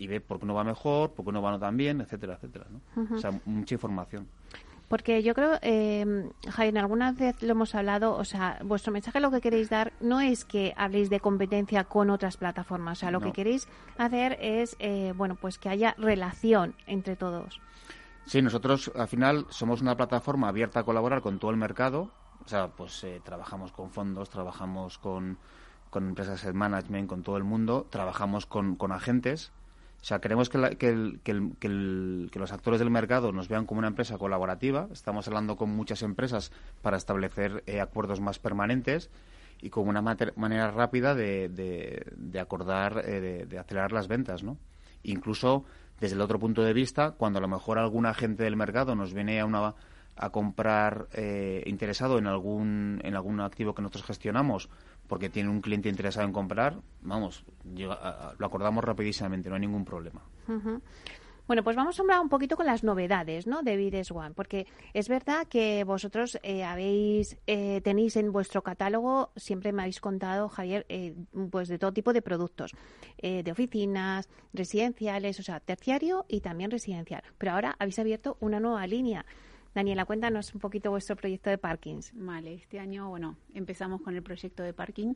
y 0.00 0.06
ve 0.06 0.20
por 0.22 0.38
qué 0.38 0.46
uno 0.46 0.54
va 0.54 0.64
mejor, 0.64 1.12
por 1.12 1.26
qué 1.26 1.28
uno 1.28 1.42
va 1.42 1.50
no 1.50 1.60
tan 1.60 1.76
bien, 1.76 2.00
etcétera, 2.00 2.34
etcétera. 2.34 2.66
¿no? 2.70 3.16
O 3.16 3.18
sea, 3.18 3.38
mucha 3.44 3.74
información. 3.74 4.26
Porque 4.88 5.22
yo 5.22 5.34
creo, 5.34 5.58
eh, 5.60 6.30
Jaime, 6.48 6.80
alguna 6.80 7.12
vez 7.12 7.40
lo 7.42 7.50
hemos 7.52 7.74
hablado, 7.74 8.16
o 8.16 8.24
sea, 8.24 8.58
vuestro 8.64 8.92
mensaje 8.92 9.20
lo 9.20 9.30
que 9.30 9.42
queréis 9.42 9.68
dar 9.68 9.92
no 10.00 10.22
es 10.22 10.46
que 10.46 10.72
habléis 10.74 11.10
de 11.10 11.20
competencia 11.20 11.84
con 11.84 12.08
otras 12.08 12.38
plataformas, 12.38 12.98
o 12.98 13.00
sea, 13.00 13.10
lo 13.10 13.20
que 13.20 13.32
queréis 13.32 13.68
hacer 13.98 14.38
es, 14.40 14.74
eh, 14.78 15.12
bueno, 15.14 15.36
pues 15.36 15.58
que 15.58 15.68
haya 15.68 15.94
relación 15.98 16.74
entre 16.86 17.14
todos. 17.14 17.60
Sí, 18.24 18.40
nosotros 18.40 18.90
al 18.96 19.06
final 19.06 19.46
somos 19.50 19.82
una 19.82 19.96
plataforma 19.96 20.48
abierta 20.48 20.80
a 20.80 20.84
colaborar 20.84 21.20
con 21.20 21.38
todo 21.38 21.50
el 21.50 21.58
mercado, 21.58 22.10
o 22.42 22.48
sea, 22.48 22.68
pues 22.68 23.04
eh, 23.04 23.20
trabajamos 23.22 23.70
con 23.70 23.90
fondos, 23.90 24.30
trabajamos 24.30 24.98
con 24.98 25.38
con 25.90 26.08
empresas 26.08 26.44
de 26.44 26.52
management, 26.52 27.08
con 27.08 27.22
todo 27.22 27.36
el 27.36 27.44
mundo, 27.44 27.86
trabajamos 27.90 28.46
con, 28.46 28.76
con 28.76 28.92
agentes. 28.92 29.52
O 30.00 30.04
sea, 30.04 30.18
queremos 30.18 30.48
que, 30.48 30.76
que, 30.78 31.50
que, 31.58 32.38
los 32.38 32.52
actores 32.52 32.80
del 32.80 32.90
mercado 32.90 33.32
nos 33.32 33.48
vean 33.48 33.66
como 33.66 33.80
una 33.80 33.88
empresa 33.88 34.16
colaborativa. 34.16 34.88
Estamos 34.92 35.28
hablando 35.28 35.56
con 35.56 35.70
muchas 35.70 36.02
empresas 36.02 36.52
para 36.80 36.96
establecer 36.96 37.62
eh, 37.66 37.80
acuerdos 37.80 38.20
más 38.20 38.38
permanentes 38.38 39.10
y 39.60 39.68
con 39.68 39.86
una 39.88 40.00
manera 40.00 40.70
rápida 40.70 41.14
de, 41.14 41.50
de, 41.50 42.40
acordar, 42.40 43.02
eh, 43.06 43.46
de, 43.46 43.58
acelerar 43.58 43.92
las 43.92 44.08
ventas, 44.08 44.42
¿no? 44.42 44.56
Incluso 45.02 45.64
desde 46.00 46.14
el 46.14 46.22
otro 46.22 46.38
punto 46.38 46.62
de 46.62 46.72
vista, 46.72 47.10
cuando 47.10 47.38
a 47.38 47.42
lo 47.42 47.48
mejor 47.48 47.78
algún 47.78 48.06
agente 48.06 48.44
del 48.44 48.56
mercado 48.56 48.94
nos 48.94 49.12
viene 49.12 49.38
a 49.38 49.44
una 49.44 49.74
a 50.16 50.30
comprar 50.30 51.08
eh, 51.12 51.62
interesado 51.66 52.18
en 52.18 52.26
algún 52.26 53.00
en 53.04 53.14
algún 53.14 53.40
activo 53.40 53.74
que 53.74 53.80
nosotros 53.80 54.04
gestionamos 54.04 54.68
porque 55.10 55.28
tiene 55.28 55.48
un 55.48 55.60
cliente 55.60 55.88
interesado 55.88 56.24
en 56.24 56.32
comprar, 56.32 56.76
vamos, 57.02 57.44
lo 57.74 58.46
acordamos 58.46 58.84
rapidísimamente, 58.84 59.48
no 59.48 59.56
hay 59.56 59.60
ningún 59.60 59.84
problema. 59.84 60.22
Bueno, 61.48 61.64
pues 61.64 61.74
vamos 61.74 61.98
a 61.98 62.02
hablar 62.02 62.20
un 62.20 62.28
poquito 62.28 62.56
con 62.56 62.64
las 62.64 62.84
novedades, 62.84 63.48
¿no? 63.48 63.64
De 63.64 63.76
Vides 63.76 64.12
One, 64.12 64.34
porque 64.36 64.68
es 64.94 65.08
verdad 65.08 65.48
que 65.48 65.82
vosotros 65.82 66.38
eh, 66.44 66.62
habéis 66.62 67.38
eh, 67.48 67.80
tenéis 67.82 68.14
en 68.14 68.30
vuestro 68.30 68.62
catálogo 68.62 69.32
siempre 69.34 69.72
me 69.72 69.82
habéis 69.82 70.00
contado, 70.00 70.48
Javier, 70.48 70.86
eh, 70.88 71.16
pues 71.50 71.66
de 71.66 71.80
todo 71.80 71.92
tipo 71.92 72.12
de 72.12 72.22
productos, 72.22 72.70
de 73.20 73.50
oficinas, 73.50 74.28
residenciales, 74.52 75.40
o 75.40 75.42
sea, 75.42 75.58
terciario 75.58 76.24
y 76.28 76.40
también 76.40 76.70
residencial. 76.70 77.24
Pero 77.36 77.50
ahora 77.50 77.74
habéis 77.80 77.98
abierto 77.98 78.36
una 78.38 78.60
nueva 78.60 78.86
línea. 78.86 79.26
Daniela, 79.74 80.04
cuéntanos 80.04 80.54
un 80.54 80.60
poquito 80.60 80.90
vuestro 80.90 81.16
proyecto 81.16 81.50
de 81.50 81.58
parkings. 81.58 82.12
Vale, 82.14 82.54
este 82.54 82.80
año, 82.80 83.08
bueno, 83.08 83.36
empezamos 83.54 84.02
con 84.02 84.16
el 84.16 84.22
proyecto 84.22 84.62
de 84.62 84.72
parking 84.72 85.14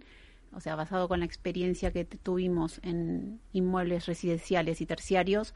o 0.57 0.61
sea, 0.61 0.77
basado 0.77 1.09
con 1.09 1.21
la 1.21 1.27
experiencia 1.27 1.91
que 1.91 2.05
tuvimos 2.05 2.81
en 2.83 3.41
inmuebles 3.53 4.07
residenciales 4.07 4.81
y 4.81 4.87
terciarios, 4.87 5.55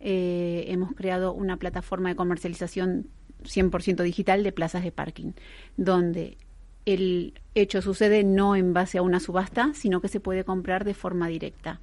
eh, 0.00 0.64
hemos 0.68 0.92
creado 0.94 1.32
una 1.32 1.56
plataforma 1.56 2.08
de 2.08 2.16
comercialización 2.16 3.08
100% 3.44 4.02
digital 4.02 4.42
de 4.42 4.52
plazas 4.52 4.82
de 4.82 4.92
parking, 4.92 5.32
donde 5.76 6.36
el 6.86 7.34
hecho 7.54 7.82
sucede 7.82 8.24
no 8.24 8.56
en 8.56 8.72
base 8.72 8.98
a 8.98 9.02
una 9.02 9.20
subasta, 9.20 9.72
sino 9.74 10.00
que 10.00 10.08
se 10.08 10.20
puede 10.20 10.44
comprar 10.44 10.84
de 10.84 10.94
forma 10.94 11.28
directa. 11.28 11.80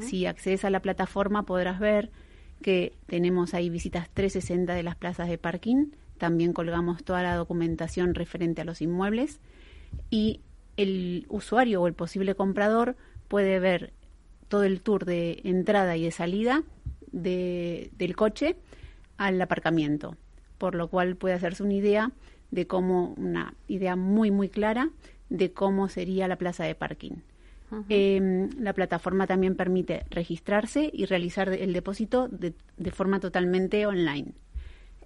Si 0.00 0.26
accedes 0.26 0.64
a 0.64 0.70
la 0.70 0.80
plataforma 0.80 1.44
podrás 1.44 1.80
ver 1.80 2.10
que 2.60 2.92
tenemos 3.06 3.54
ahí 3.54 3.70
visitas 3.70 4.10
360 4.10 4.74
de 4.74 4.82
las 4.82 4.96
plazas 4.96 5.28
de 5.28 5.38
parking, 5.38 5.86
también 6.22 6.52
colgamos 6.52 7.02
toda 7.02 7.20
la 7.24 7.34
documentación 7.34 8.14
referente 8.14 8.60
a 8.60 8.64
los 8.64 8.80
inmuebles 8.80 9.40
y 10.08 10.40
el 10.76 11.26
usuario 11.28 11.82
o 11.82 11.88
el 11.88 11.94
posible 11.94 12.36
comprador 12.36 12.94
puede 13.26 13.58
ver 13.58 13.92
todo 14.46 14.62
el 14.62 14.82
tour 14.82 15.04
de 15.04 15.40
entrada 15.42 15.96
y 15.96 16.04
de 16.04 16.12
salida 16.12 16.62
del 17.10 18.14
coche 18.14 18.54
al 19.16 19.42
aparcamiento, 19.42 20.14
por 20.58 20.76
lo 20.76 20.86
cual 20.86 21.16
puede 21.16 21.34
hacerse 21.34 21.64
una 21.64 21.74
idea 21.74 22.12
de 22.52 22.68
cómo, 22.68 23.14
una 23.16 23.54
idea 23.66 23.96
muy, 23.96 24.30
muy 24.30 24.48
clara 24.48 24.90
de 25.28 25.52
cómo 25.52 25.88
sería 25.88 26.28
la 26.28 26.36
plaza 26.36 26.62
de 26.62 26.76
parking. 26.76 27.16
Em, 27.88 28.48
la 28.60 28.74
plataforma 28.74 29.26
también 29.26 29.56
permite 29.56 30.04
registrarse 30.10 30.88
y 30.92 31.06
realizar 31.06 31.48
el 31.48 31.72
depósito 31.72 32.28
de, 32.28 32.54
forma 32.92 33.18
totalmente 33.18 33.86
online. 33.86 34.34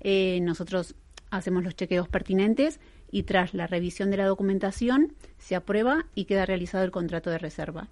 Eh, 0.00 0.40
nosotros 0.42 0.94
hacemos 1.30 1.64
los 1.64 1.76
chequeos 1.76 2.08
pertinentes 2.08 2.80
y 3.10 3.24
tras 3.24 3.54
la 3.54 3.66
revisión 3.66 4.10
de 4.10 4.16
la 4.16 4.26
documentación 4.26 5.14
se 5.38 5.56
aprueba 5.56 6.06
y 6.14 6.24
queda 6.24 6.46
realizado 6.46 6.84
el 6.84 6.90
contrato 6.90 7.30
de 7.30 7.38
reserva. 7.38 7.88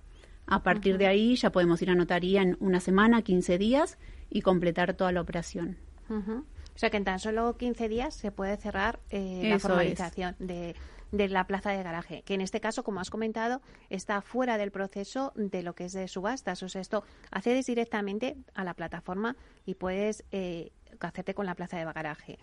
A 0.46 0.62
partir 0.62 0.98
de 0.98 1.06
ahí 1.06 1.36
ya 1.36 1.50
podemos 1.50 1.80
ir 1.82 1.90
a 1.90 1.94
notaría 1.94 2.42
en 2.42 2.56
una 2.60 2.80
semana, 2.80 3.22
15 3.22 3.58
días 3.58 3.98
y 4.28 4.42
completar 4.42 4.94
toda 4.94 5.12
la 5.12 5.20
operación. 5.20 5.78
O 6.10 6.78
sea 6.78 6.90
que 6.90 6.96
en 6.96 7.04
tan 7.04 7.18
solo 7.18 7.56
15 7.56 7.88
días 7.88 8.14
se 8.14 8.30
puede 8.30 8.56
cerrar 8.56 9.00
eh, 9.10 9.48
la 9.48 9.58
formalización 9.58 10.36
de, 10.38 10.74
de, 11.12 11.28
la 11.28 11.46
plaza 11.46 11.70
de 11.70 11.82
garaje, 11.82 12.22
que 12.22 12.34
en 12.34 12.40
este 12.40 12.60
caso, 12.60 12.82
como 12.82 13.00
has 13.00 13.10
comentado, 13.10 13.62
está 13.88 14.20
fuera 14.20 14.58
del 14.58 14.70
proceso 14.70 15.32
de 15.36 15.62
lo 15.62 15.74
que 15.74 15.86
es 15.86 15.92
de 15.92 16.08
subastas. 16.08 16.62
O 16.62 16.68
sea, 16.68 16.82
esto 16.82 17.04
accedes 17.30 17.66
directamente 17.66 18.36
a 18.54 18.64
la 18.64 18.74
plataforma 18.74 19.36
y 19.64 19.76
puedes 19.76 20.24
eh, 20.30 20.72
hacerte 21.00 21.32
con 21.32 21.46
la 21.46 21.54
plaza 21.54 21.78
de 21.78 21.84
garaje. 21.84 22.38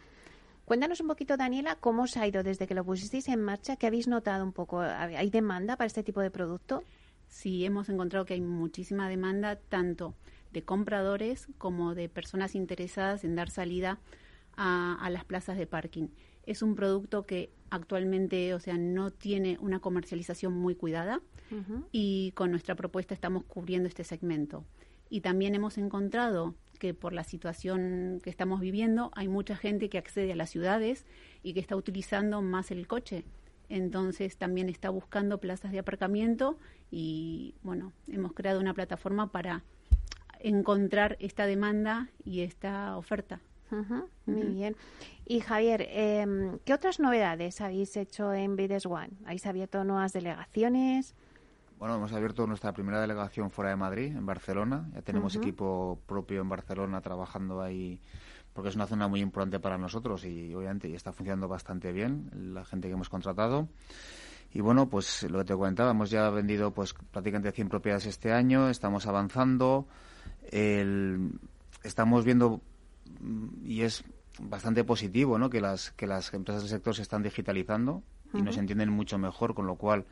Cuéntanos 0.72 1.02
un 1.02 1.10
poquito, 1.10 1.36
Daniela, 1.36 1.76
cómo 1.76 2.04
os 2.04 2.16
ha 2.16 2.26
ido 2.26 2.44
desde 2.44 2.66
que 2.66 2.74
lo 2.74 2.86
pusisteis 2.86 3.28
en 3.28 3.42
marcha, 3.42 3.76
qué 3.76 3.88
habéis 3.88 4.08
notado 4.08 4.46
un 4.46 4.54
poco. 4.54 4.80
¿Hay 4.80 5.30
demanda 5.30 5.76
para 5.76 5.86
este 5.86 6.02
tipo 6.02 6.22
de 6.22 6.32
producto? 6.32 6.86
Sí, 7.28 7.66
hemos 7.66 7.90
encontrado 7.90 8.24
que 8.24 8.36
hay 8.36 8.40
muchísima 8.40 9.10
demanda, 9.10 9.58
tanto 9.58 10.16
de 10.54 10.64
compradores 10.64 11.50
como 11.58 11.94
de 11.94 12.08
personas 12.08 12.56
interesadas 12.56 13.26
en 13.26 13.36
dar 13.36 13.50
salida 13.50 14.00
a, 14.56 15.10
las 15.12 15.26
plazas 15.26 15.58
de 15.58 15.68
parking. 15.68 16.08
Es 16.46 16.62
un 16.62 16.76
producto 16.76 17.26
que 17.26 17.52
actualmente, 17.70 18.54
o 18.54 18.62
sea, 18.62 18.78
no 18.78 19.12
tiene 19.12 19.58
una 19.60 19.82
comercialización 19.82 20.54
muy 20.54 20.76
cuidada 20.76 21.22
y 21.92 22.32
con 22.32 22.50
nuestra 22.50 22.76
propuesta 22.76 23.14
estamos 23.14 23.44
cubriendo 23.44 23.90
este 23.90 24.06
segmento. 24.06 24.64
Y 25.10 25.20
también 25.20 25.54
hemos 25.54 25.78
encontrado 25.78 26.56
que 26.82 26.96
por 26.96 27.14
la 27.14 27.24
situación 27.24 28.20
que 28.24 28.32
estamos 28.32 28.60
viviendo 28.60 29.12
hay 29.14 29.28
mucha 29.28 29.56
gente 29.56 29.88
que 29.88 30.00
accede 30.00 30.34
a 30.34 30.36
las 30.36 30.50
ciudades 30.50 31.06
y 31.44 31.54
que 31.54 31.60
está 31.60 31.76
utilizando 31.76 32.42
más 32.42 32.72
el 32.72 32.88
coche. 32.88 33.24
Entonces 33.70 34.36
también 34.36 34.68
está 34.68 34.90
buscando 34.90 35.38
plazas 35.38 35.72
de 35.72 35.78
aparcamiento 35.78 36.58
y 36.90 37.54
bueno, 37.62 37.94
hemos 38.08 38.34
creado 38.34 38.60
una 38.60 38.74
plataforma 38.74 39.32
para 39.32 39.64
encontrar 40.40 41.18
esta 41.20 41.46
demanda 41.46 42.10
y 42.26 42.42
esta 42.42 42.98
oferta. 42.98 43.42
muy 44.26 44.48
bien. 44.48 44.76
Y 45.28 45.40
Javier, 45.40 45.88
em, 45.92 46.58
¿qué 46.66 46.74
otras 46.74 47.00
novedades 47.00 47.62
habéis 47.62 47.96
hecho 47.96 48.34
en 48.34 48.56
Bides 48.56 48.88
One? 48.88 49.12
¿Habéis 49.24 49.46
abierto 49.46 49.84
nuevas 49.84 50.14
delegaciones? 50.14 51.14
Bueno, 51.82 51.96
hemos 51.96 52.14
abierto 52.14 52.46
nuestra 52.46 52.74
primera 52.74 53.02
delegación 53.02 53.50
fuera 53.50 53.72
de 53.72 53.76
Madrid, 53.76 54.16
en 54.16 54.24
Barcelona. 54.24 54.88
Ya 54.94 55.02
tenemos 55.02 55.36
equipo 55.36 56.00
propio 56.06 56.42
en 56.42 56.48
Barcelona 56.48 57.02
trabajando 57.02 57.60
ahí 57.60 58.00
porque 58.54 58.70
es 58.70 58.76
una 58.76 58.86
zona 58.86 59.08
muy 59.08 59.20
importante 59.20 59.60
para 59.60 59.80
nosotros 59.80 60.24
y 60.24 60.54
obviamente 60.54 60.94
está 60.94 61.12
funcionando 61.12 61.48
bastante 61.48 61.92
bien 61.92 62.30
la 62.54 62.66
gente 62.66 62.88
que 62.88 62.94
hemos 62.94 63.10
contratado. 63.10 63.68
Y 64.54 64.62
bueno, 64.62 64.90
pues 64.90 65.24
lo 65.24 65.40
que 65.40 65.46
te 65.46 65.56
comentaba, 65.56 65.90
hemos 65.90 66.12
ya 66.12 66.30
vendido 66.30 66.70
pues 66.70 66.94
prácticamente 66.94 67.52
100 67.52 67.70
propiedades 67.70 68.06
este 68.06 68.32
año, 68.32 68.70
estamos 68.70 69.08
avanzando, 69.08 69.88
estamos 70.52 72.24
viendo 72.24 72.62
y 73.64 73.82
es 73.82 74.04
bastante 74.40 74.84
positivo, 74.84 75.40
¿no? 75.40 75.50
Que 75.50 75.62
las 75.62 75.90
que 75.94 76.06
las 76.06 76.32
empresas 76.32 76.62
del 76.62 76.70
sector 76.70 76.94
se 76.94 77.02
están 77.02 77.24
digitalizando 77.24 78.04
y 78.36 78.44
nos 78.44 78.58
entienden 78.58 78.92
mucho 78.92 79.18
mejor, 79.18 79.56
con 79.56 79.66
lo 79.66 79.78
cual 79.78 80.06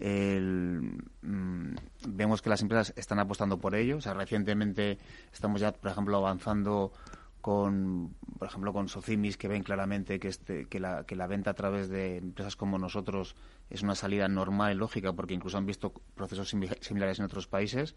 mm, 0.00 1.74
vemos 2.08 2.42
que 2.42 2.50
las 2.50 2.62
empresas 2.62 2.92
están 2.96 3.18
apostando 3.18 3.58
por 3.58 3.74
ello. 3.74 3.98
O 3.98 4.00
sea, 4.00 4.14
recientemente 4.14 4.98
estamos 5.32 5.60
ya, 5.60 5.72
por 5.72 5.90
ejemplo, 5.90 6.16
avanzando 6.16 6.92
con, 7.40 8.14
por 8.38 8.48
ejemplo, 8.48 8.72
con 8.72 8.88
Socimis, 8.88 9.36
que 9.36 9.48
ven 9.48 9.62
claramente 9.62 10.18
que, 10.18 10.28
este, 10.28 10.66
la, 10.78 11.26
venta 11.26 11.50
a 11.50 11.54
través 11.54 11.88
de 11.88 12.18
empresas 12.18 12.56
como 12.56 12.78
nosotros 12.78 13.36
es 13.70 13.82
una 13.82 13.94
salida 13.94 14.28
normal 14.28 14.72
y 14.72 14.74
lógica, 14.76 15.12
porque 15.12 15.34
incluso 15.34 15.58
han 15.58 15.66
visto 15.66 15.92
procesos 16.14 16.48
similares 16.48 17.18
en 17.18 17.24
otros 17.24 17.46
países. 17.46 17.94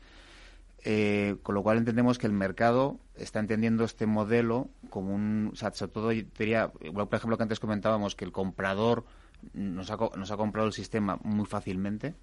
Eh, 0.83 1.35
con 1.43 1.53
lo 1.53 1.61
cual 1.61 1.77
entendemos 1.77 2.17
que 2.17 2.25
el 2.25 2.33
mercado 2.33 2.99
está 3.15 3.39
entendiendo 3.39 3.83
este 3.83 4.07
modelo 4.07 4.67
como 4.89 5.13
un, 5.13 5.51
sobre 5.53 5.91
todo 5.91 6.09
diría, 6.09 6.71
por 6.71 7.07
ejemplo 7.13 7.37
que 7.37 7.43
antes 7.43 7.59
comentábamos 7.59 8.15
que 8.15 8.25
el 8.25 8.31
comprador 8.31 9.05
nos 9.53 9.91
ha, 9.91 9.97
nos 10.15 10.31
ha 10.31 10.37
comprado 10.37 10.67
el 10.67 10.73
sistema 10.73 11.19
muy 11.23 11.45
fácilmente. 11.45 12.15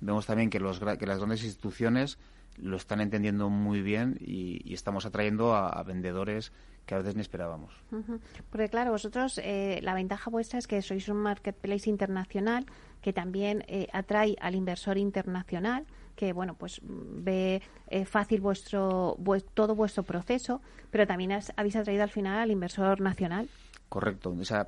Vemos 0.00 0.26
también 0.26 0.50
que, 0.50 0.60
los, 0.60 0.78
que 0.78 1.06
las 1.06 1.18
grandes 1.18 1.42
instituciones 1.44 2.18
lo 2.58 2.76
están 2.76 3.00
entendiendo 3.00 3.50
muy 3.50 3.82
bien 3.82 4.18
y, 4.20 4.72
estamos 4.72 5.06
atrayendo 5.06 5.54
a, 5.54 5.82
vendedores 5.82 6.52
que 6.84 6.94
a 6.94 6.98
veces 6.98 7.16
ni 7.16 7.20
esperábamos. 7.20 7.74
Porque 8.50 8.68
claro, 8.68 8.92
vosotros, 8.92 9.40
eh, 9.42 9.80
la 9.82 9.94
ventaja 9.94 10.30
vuestra 10.30 10.58
es 10.58 10.66
que 10.66 10.82
sois 10.82 11.08
un 11.08 11.16
marketplace 11.16 11.90
internacional 11.90 12.66
que 13.00 13.12
también 13.12 13.64
eh, 13.66 13.88
atrae 13.92 14.36
al 14.40 14.54
inversor 14.54 14.98
internacional 14.98 15.86
que 16.16 16.32
bueno 16.32 16.54
pues 16.54 16.80
ve 16.82 17.60
eh, 17.88 18.04
fácil 18.06 18.40
vuestro 18.40 19.18
todo 19.52 19.74
vuestro 19.74 20.02
proceso 20.02 20.62
pero 20.90 21.06
también 21.06 21.38
habéis 21.56 21.76
atraído 21.76 22.02
al 22.02 22.08
final 22.08 22.38
al 22.38 22.50
inversor 22.50 23.02
nacional 23.02 23.48
correcto 23.90 24.30
o 24.30 24.44
sea 24.44 24.66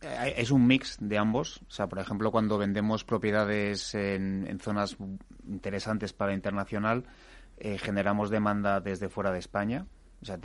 es 0.00 0.50
un 0.50 0.66
mix 0.66 0.96
de 1.00 1.18
ambos. 1.18 1.60
O 1.68 1.70
sea, 1.70 1.88
por 1.88 1.98
ejemplo, 1.98 2.30
cuando 2.30 2.58
vendemos 2.58 3.04
propiedades 3.04 3.94
en, 3.94 4.58
zonas 4.60 4.96
interesantes 5.46 6.12
para 6.12 6.34
internacional, 6.34 7.04
eh, 7.58 7.78
generamos 7.78 8.30
demanda 8.30 8.80
desde 8.80 9.08
fuera 9.08 9.32
de 9.32 9.38
España. 9.38 9.86
O 10.22 10.24
sea, 10.24 10.38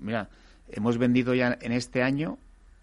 mira, 0.00 0.28
hemos 0.68 0.98
vendido 0.98 1.34
ya 1.34 1.58
en 1.60 1.72
este 1.72 2.02
año 2.02 2.38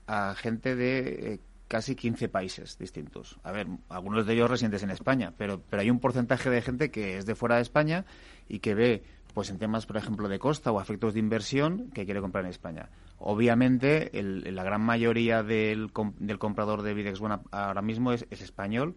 a 0.08 0.34
gente 0.36 0.76
de 0.76 1.34
eh, 1.34 1.40
casi 1.68 1.96
15 1.96 2.30
países 2.30 2.78
distintos. 2.78 3.40
A 3.44 3.52
ver, 3.52 3.68
algunos 3.90 4.26
de 4.26 4.34
ellos 4.34 4.50
residentes 4.50 4.84
en 4.84 4.90
España, 4.90 5.34
pero, 5.38 5.62
pero 5.70 5.82
hay 5.82 5.90
un 5.90 6.00
porcentaje 6.00 6.50
de 6.50 6.62
gente 6.62 6.90
que 6.92 7.18
es 7.18 7.26
de 7.26 7.36
fuera 7.36 7.58
de 7.58 7.62
España 7.62 8.06
y 8.48 8.60
que 8.60 8.74
ve, 8.74 9.04
pues 9.34 9.50
en 9.50 9.60
temas, 9.60 9.86
por 9.86 9.98
ejemplo, 9.98 10.28
de 10.28 10.40
costa 10.40 10.72
o 10.72 10.82
efectos 10.82 11.14
de 11.14 11.20
inversión, 11.20 11.92
que 11.92 12.06
quiere 12.06 12.22
comprar 12.22 12.44
en 12.46 12.50
España. 12.50 12.90
Obviamente, 13.20 14.10
la 14.14 14.64
gran 14.64 14.82
mayoría 14.82 15.44
del, 15.44 15.92
del 16.20 16.40
comprador 16.40 16.82
de 16.82 16.94
Videx 16.94 17.20
ahora 17.52 17.82
mismo 17.82 18.12
es, 18.12 18.26
español, 18.32 18.96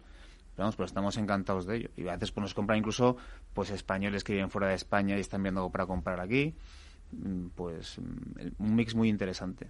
pero, 0.55 0.65
vamos, 0.65 0.75
pero 0.75 0.85
estamos 0.85 1.17
encantados 1.17 1.65
de 1.65 1.77
ello. 1.77 1.89
Y 1.97 2.07
a 2.07 2.13
veces 2.13 2.31
pues, 2.31 2.41
nos 2.41 2.53
compran 2.53 2.79
incluso 2.79 3.17
pues 3.53 3.69
españoles 3.69 4.23
que 4.23 4.33
viven 4.33 4.49
fuera 4.49 4.67
de 4.67 4.75
España 4.75 5.17
y 5.17 5.19
están 5.19 5.43
viendo 5.43 5.69
para 5.69 5.85
comprar 5.85 6.19
aquí. 6.19 6.55
Mm, 7.21 7.47
pues 7.55 7.99
mm, 7.99 8.63
un 8.63 8.75
mix 8.75 8.95
muy 8.95 9.09
interesante. 9.09 9.67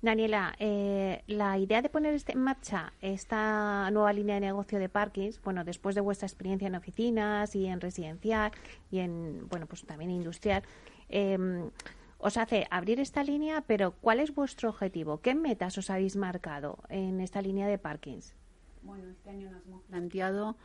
Daniela, 0.00 0.54
eh, 0.58 1.22
la 1.28 1.58
idea 1.58 1.82
de 1.82 1.88
poner 1.88 2.14
este, 2.14 2.32
en 2.32 2.40
marcha 2.40 2.92
esta 3.00 3.88
nueva 3.90 4.12
línea 4.12 4.36
de 4.36 4.40
negocio 4.40 4.78
de 4.78 4.88
parkings, 4.88 5.40
bueno, 5.42 5.64
después 5.64 5.94
de 5.94 6.00
vuestra 6.00 6.26
experiencia 6.26 6.66
en 6.66 6.74
oficinas 6.74 7.54
y 7.54 7.66
en 7.66 7.80
residencial 7.80 8.52
y 8.90 8.98
en, 8.98 9.48
bueno, 9.48 9.66
pues 9.66 9.84
también 9.84 10.10
industrial, 10.10 10.62
em, 11.08 11.70
os 12.18 12.36
hace 12.36 12.66
abrir 12.70 13.00
esta 13.00 13.22
línea, 13.24 13.62
pero 13.66 13.92
¿cuál 13.92 14.20
es 14.20 14.34
vuestro 14.34 14.70
objetivo? 14.70 15.20
¿Qué 15.20 15.34
metas 15.34 15.76
os 15.78 15.90
habéis 15.90 16.16
marcado 16.16 16.78
en 16.88 17.20
esta 17.20 17.42
línea 17.42 17.66
de 17.66 17.78
parkings? 17.78 18.34
Bueno, 18.82 19.08
este 19.10 19.30
año 19.30 19.50
nos 19.50 19.64
hemos 19.66 19.82
planteado 19.82 20.56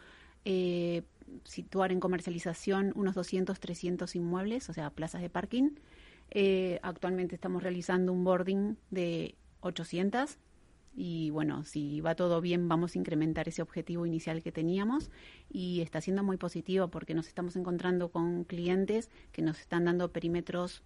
eh, 0.46 1.04
situar 1.44 1.92
en 1.92 2.00
comercialización 2.00 2.92
unos 2.96 3.16
200, 3.16 3.60
300 3.60 4.16
inmuebles, 4.16 4.70
o 4.70 4.74
sea, 4.74 4.90
plazas 4.90 5.22
de 5.22 5.30
parking. 5.30 5.72
Eh, 6.32 6.80
actualmente 6.84 7.36
estamos 7.36 7.64
realizando 7.64 8.12
un 8.12 8.24
boarding 8.24 8.78
de 8.92 9.36
800 9.62 10.38
y 11.00 11.30
bueno, 11.30 11.64
si 11.64 12.02
va 12.02 12.16
todo 12.16 12.42
bien 12.42 12.68
vamos 12.68 12.96
a 12.96 12.98
incrementar 12.98 13.48
ese 13.48 13.62
objetivo 13.62 14.06
inicial 14.06 14.42
que 14.42 14.52
teníamos 14.52 15.12
y 15.50 15.82
está 15.82 16.02
siendo 16.02 16.24
muy 16.24 16.38
positivo 16.38 16.90
porque 16.90 17.14
nos 17.14 17.28
estamos 17.28 17.56
encontrando 17.56 18.10
con 18.10 18.44
clientes 18.44 19.12
que 19.32 19.44
nos 19.44 19.60
están 19.60 19.86
dando 19.86 20.12
perímetros 20.12 20.82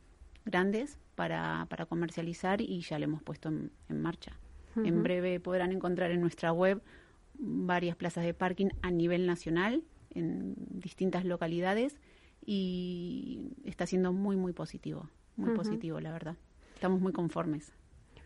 grandes 0.45 0.97
para, 1.15 1.65
para 1.69 1.85
comercializar 1.85 2.61
y 2.61 2.81
ya 2.81 2.99
lo 2.99 3.05
hemos 3.05 3.23
puesto 3.23 3.49
en, 3.49 3.71
marcha. 4.01 4.37
En 4.75 5.03
breve 5.03 5.39
podrán 5.39 5.71
encontrar 5.71 6.11
en 6.11 6.21
nuestra 6.21 6.53
web 6.53 6.81
varias 7.33 7.95
plazas 7.95 8.23
de 8.23 8.33
parking 8.33 8.69
a 8.81 8.91
nivel 8.91 9.25
nacional 9.25 9.83
en 10.13 10.55
distintas 10.57 11.25
localidades 11.25 11.97
y 12.45 13.53
está 13.63 13.85
siendo 13.85 14.13
muy, 14.13 14.35
muy 14.35 14.53
positivo, 14.53 15.09
muy 15.35 15.55
positivo, 15.55 15.99
la 15.99 16.11
verdad. 16.11 16.35
Estamos 16.75 17.01
muy 17.01 17.11
conformes. 17.11 17.73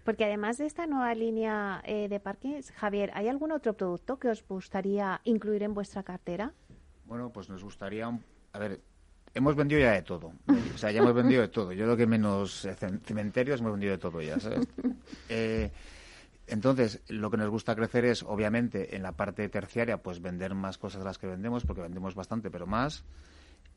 Porque 0.03 0.23
además 0.23 0.57
de 0.57 0.67
esta 0.67 0.85
nueva 0.85 1.13
línea 1.15 1.81
eh, 1.83 2.07
de 2.07 2.19
parkings, 2.19 2.71
Javier, 2.71 3.11
¿hay 3.15 3.27
algún 3.27 3.51
otro 3.51 3.73
producto 3.73 4.19
que 4.19 4.29
os 4.29 4.47
gustaría 4.47 5.19
incluir 5.23 5.63
en 5.63 5.73
vuestra 5.73 6.03
cartera? 6.03 6.53
Bueno, 7.05 7.31
pues 7.33 7.49
nos 7.49 7.63
gustaría, 7.63 8.07
a 8.53 8.59
ver, 8.59 8.81
hemos 9.33 9.55
vendido 9.55 9.81
ya 9.81 9.91
de 9.93 10.03
todo. 10.03 10.31
O 10.73 10.77
sea, 10.77 10.91
ya 10.91 11.01
hemos 11.01 11.13
vendido 11.13 11.41
de 11.41 11.47
todo. 11.47 11.73
Yo 11.73 11.85
lo 11.85 11.97
que 11.97 12.05
menos 12.05 12.67
cementerios 13.03 13.59
hemos 13.59 13.73
vendido 13.73 13.93
de 13.93 13.97
todo 13.97 14.21
ya, 14.21 14.39
¿sabes? 14.39 14.67
Eh, 15.29 15.71
entonces, 16.47 17.01
lo 17.07 17.31
que 17.31 17.37
nos 17.37 17.49
gusta 17.49 17.75
crecer 17.75 18.05
es, 18.05 18.23
obviamente, 18.23 18.95
en 18.95 19.03
la 19.03 19.13
parte 19.13 19.49
terciaria, 19.49 20.03
pues 20.03 20.21
vender 20.21 20.53
más 20.53 20.77
cosas 20.77 20.99
de 20.99 21.05
las 21.05 21.17
que 21.17 21.27
vendemos, 21.27 21.65
porque 21.65 21.81
vendemos 21.81 22.13
bastante, 22.13 22.51
pero 22.51 22.67
más. 22.67 23.03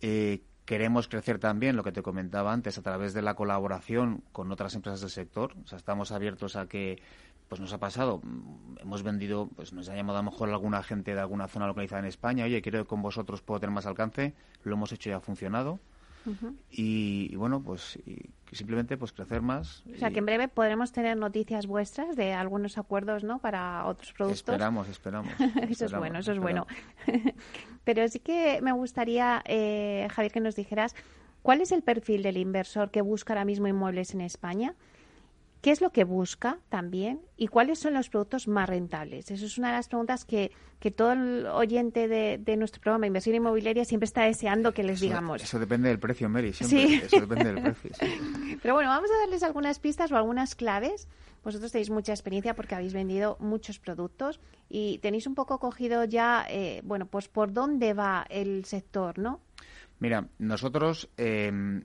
Eh, 0.00 0.42
queremos 0.64 1.08
crecer 1.08 1.38
también, 1.38 1.76
lo 1.76 1.82
que 1.82 1.92
te 1.92 2.02
comentaba 2.02 2.52
antes, 2.52 2.76
a 2.76 2.82
través 2.82 3.14
de 3.14 3.22
la 3.22 3.34
colaboración 3.34 4.22
con 4.32 4.52
otras 4.52 4.74
empresas 4.74 5.00
del 5.00 5.10
sector. 5.10 5.54
O 5.64 5.66
sea, 5.66 5.78
estamos 5.78 6.12
abiertos 6.12 6.56
a 6.56 6.66
que, 6.66 7.00
pues 7.48 7.58
nos 7.58 7.72
ha 7.72 7.78
pasado, 7.78 8.20
mm, 8.22 8.80
hemos 8.80 9.02
vendido, 9.02 9.48
pues 9.56 9.72
nos 9.72 9.88
ha 9.88 9.96
llamado 9.96 10.18
a 10.18 10.22
lo 10.22 10.30
mejor 10.30 10.50
alguna 10.50 10.82
gente 10.82 11.14
de 11.14 11.20
alguna 11.20 11.48
zona 11.48 11.66
localizada 11.66 12.00
en 12.00 12.06
España, 12.08 12.44
oye, 12.44 12.60
quiero 12.60 12.82
que 12.82 12.88
con 12.88 13.00
vosotros 13.00 13.40
puedo 13.40 13.60
tener 13.60 13.74
más 13.74 13.86
alcance, 13.86 14.34
lo 14.62 14.74
hemos 14.74 14.92
hecho 14.92 15.08
y 15.08 15.12
ha 15.12 15.20
funcionado 15.20 15.80
y, 16.70 17.34
bueno, 17.36 17.62
pues 17.62 17.98
simplemente 18.52 18.96
pues 18.96 19.12
crecer 19.12 19.42
más. 19.42 19.84
O 19.94 19.98
sea, 19.98 20.10
que 20.10 20.18
en 20.18 20.26
breve 20.26 20.48
podremos 20.48 20.92
tener 20.92 21.16
noticias 21.16 21.66
vuestras 21.66 22.16
de 22.16 22.32
algunos 22.32 22.78
acuerdos, 22.78 23.24
¿no? 23.24 23.38
Para 23.38 23.86
otros 23.86 24.12
productos. 24.12 24.40
Esperamos, 24.40 24.88
esperamos. 24.88 25.32
eso 25.68 25.86
es 25.86 25.92
bueno, 25.92 26.18
eso 26.18 26.32
es 26.32 26.38
bueno. 26.38 26.66
Pero 27.84 28.06
sí 28.08 28.18
que 28.20 28.60
me 28.62 28.72
gustaría, 28.72 29.42
eh, 29.46 30.08
Javier, 30.10 30.32
que 30.32 30.40
nos 30.40 30.56
dijeras 30.56 30.94
cuál 31.42 31.60
es 31.60 31.72
el 31.72 31.82
perfil 31.82 32.22
del 32.22 32.36
inversor 32.36 32.90
que 32.90 33.02
busca 33.02 33.32
ahora 33.32 33.44
mismo 33.44 33.68
inmuebles 33.68 34.14
en 34.14 34.20
España 34.20 34.74
¿Qué 35.60 35.72
es 35.72 35.80
lo 35.80 35.90
que 35.90 36.04
busca 36.04 36.58
también? 36.68 37.20
¿Y 37.36 37.48
cuáles 37.48 37.80
son 37.80 37.94
los 37.94 38.08
productos 38.08 38.46
más 38.46 38.68
rentables? 38.68 39.30
Eso 39.30 39.46
es 39.46 39.58
una 39.58 39.68
de 39.68 39.74
las 39.74 39.88
preguntas 39.88 40.24
que, 40.24 40.52
que 40.78 40.92
todo 40.92 41.12
el 41.12 41.46
oyente 41.46 42.06
de, 42.06 42.38
de 42.38 42.56
nuestro 42.56 42.80
programa 42.80 43.08
Inversión 43.08 43.34
Inmobiliaria 43.34 43.84
siempre 43.84 44.04
está 44.04 44.22
deseando 44.22 44.72
que 44.72 44.84
les 44.84 45.00
digamos. 45.00 45.42
Eso 45.42 45.58
depende 45.58 45.88
del 45.88 45.98
precio, 45.98 46.28
Mary. 46.28 46.52
Siempre. 46.52 46.86
Sí. 46.86 47.02
Eso 47.04 47.26
depende 47.26 47.52
del 47.52 47.62
precio. 47.62 47.90
Pero 48.62 48.74
bueno, 48.74 48.88
vamos 48.88 49.10
a 49.10 49.18
darles 49.20 49.42
algunas 49.42 49.80
pistas 49.80 50.12
o 50.12 50.16
algunas 50.16 50.54
claves. 50.54 51.08
Vosotros 51.42 51.72
tenéis 51.72 51.90
mucha 51.90 52.12
experiencia 52.12 52.54
porque 52.54 52.76
habéis 52.76 52.92
vendido 52.92 53.36
muchos 53.40 53.80
productos 53.80 54.40
y 54.68 54.98
tenéis 54.98 55.26
un 55.26 55.34
poco 55.34 55.58
cogido 55.58 56.04
ya, 56.04 56.46
eh, 56.48 56.82
bueno, 56.84 57.06
pues 57.06 57.28
por 57.28 57.52
dónde 57.52 57.94
va 57.94 58.26
el 58.28 58.64
sector, 58.64 59.18
¿no? 59.18 59.40
Mira, 59.98 60.28
nosotros 60.38 61.08
eh, 61.16 61.82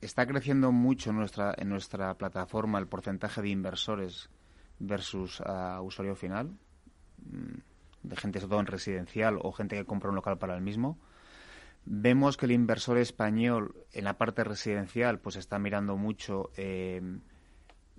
está 0.00 0.26
creciendo 0.26 0.72
mucho 0.72 1.12
nuestra, 1.12 1.54
en 1.56 1.68
nuestra 1.68 2.14
plataforma 2.14 2.78
el 2.78 2.86
porcentaje 2.86 3.42
de 3.42 3.50
inversores 3.50 4.30
versus 4.78 5.42
usuario 5.82 6.16
final, 6.16 6.56
mm, 7.18 7.58
de 8.02 8.16
gente 8.16 8.40
sobre 8.40 8.50
todo 8.50 8.60
en 8.60 8.66
residencial 8.66 9.38
o 9.42 9.52
gente 9.52 9.76
que 9.76 9.84
compra 9.84 10.08
un 10.10 10.16
local 10.16 10.38
para 10.38 10.56
el 10.56 10.62
mismo. 10.62 10.98
Vemos 11.84 12.36
que 12.36 12.46
el 12.46 12.52
inversor 12.52 12.98
español 12.98 13.74
en 13.92 14.04
la 14.04 14.18
parte 14.18 14.44
residencial 14.44 15.18
pues 15.18 15.36
está 15.36 15.58
mirando 15.58 15.96
mucho 15.96 16.50
eh, 16.56 17.00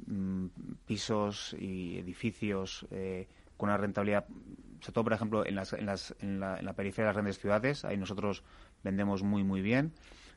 mm, 0.05 0.45
pisos 0.85 1.55
y 1.59 1.97
edificios 1.97 2.87
eh, 2.91 3.27
con 3.57 3.69
una 3.69 3.77
rentabilidad, 3.77 4.25
sobre 4.79 4.93
todo 4.93 5.03
por 5.03 5.13
ejemplo 5.13 5.45
en, 5.45 5.55
las, 5.55 5.73
en, 5.73 5.85
las, 5.85 6.15
en, 6.19 6.39
la, 6.39 6.57
en 6.57 6.65
la 6.65 6.73
periferia 6.73 7.05
de 7.05 7.09
las 7.09 7.15
grandes 7.15 7.39
ciudades, 7.39 7.85
ahí 7.85 7.97
nosotros 7.97 8.43
vendemos 8.83 9.21
muy 9.21 9.43
muy 9.43 9.61
bien. 9.61 9.93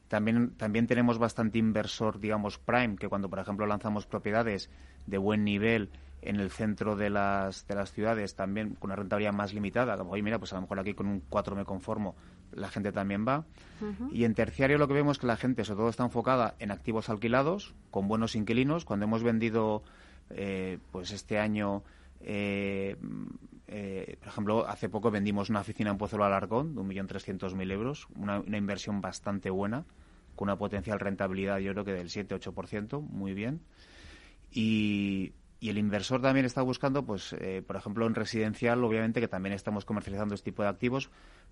También, 0.08 0.50
también 0.56 0.86
tenemos 0.86 1.18
bastante 1.18 1.58
inversor, 1.58 2.20
digamos, 2.20 2.58
prime, 2.58 2.96
que 2.96 3.08
cuando, 3.08 3.28
por 3.28 3.38
ejemplo, 3.38 3.66
lanzamos 3.66 4.06
propiedades 4.06 4.70
de 5.06 5.18
buen 5.18 5.44
nivel 5.44 5.90
en 6.24 6.40
el 6.40 6.50
centro 6.50 6.96
de 6.96 7.10
las, 7.10 7.66
de 7.66 7.74
las 7.74 7.92
ciudades, 7.92 8.34
también 8.34 8.74
con 8.74 8.88
una 8.88 8.96
rentabilidad 8.96 9.32
más 9.32 9.52
limitada, 9.52 9.96
como, 9.98 10.12
oye, 10.12 10.22
mira, 10.22 10.38
pues 10.38 10.52
a 10.52 10.56
lo 10.56 10.62
mejor 10.62 10.78
aquí 10.78 10.94
con 10.94 11.06
un 11.06 11.20
4 11.28 11.54
me 11.54 11.64
conformo, 11.64 12.16
la 12.52 12.68
gente 12.68 12.92
también 12.92 13.26
va. 13.26 13.44
Y 14.10 14.24
en 14.24 14.34
terciario 14.34 14.78
lo 14.78 14.88
que 14.88 14.94
vemos 14.94 15.16
es 15.16 15.20
que 15.20 15.26
la 15.26 15.36
gente, 15.36 15.64
sobre 15.64 15.78
todo, 15.78 15.88
está 15.90 16.04
enfocada 16.04 16.54
en 16.58 16.70
activos 16.70 17.10
alquilados, 17.10 17.74
con 17.90 18.08
buenos 18.08 18.34
inquilinos. 18.36 18.86
Cuando 18.86 19.04
hemos 19.04 19.22
vendido, 19.22 19.82
eh, 20.30 20.78
pues 20.90 21.10
este 21.10 21.38
año, 21.38 21.82
eh, 22.26 22.96
eh, 23.66 24.16
por 24.18 24.28
ejemplo, 24.28 24.66
hace 24.66 24.88
poco 24.88 25.10
vendimos 25.10 25.50
una 25.50 25.60
oficina 25.60 25.90
en 25.90 25.98
Pozuelo 25.98 26.24
Alarcón 26.24 26.74
de 26.74 26.80
1.300.000 26.82 27.72
euros, 27.72 28.08
una, 28.16 28.42
inversión 28.56 29.00
bastante 29.00 29.50
buena, 29.50 29.84
con 30.36 30.48
una 30.48 30.56
potencial 30.56 31.00
rentabilidad 31.00 31.58
yo 31.58 31.72
creo 31.72 31.84
que 31.84 31.92
del 31.92 32.08
7-8%, 32.08 33.00
muy 33.00 33.34
bien. 33.34 33.60
Y, 34.50 35.32
el 35.60 35.78
inversor 35.78 36.20
también 36.20 36.44
está 36.44 36.60
buscando, 36.60 37.06
pues, 37.06 37.32
eh, 37.40 37.62
por 37.66 37.76
ejemplo, 37.76 38.06
en 38.06 38.14
residencial, 38.14 38.84
obviamente, 38.84 39.20
que 39.20 39.28
también 39.28 39.54
estamos 39.54 39.86
comercializando 39.86 40.34
este 40.34 40.50
tipo 40.50 40.62
de 40.62 40.68
activos, 40.68 41.10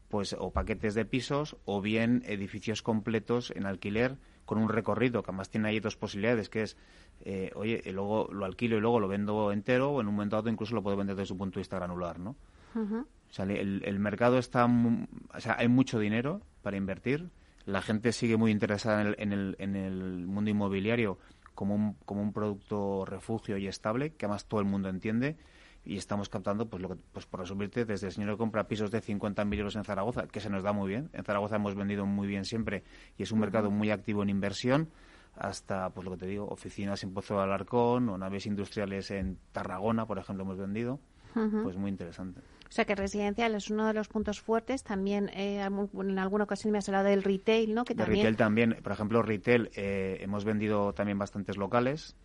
pues, 0.09 0.37
o 0.39 0.53
paquetes 0.53 0.95
de 0.95 1.07
pisos, 1.07 1.57
o 1.65 1.81
bien 1.81 2.23
edificios 2.27 2.83
completos 2.83 3.51
en 3.57 3.65
alquiler 3.65 4.19
con 4.45 4.59
un 4.59 4.69
recorrido, 4.69 5.23
que 5.23 5.31
además 5.31 5.51
tiene 5.51 5.69
ahí 5.69 5.81
dos 5.81 5.97
posibilidades, 5.97 6.49
que 6.49 6.63
es, 6.63 6.77
eh, 7.21 7.51
oye, 7.55 7.83
y 7.85 7.91
luego 7.91 8.29
lo 8.33 8.45
alquilo 8.45 8.77
y 8.77 8.81
luego 8.81 9.01
lo 9.01 9.09
vendo 9.09 9.53
entero, 9.53 9.91
o 9.91 10.01
en 10.01 10.09
un 10.09 10.15
momento 10.15 10.37
dado 10.37 10.51
incluso 10.51 10.75
lo 10.75 10.83
puedo 10.83 10.97
vender 10.97 11.17
desde 11.17 11.29
su 11.29 11.39
punto 11.39 11.57
de 11.57 11.61
vista 11.61 11.77
granular, 11.77 12.19
¿no? 12.19 12.37
O 12.75 13.35
sea, 13.35 13.45
el, 13.45 13.99
mercado 13.99 14.39
está, 14.39 14.65
o 14.65 15.41
sea, 15.41 15.57
hay 15.59 15.69
mucho 15.69 15.99
dinero 15.99 16.41
para 16.63 16.77
invertir, 16.77 17.31
la 17.67 17.83
gente 17.83 18.13
sigue 18.13 18.37
muy 18.37 18.51
interesada 18.51 19.03
en 19.03 19.09
el, 19.09 19.15
en 19.19 19.33
el, 19.33 19.57
en 19.59 19.77
el 19.77 20.27
mundo 20.27 20.51
inmobiliario 20.51 21.19
como 21.55 21.75
un, 21.75 21.95
como 22.05 22.23
un 22.23 22.33
producto 22.33 23.05
refugio 23.05 23.59
y 23.59 23.67
estable, 23.67 24.15
que 24.15 24.27
además 24.27 24.47
todo 24.47 24.61
el 24.61 24.67
mundo 24.67 24.89
entiende, 24.89 25.37
y 25.85 25.97
estamos 25.97 26.29
captando, 26.29 26.69
pues, 26.69 26.81
lo 26.81 26.89
que, 26.89 26.97
pues 27.13 27.27
por 27.27 27.41
resumirte, 27.41 27.85
desde 27.85 28.07
el 28.07 28.13
señor 28.13 28.31
que 28.31 28.39
compra 28.39 28.69
pisos 28.69 28.91
de 28.91 29.03
50.000 29.03 29.59
euros 29.59 29.77
en 29.77 29.85
Zaragoza, 29.85 30.27
que 30.27 30.41
se 30.41 30.49
nos 30.49 30.63
da 30.63 30.73
muy 30.73 30.89
bien. 30.89 31.11
En 31.13 31.25
Zaragoza 31.25 31.57
hemos 31.57 31.75
vendido 31.75 32.07
muy 32.07 32.29
bien 32.29 32.45
siempre 32.45 32.85
y 33.19 33.25
es 33.25 33.33
un 33.33 33.41
mercado 33.41 33.71
muy 33.71 33.91
activo 33.91 34.23
en 34.23 34.31
inversión, 34.31 34.89
hasta, 35.35 35.91
pues 35.91 36.05
lo 36.05 36.13
que 36.13 36.19
te 36.19 36.27
digo, 36.27 36.47
oficinas 36.49 37.03
en 37.03 37.15
Pozo 37.15 37.37
de 37.37 37.43
Alarcón 37.43 38.09
o 38.09 38.19
naves 38.19 38.47
industriales 38.47 39.11
en 39.11 39.39
Tarragona, 39.53 40.07
por 40.07 40.19
ejemplo, 40.19 40.45
hemos 40.45 40.59
vendido. 40.59 41.01
Pues 41.35 41.79
muy 41.79 41.91
interesante. 41.91 42.41
O 42.41 42.75
sea 42.75 42.85
que 42.85 42.95
residencial 42.95 43.55
es 43.55 43.71
uno 43.71 43.87
de 43.87 43.95
los 43.95 44.09
puntos 44.09 44.41
fuertes. 44.41 44.83
También 44.85 45.31
eh, 45.31 45.63
en 45.63 46.19
alguna 46.19 46.45
ocasión 46.45 46.73
me 46.73 46.79
has 46.79 46.89
hablado 46.91 47.09
del 47.09 47.23
retail, 47.23 47.75
¿no? 47.75 47.85
Que 47.85 47.95
también... 47.95 48.19
retail 48.19 48.37
también. 48.37 48.77
Por 48.83 48.93
ejemplo, 48.93 49.23
retail 49.23 49.71
eh, 49.75 50.19
hemos 50.21 50.45
vendido 50.45 50.93
también 50.93 51.19
bastantes 51.19 51.57
locales 51.57 52.17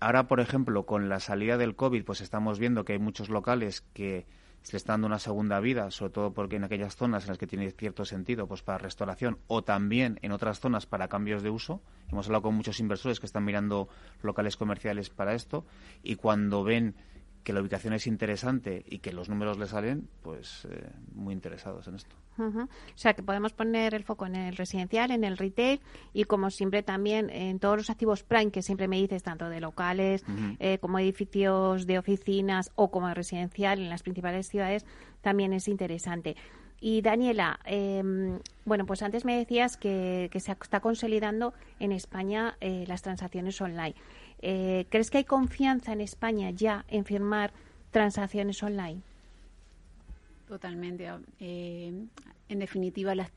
Ahora, 0.00 0.26
por 0.26 0.40
ejemplo, 0.40 0.86
con 0.86 1.10
la 1.10 1.20
salida 1.20 1.58
del 1.58 1.76
COVID, 1.76 2.04
pues 2.04 2.22
estamos 2.22 2.58
viendo 2.58 2.86
que 2.86 2.94
hay 2.94 2.98
muchos 2.98 3.28
locales 3.28 3.82
que 3.92 4.26
se 4.62 4.78
está 4.78 4.94
dando 4.94 5.06
una 5.06 5.18
segunda 5.18 5.60
vida, 5.60 5.90
sobre 5.90 6.12
todo 6.12 6.32
porque 6.32 6.56
en 6.56 6.64
aquellas 6.64 6.96
zonas 6.96 7.24
en 7.24 7.28
las 7.28 7.38
que 7.38 7.46
tiene 7.46 7.70
cierto 7.70 8.06
sentido, 8.06 8.46
pues 8.46 8.62
para 8.62 8.78
restauración 8.78 9.38
o 9.46 9.62
también 9.62 10.18
en 10.22 10.32
otras 10.32 10.58
zonas 10.58 10.86
para 10.86 11.08
cambios 11.08 11.42
de 11.42 11.50
uso. 11.50 11.82
Hemos 12.10 12.26
hablado 12.26 12.42
con 12.42 12.54
muchos 12.54 12.80
inversores 12.80 13.20
que 13.20 13.26
están 13.26 13.44
mirando 13.44 13.88
locales 14.22 14.56
comerciales 14.56 15.10
para 15.10 15.34
esto 15.34 15.66
y 16.02 16.16
cuando 16.16 16.64
ven 16.64 16.94
que 17.44 17.52
la 17.52 17.60
ubicación 17.60 17.94
es 17.94 18.06
interesante 18.06 18.84
y 18.88 18.98
que 18.98 19.12
los 19.12 19.28
números 19.28 19.58
le 19.58 19.66
salen, 19.66 20.08
pues 20.22 20.66
eh, 20.70 20.90
muy 21.14 21.32
interesados 21.34 21.88
en 21.88 21.96
esto. 21.96 22.14
O 22.38 22.68
sea, 22.94 23.12
que 23.12 23.22
podemos 23.22 23.52
poner 23.52 23.94
el 23.94 24.02
foco 24.02 24.24
en 24.24 24.34
el 24.34 24.56
residencial, 24.56 25.10
en 25.10 25.24
el 25.24 25.36
retail 25.36 25.80
y, 26.14 26.24
como 26.24 26.50
siempre, 26.50 26.82
también 26.82 27.28
en 27.28 27.58
todos 27.58 27.76
los 27.76 27.90
activos 27.90 28.22
prime 28.22 28.50
que 28.50 28.62
siempre 28.62 28.88
me 28.88 28.96
dices, 28.96 29.22
tanto 29.22 29.50
de 29.50 29.60
locales 29.60 30.24
eh, 30.58 30.78
como 30.78 30.98
edificios 30.98 31.86
de 31.86 31.98
oficinas 31.98 32.72
o 32.76 32.90
como 32.90 33.12
residencial 33.12 33.78
en 33.78 33.90
las 33.90 34.02
principales 34.02 34.48
ciudades, 34.48 34.86
también 35.20 35.52
es 35.52 35.68
interesante. 35.68 36.36
Y 36.80 37.02
Daniela, 37.02 37.60
em, 37.66 38.38
bueno, 38.64 38.86
pues 38.86 39.02
antes 39.02 39.26
me 39.26 39.36
decías 39.36 39.76
que, 39.76 40.30
se 40.32 40.52
está 40.52 40.80
consolidando 40.80 41.52
en 41.78 41.92
España 41.92 42.56
eh, 42.60 42.84
las 42.88 43.02
transacciones 43.02 43.60
online. 43.60 43.94
Eh, 44.42 44.86
¿Crees 44.88 45.10
que 45.10 45.18
hay 45.18 45.24
confianza 45.24 45.92
en 45.92 46.00
España 46.00 46.50
ya 46.50 46.84
en 46.88 47.04
firmar 47.04 47.52
transacciones 47.90 48.62
online? 48.62 49.02
Totalmente. 50.48 51.08
Eh, 51.38 51.92
en 52.48 52.58
definitiva, 52.58 53.14
la, 53.14 53.30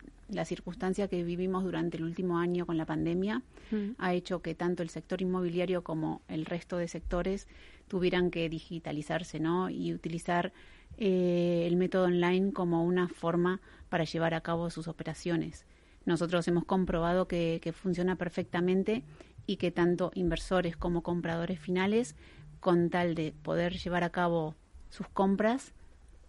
circunstancia 0.45 1.07
que 1.07 1.23
vivimos 1.23 1.63
durante 1.63 1.97
el 1.97 2.03
último 2.03 2.39
año 2.39 2.65
con 2.65 2.77
la 2.77 2.85
pandemia 2.85 3.43
mm. 3.69 3.91
ha 3.99 4.13
hecho 4.15 4.41
que 4.41 4.55
tanto 4.55 4.81
el 4.81 4.89
sector 4.89 5.21
inmobiliario 5.21 5.83
como 5.83 6.21
el 6.27 6.45
resto 6.45 6.77
de 6.77 6.87
sectores 6.87 7.47
tuvieran 7.87 8.31
que 8.31 8.49
digitalizarse 8.49 9.39
¿no? 9.39 9.69
y 9.69 9.93
utilizar 9.93 10.51
eh, 10.97 11.65
el 11.67 11.75
método 11.75 12.05
online 12.05 12.51
como 12.51 12.83
una 12.83 13.09
forma 13.09 13.61
para 13.89 14.05
llevar 14.05 14.33
a 14.33 14.41
cabo 14.41 14.71
sus 14.71 14.87
operaciones. 14.87 15.65
Nosotros 16.05 16.47
hemos 16.47 16.65
comprobado 16.65 17.27
que 17.27 17.73
funciona 17.75 18.15
perfectamente 18.15 19.03
y 19.45 19.57
que 19.57 19.71
tanto 19.71 20.11
inversores 20.15 20.77
como 20.77 21.03
compradores 21.03 21.59
finales, 21.59 22.15
con 22.59 22.89
tal 22.89 23.15
de 23.15 23.33
poder 23.43 23.73
llevar 23.77 24.03
a 24.03 24.09
cabo 24.09 24.55
sus 24.89 25.07
compras, 25.09 25.73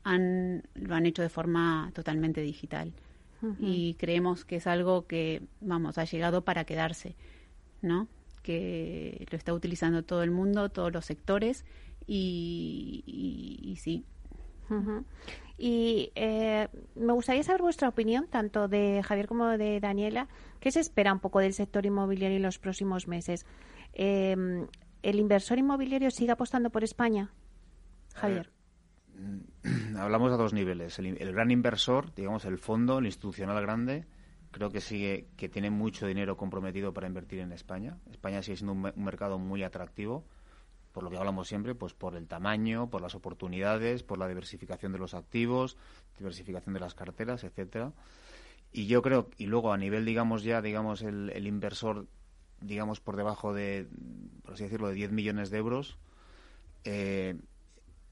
han, 0.02 0.62
lo 0.74 0.94
han 0.94 1.06
hecho 1.06 1.22
de 1.22 1.28
forma 1.28 1.90
totalmente 1.94 2.40
digital. 2.40 2.92
Y 3.60 3.92
creemos 3.98 4.46
que 4.46 4.56
es 4.56 4.66
algo 4.66 5.06
que, 5.06 5.42
vamos, 5.60 5.98
ha 5.98 6.04
llegado 6.04 6.44
para 6.46 6.64
quedarse, 6.64 7.14
¿no? 7.82 8.08
Que 8.42 9.26
lo 9.30 9.36
está 9.36 9.52
utilizando 9.52 10.02
todo 10.02 10.22
el 10.22 10.30
mundo, 10.30 10.70
todos 10.70 10.90
los 10.90 11.04
sectores, 11.04 11.66
y, 12.06 13.78
sí. 13.82 14.04
Y 15.56 16.10
eh, 16.16 16.68
me 16.96 17.12
gustaría 17.12 17.42
saber 17.42 17.62
vuestra 17.62 17.88
opinión, 17.88 18.26
tanto 18.28 18.66
de 18.66 19.02
Javier 19.02 19.28
como 19.28 19.46
de 19.46 19.80
Daniela. 19.80 20.28
¿Qué 20.60 20.72
se 20.72 20.80
espera 20.80 21.12
un 21.12 21.20
poco 21.20 21.38
del 21.38 21.54
sector 21.54 21.86
inmobiliario 21.86 22.36
en 22.36 22.42
los 22.42 22.58
próximos 22.58 23.06
meses? 23.06 23.46
Eh, 23.92 24.66
¿El 25.02 25.20
inversor 25.20 25.58
inmobiliario 25.58 26.10
sigue 26.10 26.32
apostando 26.32 26.70
por 26.70 26.82
España? 26.82 27.30
Javier. 28.14 28.50
Mm, 29.16 29.96
hablamos 29.96 30.32
a 30.32 30.36
dos 30.36 30.52
niveles. 30.52 30.98
El, 30.98 31.32
gran 31.32 31.50
inversor, 31.50 32.12
digamos, 32.14 32.44
el 32.46 32.58
fondo, 32.58 32.98
el 32.98 33.06
institucional 33.06 33.60
grande, 33.62 34.06
creo 34.50 34.70
que 34.70 34.80
sigue, 34.80 35.28
que 35.36 35.48
tiene 35.48 35.70
mucho 35.70 36.06
dinero 36.06 36.36
comprometido 36.36 36.92
para 36.92 37.06
invertir 37.06 37.40
en 37.40 37.52
España. 37.52 37.98
España 38.10 38.42
sigue 38.42 38.56
siendo 38.56 38.72
un 38.72 39.04
mercado 39.04 39.38
muy 39.38 39.62
atractivo 39.62 40.24
por 40.95 41.03
lo 41.03 41.11
que 41.11 41.18
hablamos 41.18 41.49
siempre, 41.49 41.74
pues 41.74 41.92
por 41.92 42.14
el 42.14 42.28
tamaño, 42.28 42.88
por 42.88 43.03
las 43.03 43.16
oportunidades, 43.16 44.05
por 44.05 44.16
la 44.16 44.28
diversificación 44.28 44.92
de 44.92 44.99
los 44.99 45.12
activos, 45.12 45.76
diversificación 46.16 46.72
de 46.72 46.78
las 46.78 46.95
carteras, 46.95 47.42
etcétera. 47.42 47.92
Y 48.72 48.86
yo 48.86 49.03
creo, 49.03 49.28
y 49.36 49.47
luego 49.47 49.72
a 49.72 49.76
nivel, 49.76 50.05
digamos, 50.05 50.45
ya, 50.45 50.62
digamos, 50.62 51.03
el, 51.03 51.30
el 51.30 51.49
inversor, 51.49 52.07
digamos, 52.61 53.01
por 53.01 53.16
debajo 53.16 53.53
de, 53.53 53.88
por 54.45 54.55
así 54.55 54.62
decirlo, 54.62 54.86
de 54.86 54.95
10 54.95 55.11
millones 55.11 55.51
de 55.51 55.59
euros, 55.59 55.99
eh, 56.84 57.34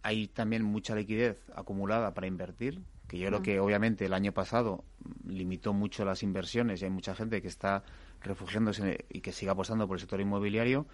hay 0.03 0.27
también 0.27 0.65
mucha 0.65 0.97
liquidez 0.97 1.39
acumulada 1.55 2.15
para 2.15 2.27
invertir, 2.27 2.83
que 3.07 3.17
yo 3.17 3.29
creo 3.29 3.43
que 3.43 3.61
obviamente 3.61 4.07
el 4.07 4.13
año 4.13 4.33
pasado 4.33 4.85
limitó 5.25 5.73
mucho 5.73 6.05
las 6.05 6.25
inversiones 6.25 6.83
y 6.83 6.87
hay 6.87 6.91
mucha 6.91 7.15
gente 7.15 7.43
que 7.43 7.49
está 7.49 7.85
refugiándose 8.23 9.05
y 9.09 9.21
que 9.21 9.33
sigue 9.33 9.51
apostando 9.51 9.87
por 9.87 9.97
el 9.97 10.01
sector 10.01 10.21
inmobiliario 10.21 10.87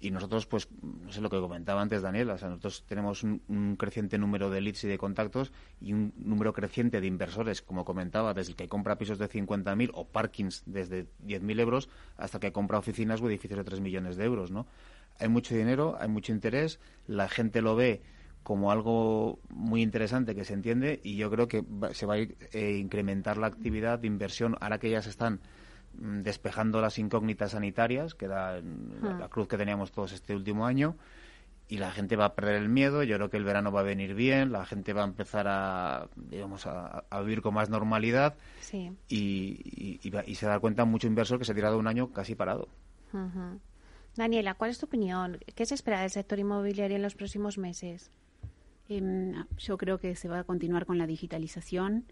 y 0.00 0.10
nosotros, 0.10 0.46
pues, 0.46 0.68
no 0.82 1.12
sé 1.12 1.20
lo 1.20 1.28
que 1.28 1.38
comentaba 1.38 1.82
antes 1.82 2.00
Daniel, 2.00 2.30
o 2.30 2.38
sea, 2.38 2.48
nosotros 2.48 2.84
tenemos 2.88 3.22
un, 3.22 3.76
creciente 3.78 4.16
número 4.16 4.48
de 4.48 4.62
leads 4.62 4.84
y 4.84 4.88
de 4.88 4.96
contactos 4.96 5.52
y 5.80 5.92
un 5.92 6.14
número 6.16 6.54
creciente 6.54 7.02
de 7.02 7.06
inversores, 7.06 7.60
como 7.60 7.84
comentaba, 7.84 8.32
desde 8.32 8.52
el 8.52 8.56
que 8.56 8.68
compra 8.68 8.96
pisos 8.96 9.18
de 9.18 9.28
50.000 9.28 9.90
o 9.92 10.06
parkings 10.06 10.62
desde 10.64 11.06
10.000 11.26 11.60
euros 11.60 11.90
hasta 12.16 12.40
que 12.40 12.50
compra 12.50 12.78
oficinas 12.78 13.20
o 13.20 13.28
edificios 13.28 13.58
de 13.58 13.64
3 13.64 13.80
millones 13.80 14.16
de 14.16 14.24
euros, 14.24 14.50
¿no? 14.50 14.66
Hay 15.18 15.28
mucho 15.28 15.54
dinero, 15.54 15.98
hay 16.00 16.08
mucho 16.08 16.32
interés, 16.32 16.80
la 17.06 17.28
gente 17.28 17.60
lo 17.60 17.76
ve 17.76 18.00
como 18.42 18.72
algo 18.72 19.38
muy 19.50 19.82
interesante 19.82 20.34
que 20.34 20.46
se 20.46 20.54
entiende 20.54 20.98
y 21.02 21.16
yo 21.16 21.30
creo 21.30 21.46
que 21.46 21.62
se 21.92 22.06
va 22.06 22.14
a 22.14 22.18
eh, 22.18 22.78
incrementar 22.78 23.36
la 23.36 23.48
actividad 23.48 23.98
de 23.98 24.06
inversión 24.06 24.56
ahora 24.60 24.78
que 24.78 24.88
ya 24.88 25.02
se 25.02 25.10
están 25.10 25.40
despejando 26.00 26.80
las 26.80 26.98
incógnitas 26.98 27.52
sanitarias, 27.52 28.14
que 28.14 28.24
era 28.24 28.60
hmm. 28.60 29.20
la 29.20 29.28
cruz 29.28 29.46
que 29.46 29.56
teníamos 29.56 29.92
todos 29.92 30.12
este 30.12 30.34
último 30.34 30.66
año, 30.66 30.96
y 31.68 31.78
la 31.78 31.92
gente 31.92 32.16
va 32.16 32.24
a 32.24 32.34
perder 32.34 32.56
el 32.56 32.68
miedo. 32.68 33.04
Yo 33.04 33.16
creo 33.16 33.30
que 33.30 33.36
el 33.36 33.44
verano 33.44 33.70
va 33.70 33.80
a 33.80 33.84
venir 33.84 34.14
bien, 34.14 34.50
la 34.50 34.66
gente 34.66 34.92
va 34.92 35.02
a 35.02 35.06
empezar 35.06 35.46
a, 35.46 36.08
digamos, 36.16 36.66
a, 36.66 37.04
vivir 37.20 37.42
con 37.42 37.54
más 37.54 37.70
normalidad 37.70 38.34
y, 39.08 40.00
se 40.34 40.46
da 40.46 40.58
cuenta 40.58 40.84
mucho 40.84 41.06
inversor 41.06 41.38
que 41.38 41.44
se 41.44 41.52
ha 41.52 41.54
tirado 41.54 41.78
un 41.78 41.86
año 41.86 42.10
casi 42.12 42.34
parado. 42.34 42.68
Daniela, 44.16 44.54
¿cuál 44.54 44.70
es 44.70 44.78
tu 44.78 44.86
opinión? 44.86 45.38
¿Qué 45.54 45.64
se 45.64 45.74
espera 45.74 46.00
del 46.00 46.10
sector 46.10 46.40
inmobiliario 46.40 46.96
en 46.96 47.02
los 47.02 47.14
próximos 47.14 47.56
meses? 47.56 48.10
Em, 48.88 49.46
yo 49.56 49.78
creo 49.78 49.98
que 49.98 50.16
se 50.16 50.28
va 50.28 50.40
a 50.40 50.44
continuar 50.44 50.86
con 50.86 50.98
la 50.98 51.06
digitalización. 51.06 52.04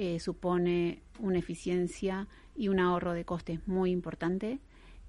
Eh, 0.00 0.20
supone 0.20 1.02
una 1.18 1.40
eficiencia 1.40 2.28
y 2.54 2.68
un 2.68 2.78
ahorro 2.78 3.14
de 3.14 3.24
costes 3.24 3.66
muy 3.66 3.90
importante 3.90 4.60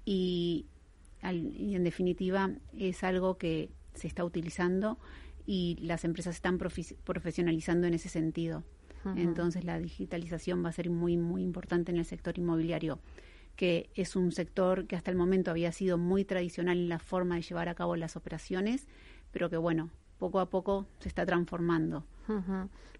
y, 0.04 0.66
en 1.22 1.84
definitiva 1.84 2.50
es 2.76 3.04
algo 3.04 3.38
que 3.38 3.70
se 3.94 4.08
está 4.08 4.24
utilizando 4.24 4.98
y 5.46 5.78
las 5.80 6.04
empresas 6.04 6.34
están 6.34 6.58
profesionalizando 6.58 7.86
en 7.86 7.94
ese 7.94 8.08
sentido. 8.08 8.64
Entonces 9.14 9.62
la 9.62 9.78
digitalización 9.78 10.64
va 10.64 10.70
a 10.70 10.72
ser 10.72 10.90
muy, 10.90 11.16
muy 11.16 11.44
importante 11.44 11.92
en 11.92 11.98
el 11.98 12.04
sector 12.04 12.36
inmobiliario, 12.36 12.98
que 13.54 13.90
es 13.94 14.16
un 14.16 14.32
sector 14.32 14.88
que 14.88 14.96
hasta 14.96 15.12
el 15.12 15.16
momento 15.16 15.52
había 15.52 15.70
sido 15.70 15.98
muy 15.98 16.24
tradicional 16.24 16.78
en 16.78 16.88
la 16.88 16.98
forma 16.98 17.36
de 17.36 17.42
llevar 17.42 17.68
a 17.68 17.76
cabo 17.76 17.94
las 17.94 18.16
operaciones, 18.16 18.88
pero 19.30 19.50
que 19.50 19.56
bueno, 19.56 19.88
poco 20.18 20.40
a 20.40 20.50
poco 20.50 20.88
se 20.98 21.08
está 21.08 21.24
transformando. 21.24 22.04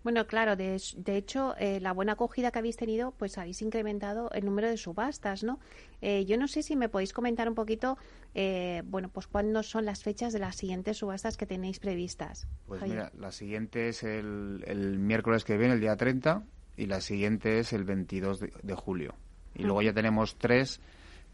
Bueno, 0.02 0.26
claro, 0.26 0.56
de, 0.56 0.80
hecho, 1.06 1.54
eh, 1.58 1.78
la 1.80 1.92
buena 1.92 2.12
acogida 2.12 2.50
que 2.50 2.58
habéis 2.58 2.76
tenido, 2.76 3.12
pues 3.12 3.36
habéis 3.36 3.60
incrementado 3.60 4.30
el 4.32 4.46
número 4.46 4.68
de 4.68 4.78
subastas, 4.78 5.44
¿no? 5.44 5.58
Eh, 6.00 6.24
yo 6.24 6.38
no 6.38 6.48
sé 6.48 6.62
si 6.62 6.74
me 6.74 6.88
podéis 6.88 7.12
comentar 7.12 7.48
un 7.48 7.54
poquito, 7.54 7.98
eh, 8.34 8.82
bueno, 8.86 9.10
pues 9.10 9.26
cuándo 9.26 9.62
son 9.62 9.84
las 9.84 10.02
fechas 10.02 10.32
de 10.32 10.38
las 10.38 10.56
siguientes 10.56 10.96
subastas 10.96 11.36
que 11.36 11.44
tenéis 11.44 11.80
previstas. 11.80 12.48
Pues 12.66 12.80
mira, 12.82 13.12
la 13.18 13.30
siguiente 13.30 13.88
es 13.88 14.02
el, 14.02 14.96
miércoles 14.98 15.44
que 15.44 15.58
viene, 15.58 15.74
el 15.74 15.80
día 15.80 15.96
30, 15.96 16.44
y 16.78 16.86
la 16.86 17.02
siguiente 17.02 17.58
es 17.58 17.74
el 17.74 17.84
22 17.84 18.40
de, 18.40 18.74
julio. 18.74 19.14
Y 19.54 19.64
luego 19.64 19.82
ya 19.82 19.92
tenemos 19.92 20.36
tres 20.36 20.80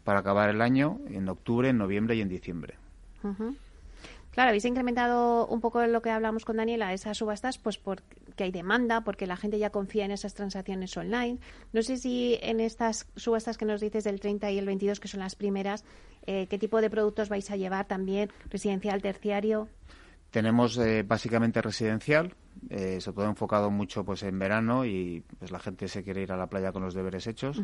para 0.03 0.19
acabar 0.19 0.49
el 0.49 0.61
año, 0.61 0.99
en 1.07 1.29
octubre, 1.29 1.69
en 1.69 1.77
noviembre 1.77 2.17
y 2.17 2.21
en 2.21 2.27
diciembre. 2.27 2.75
Claro, 4.37 4.49
habéis 4.49 4.65
incrementado 4.65 5.47
un 5.47 5.61
poco 5.61 5.83
lo 5.87 6.03
que 6.03 6.11
hablamos 6.11 6.45
con 6.45 6.57
Daniela, 6.57 6.93
esas 6.93 7.17
subastas, 7.17 7.57
pues 7.57 7.79
porque 7.79 8.43
hay 8.43 8.51
demanda, 8.51 9.01
porque 9.01 9.25
la 9.25 9.35
gente 9.35 9.57
ya 9.57 9.71
confía 9.71 10.05
en 10.05 10.11
esas 10.11 10.35
transacciones 10.35 10.95
online. 10.95 11.39
No 11.73 11.81
sé 11.81 11.97
si 11.97 12.37
en 12.43 12.59
estas 12.59 13.07
subastas 13.15 13.57
que 13.57 13.65
nos 13.65 13.81
dices 13.81 14.03
del 14.03 14.19
30 14.19 14.51
y 14.51 14.59
el 14.59 14.67
22, 14.67 14.99
que 14.99 15.07
son 15.07 15.21
las 15.21 15.33
primeras, 15.33 15.83
eh, 16.27 16.45
¿qué 16.51 16.59
tipo 16.59 16.81
de 16.81 16.91
productos 16.91 17.29
vais 17.29 17.49
a 17.49 17.55
llevar 17.55 17.87
también? 17.87 18.29
¿Residencial, 18.51 19.01
terciario? 19.01 19.69
Tenemos 20.29 20.77
eh, 20.77 21.01
básicamente 21.01 21.59
residencial, 21.59 22.35
eh, 22.69 23.01
sobre 23.01 23.15
todo 23.15 23.29
enfocado 23.29 23.71
mucho 23.71 24.05
pues 24.05 24.21
en 24.21 24.37
verano 24.37 24.85
y 24.85 25.23
pues 25.39 25.49
la 25.49 25.57
gente 25.57 25.87
se 25.87 26.03
quiere 26.03 26.21
ir 26.21 26.31
a 26.31 26.37
la 26.37 26.45
playa 26.45 26.71
con 26.71 26.83
los 26.83 26.93
deberes 26.93 27.25
hechos. 27.25 27.59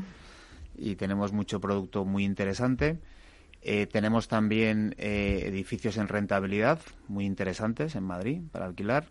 Y 0.76 0.96
tenemos 0.96 1.34
mucho 1.34 1.62
producto 1.62 2.04
muy 2.04 2.24
interesante. 2.24 2.98
Eh, 3.66 3.88
tenemos 3.88 4.28
también 4.28 4.94
eh, 4.98 5.44
edificios 5.46 5.96
en 5.98 6.10
rentabilidad 6.10 6.80
muy 7.08 7.26
interesantes 7.26 7.96
en 7.96 8.04
Madrid 8.04 8.42
para 8.52 8.66
alquilar 8.66 9.06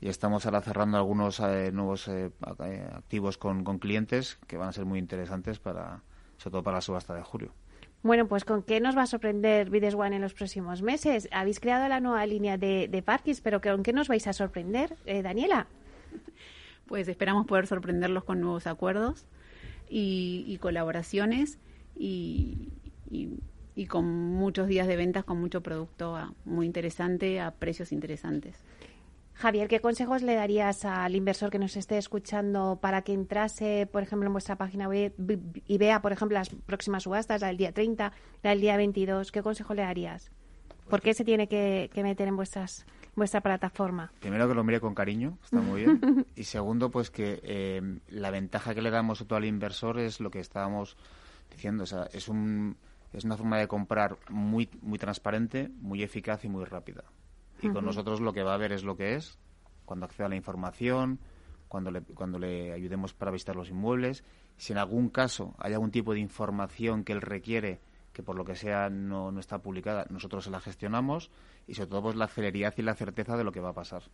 y 0.00 0.08
estamos 0.08 0.44
ahora 0.44 0.60
cerrando 0.60 0.98
algunos 0.98 1.40
eh, 1.40 1.72
nuevos 1.72 2.10
activos 2.40 3.38
con, 3.38 3.64
clientes 3.78 4.38
que 4.46 4.58
van 4.58 4.68
a 4.68 4.72
ser 4.72 4.84
muy 4.84 4.98
interesantes 4.98 5.58
para 5.58 6.02
sobre 6.36 6.52
todo 6.52 6.62
para 6.62 6.76
la 6.76 6.80
subasta 6.82 7.14
de 7.14 7.22
julio. 7.22 7.54
Bueno, 8.04 8.28
pues 8.28 8.44
¿con 8.44 8.62
qué 8.62 8.80
nos 8.80 8.94
va 8.94 9.02
a 9.02 9.06
sorprender 9.06 9.70
Vides 9.70 9.94
One 9.94 10.16
en 10.16 10.20
los 10.20 10.34
próximos 10.34 10.82
meses? 10.82 11.26
Habéis 11.32 11.58
creado 11.58 11.88
la 11.88 12.00
nueva 12.00 12.26
línea 12.26 12.58
de, 12.58 12.86
de 12.86 13.02
parkings, 13.02 13.40
pero 13.40 13.62
¿con 13.62 13.82
qué 13.82 13.94
nos 13.94 14.08
vais 14.08 14.26
a 14.26 14.34
sorprender, 14.34 14.94
eh, 15.06 15.22
Daniela? 15.22 15.66
Pues 16.86 17.08
esperamos 17.08 17.46
poder 17.46 17.66
sorprenderlos 17.66 18.24
con 18.24 18.42
nuevos 18.42 18.66
acuerdos 18.66 19.24
y, 19.88 20.58
colaboraciones 20.60 21.58
y, 21.96 22.68
y, 23.10 23.38
con 23.88 24.06
muchos 24.06 24.68
días 24.68 24.86
de 24.86 24.96
ventas, 24.96 25.24
con 25.24 25.40
mucho 25.40 25.62
producto 25.62 26.16
muy 26.44 26.66
interesante 26.66 27.40
a 27.40 27.50
precios 27.50 27.92
interesantes. 27.92 28.62
Javier, 29.34 29.66
¿qué 29.66 29.80
consejos 29.80 30.22
le 30.22 30.34
darías 30.34 30.84
al 30.84 31.16
inversor 31.16 31.50
que 31.50 31.58
nos 31.58 31.76
esté 31.76 31.98
escuchando 31.98 32.78
para 32.80 33.02
que 33.02 33.12
entrase, 33.12 33.88
por 33.90 34.02
ejemplo, 34.02 34.28
en 34.28 34.32
vuestra 34.32 34.56
página 34.56 34.88
web 34.88 35.12
y 35.66 35.78
vea, 35.78 36.00
por 36.00 36.12
ejemplo, 36.12 36.38
las 36.38 36.50
próximas 36.50 37.02
subastas, 37.02 37.40
la 37.40 37.48
del 37.48 37.56
día 37.56 37.72
30, 37.72 38.12
la 38.42 38.50
del 38.50 38.60
día 38.60 38.76
22? 38.76 39.32
¿Qué 39.32 39.42
consejo 39.42 39.74
le 39.74 39.82
darías? 39.82 40.30
¿Por 40.88 41.00
qué 41.00 41.14
se 41.14 41.24
tiene 41.24 41.48
que, 41.48 41.90
meter 41.96 42.28
en 42.28 42.36
vuestras 42.36 42.86
vuestra 43.16 43.40
plataforma? 43.40 44.12
Primero 44.20 44.46
que 44.46 44.54
lo 44.54 44.62
mire 44.62 44.80
con 44.80 44.94
cariño, 44.94 45.38
está 45.42 45.60
muy 45.60 45.80
bien. 45.80 46.26
y 46.36 46.44
segundo, 46.44 46.90
pues 46.90 47.10
que 47.10 47.40
eh, 47.42 47.82
la 48.10 48.30
ventaja 48.30 48.74
que 48.74 48.82
le 48.82 48.90
damos 48.90 49.20
a 49.20 49.24
todo 49.24 49.38
al 49.38 49.46
inversor 49.46 49.98
es 49.98 50.20
lo 50.20 50.30
que 50.30 50.38
estábamos 50.38 50.96
diciendo. 51.50 51.84
O 51.84 51.86
sea, 51.86 52.08
es, 52.12 52.28
un, 52.28 52.76
es 53.16 53.24
una 53.24 53.36
forma 53.36 53.58
de 53.58 53.68
comprar 53.68 54.18
muy, 54.28 54.68
muy 54.82 54.98
transparente, 54.98 55.70
muy 55.80 56.02
eficaz 56.02 56.44
y 56.44 56.48
muy 56.48 56.64
rápida. 56.64 57.04
Y 57.62 57.70
con 57.70 57.84
nosotros 57.84 58.20
lo 58.20 58.32
que 58.32 58.42
va 58.42 58.54
a 58.54 58.58
ver 58.58 58.72
es 58.72 58.84
lo 58.84 58.96
que 58.96 59.14
es, 59.14 59.38
cuando 59.84 60.06
acceda 60.06 60.26
a 60.26 60.28
la 60.28 60.36
información, 60.36 61.20
cuando 61.68 61.90
le, 61.90 62.02
cuando 62.02 62.38
le 62.38 62.72
ayudemos 62.72 63.14
para 63.14 63.30
visitar 63.30 63.56
los 63.56 63.70
inmuebles. 63.70 64.24
Si 64.56 64.72
en 64.72 64.78
algún 64.78 65.08
caso 65.08 65.54
hay 65.58 65.72
algún 65.72 65.90
tipo 65.90 66.12
de 66.12 66.20
información 66.20 67.04
que 67.04 67.12
él 67.12 67.20
requiere 67.20 67.80
que 68.12 68.22
por 68.22 68.36
lo 68.36 68.44
que 68.44 68.54
sea 68.54 68.90
no, 68.90 69.32
no 69.32 69.40
está 69.40 69.58
publicada, 69.58 70.06
nosotros 70.08 70.44
se 70.44 70.50
la 70.50 70.60
gestionamos 70.60 71.30
y 71.66 71.74
sobre 71.74 71.90
todo 71.90 72.02
pues 72.02 72.16
la 72.16 72.28
celeridad 72.28 72.72
y 72.76 72.82
la 72.82 72.94
certeza 72.94 73.36
de 73.36 73.44
lo 73.44 73.50
que 73.50 73.60
va 73.60 73.70
a 73.70 73.74
pasar. 73.74 74.04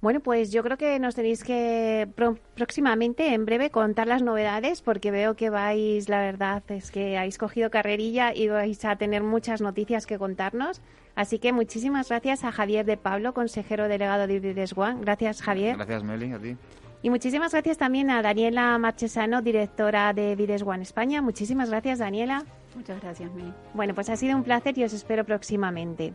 Bueno, 0.00 0.20
pues 0.20 0.50
yo 0.50 0.62
creo 0.62 0.78
que 0.78 0.98
nos 0.98 1.14
tenéis 1.14 1.44
que 1.44 2.08
próximamente, 2.54 3.34
en 3.34 3.44
breve, 3.44 3.68
contar 3.68 4.06
las 4.06 4.22
novedades, 4.22 4.80
porque 4.80 5.10
veo 5.10 5.36
que 5.36 5.50
vais, 5.50 6.08
la 6.08 6.20
verdad 6.20 6.62
es 6.68 6.90
que 6.90 7.18
habéis 7.18 7.36
cogido 7.36 7.70
carrerilla 7.70 8.34
y 8.34 8.48
vais 8.48 8.82
a 8.86 8.96
tener 8.96 9.22
muchas 9.22 9.60
noticias 9.60 10.06
que 10.06 10.16
contarnos. 10.16 10.80
Así 11.16 11.38
que 11.38 11.52
muchísimas 11.52 12.08
gracias 12.08 12.44
a 12.44 12.52
Javier 12.52 12.86
de 12.86 12.96
Pablo, 12.96 13.34
consejero 13.34 13.88
delegado 13.88 14.26
de 14.26 14.40
Vides 14.40 14.72
One. 14.74 15.00
Gracias, 15.02 15.42
Javier. 15.42 15.76
Gracias, 15.76 16.02
Meli, 16.02 16.32
a 16.32 16.38
ti. 16.38 16.56
Y 17.02 17.10
muchísimas 17.10 17.52
gracias 17.52 17.76
también 17.76 18.08
a 18.08 18.22
Daniela 18.22 18.78
Marchesano, 18.78 19.42
directora 19.42 20.14
de 20.14 20.34
Vides 20.34 20.62
One 20.62 20.82
España. 20.82 21.20
Muchísimas 21.20 21.68
gracias, 21.68 21.98
Daniela. 21.98 22.44
Muchas 22.74 23.02
gracias, 23.02 23.30
Meli. 23.34 23.52
Bueno, 23.74 23.94
pues 23.94 24.08
ha 24.08 24.16
sido 24.16 24.34
un 24.34 24.44
placer 24.44 24.78
y 24.78 24.84
os 24.84 24.94
espero 24.94 25.24
próximamente. 25.24 26.14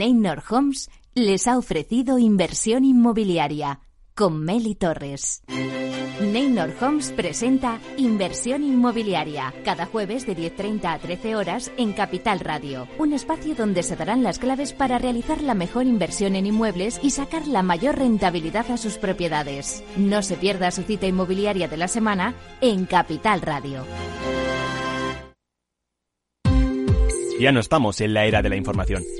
Neynor 0.00 0.42
Homes 0.48 0.88
les 1.14 1.46
ha 1.46 1.58
ofrecido 1.58 2.18
inversión 2.18 2.86
inmobiliaria 2.86 3.80
con 4.14 4.42
Meli 4.42 4.74
Torres. 4.74 5.42
Neynor 6.22 6.72
Homes 6.80 7.12
presenta 7.12 7.78
Inversión 7.98 8.64
Inmobiliaria, 8.64 9.52
cada 9.62 9.84
jueves 9.84 10.26
de 10.26 10.34
10.30 10.34 10.84
a 10.86 10.98
13 10.98 11.36
horas 11.36 11.70
en 11.76 11.92
Capital 11.92 12.40
Radio, 12.40 12.88
un 12.96 13.12
espacio 13.12 13.54
donde 13.54 13.82
se 13.82 13.94
darán 13.94 14.22
las 14.22 14.38
claves 14.38 14.72
para 14.72 14.98
realizar 14.98 15.42
la 15.42 15.52
mejor 15.52 15.84
inversión 15.84 16.34
en 16.34 16.46
inmuebles 16.46 16.98
y 17.02 17.10
sacar 17.10 17.46
la 17.46 17.62
mayor 17.62 17.98
rentabilidad 17.98 18.70
a 18.70 18.78
sus 18.78 18.96
propiedades. 18.96 19.84
No 19.98 20.22
se 20.22 20.36
pierda 20.36 20.70
su 20.70 20.82
cita 20.82 21.08
inmobiliaria 21.08 21.68
de 21.68 21.76
la 21.76 21.88
semana 21.88 22.34
en 22.62 22.86
Capital 22.86 23.42
Radio. 23.42 23.84
Ya 27.40 27.52
no 27.52 27.60
estamos 27.60 28.02
en 28.02 28.12
la 28.12 28.26
era 28.26 28.42
de 28.42 28.50
la 28.50 28.56
información, 28.56 29.02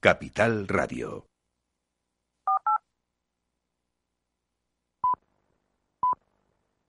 Capital 0.00 0.68
Radio. 0.68 1.27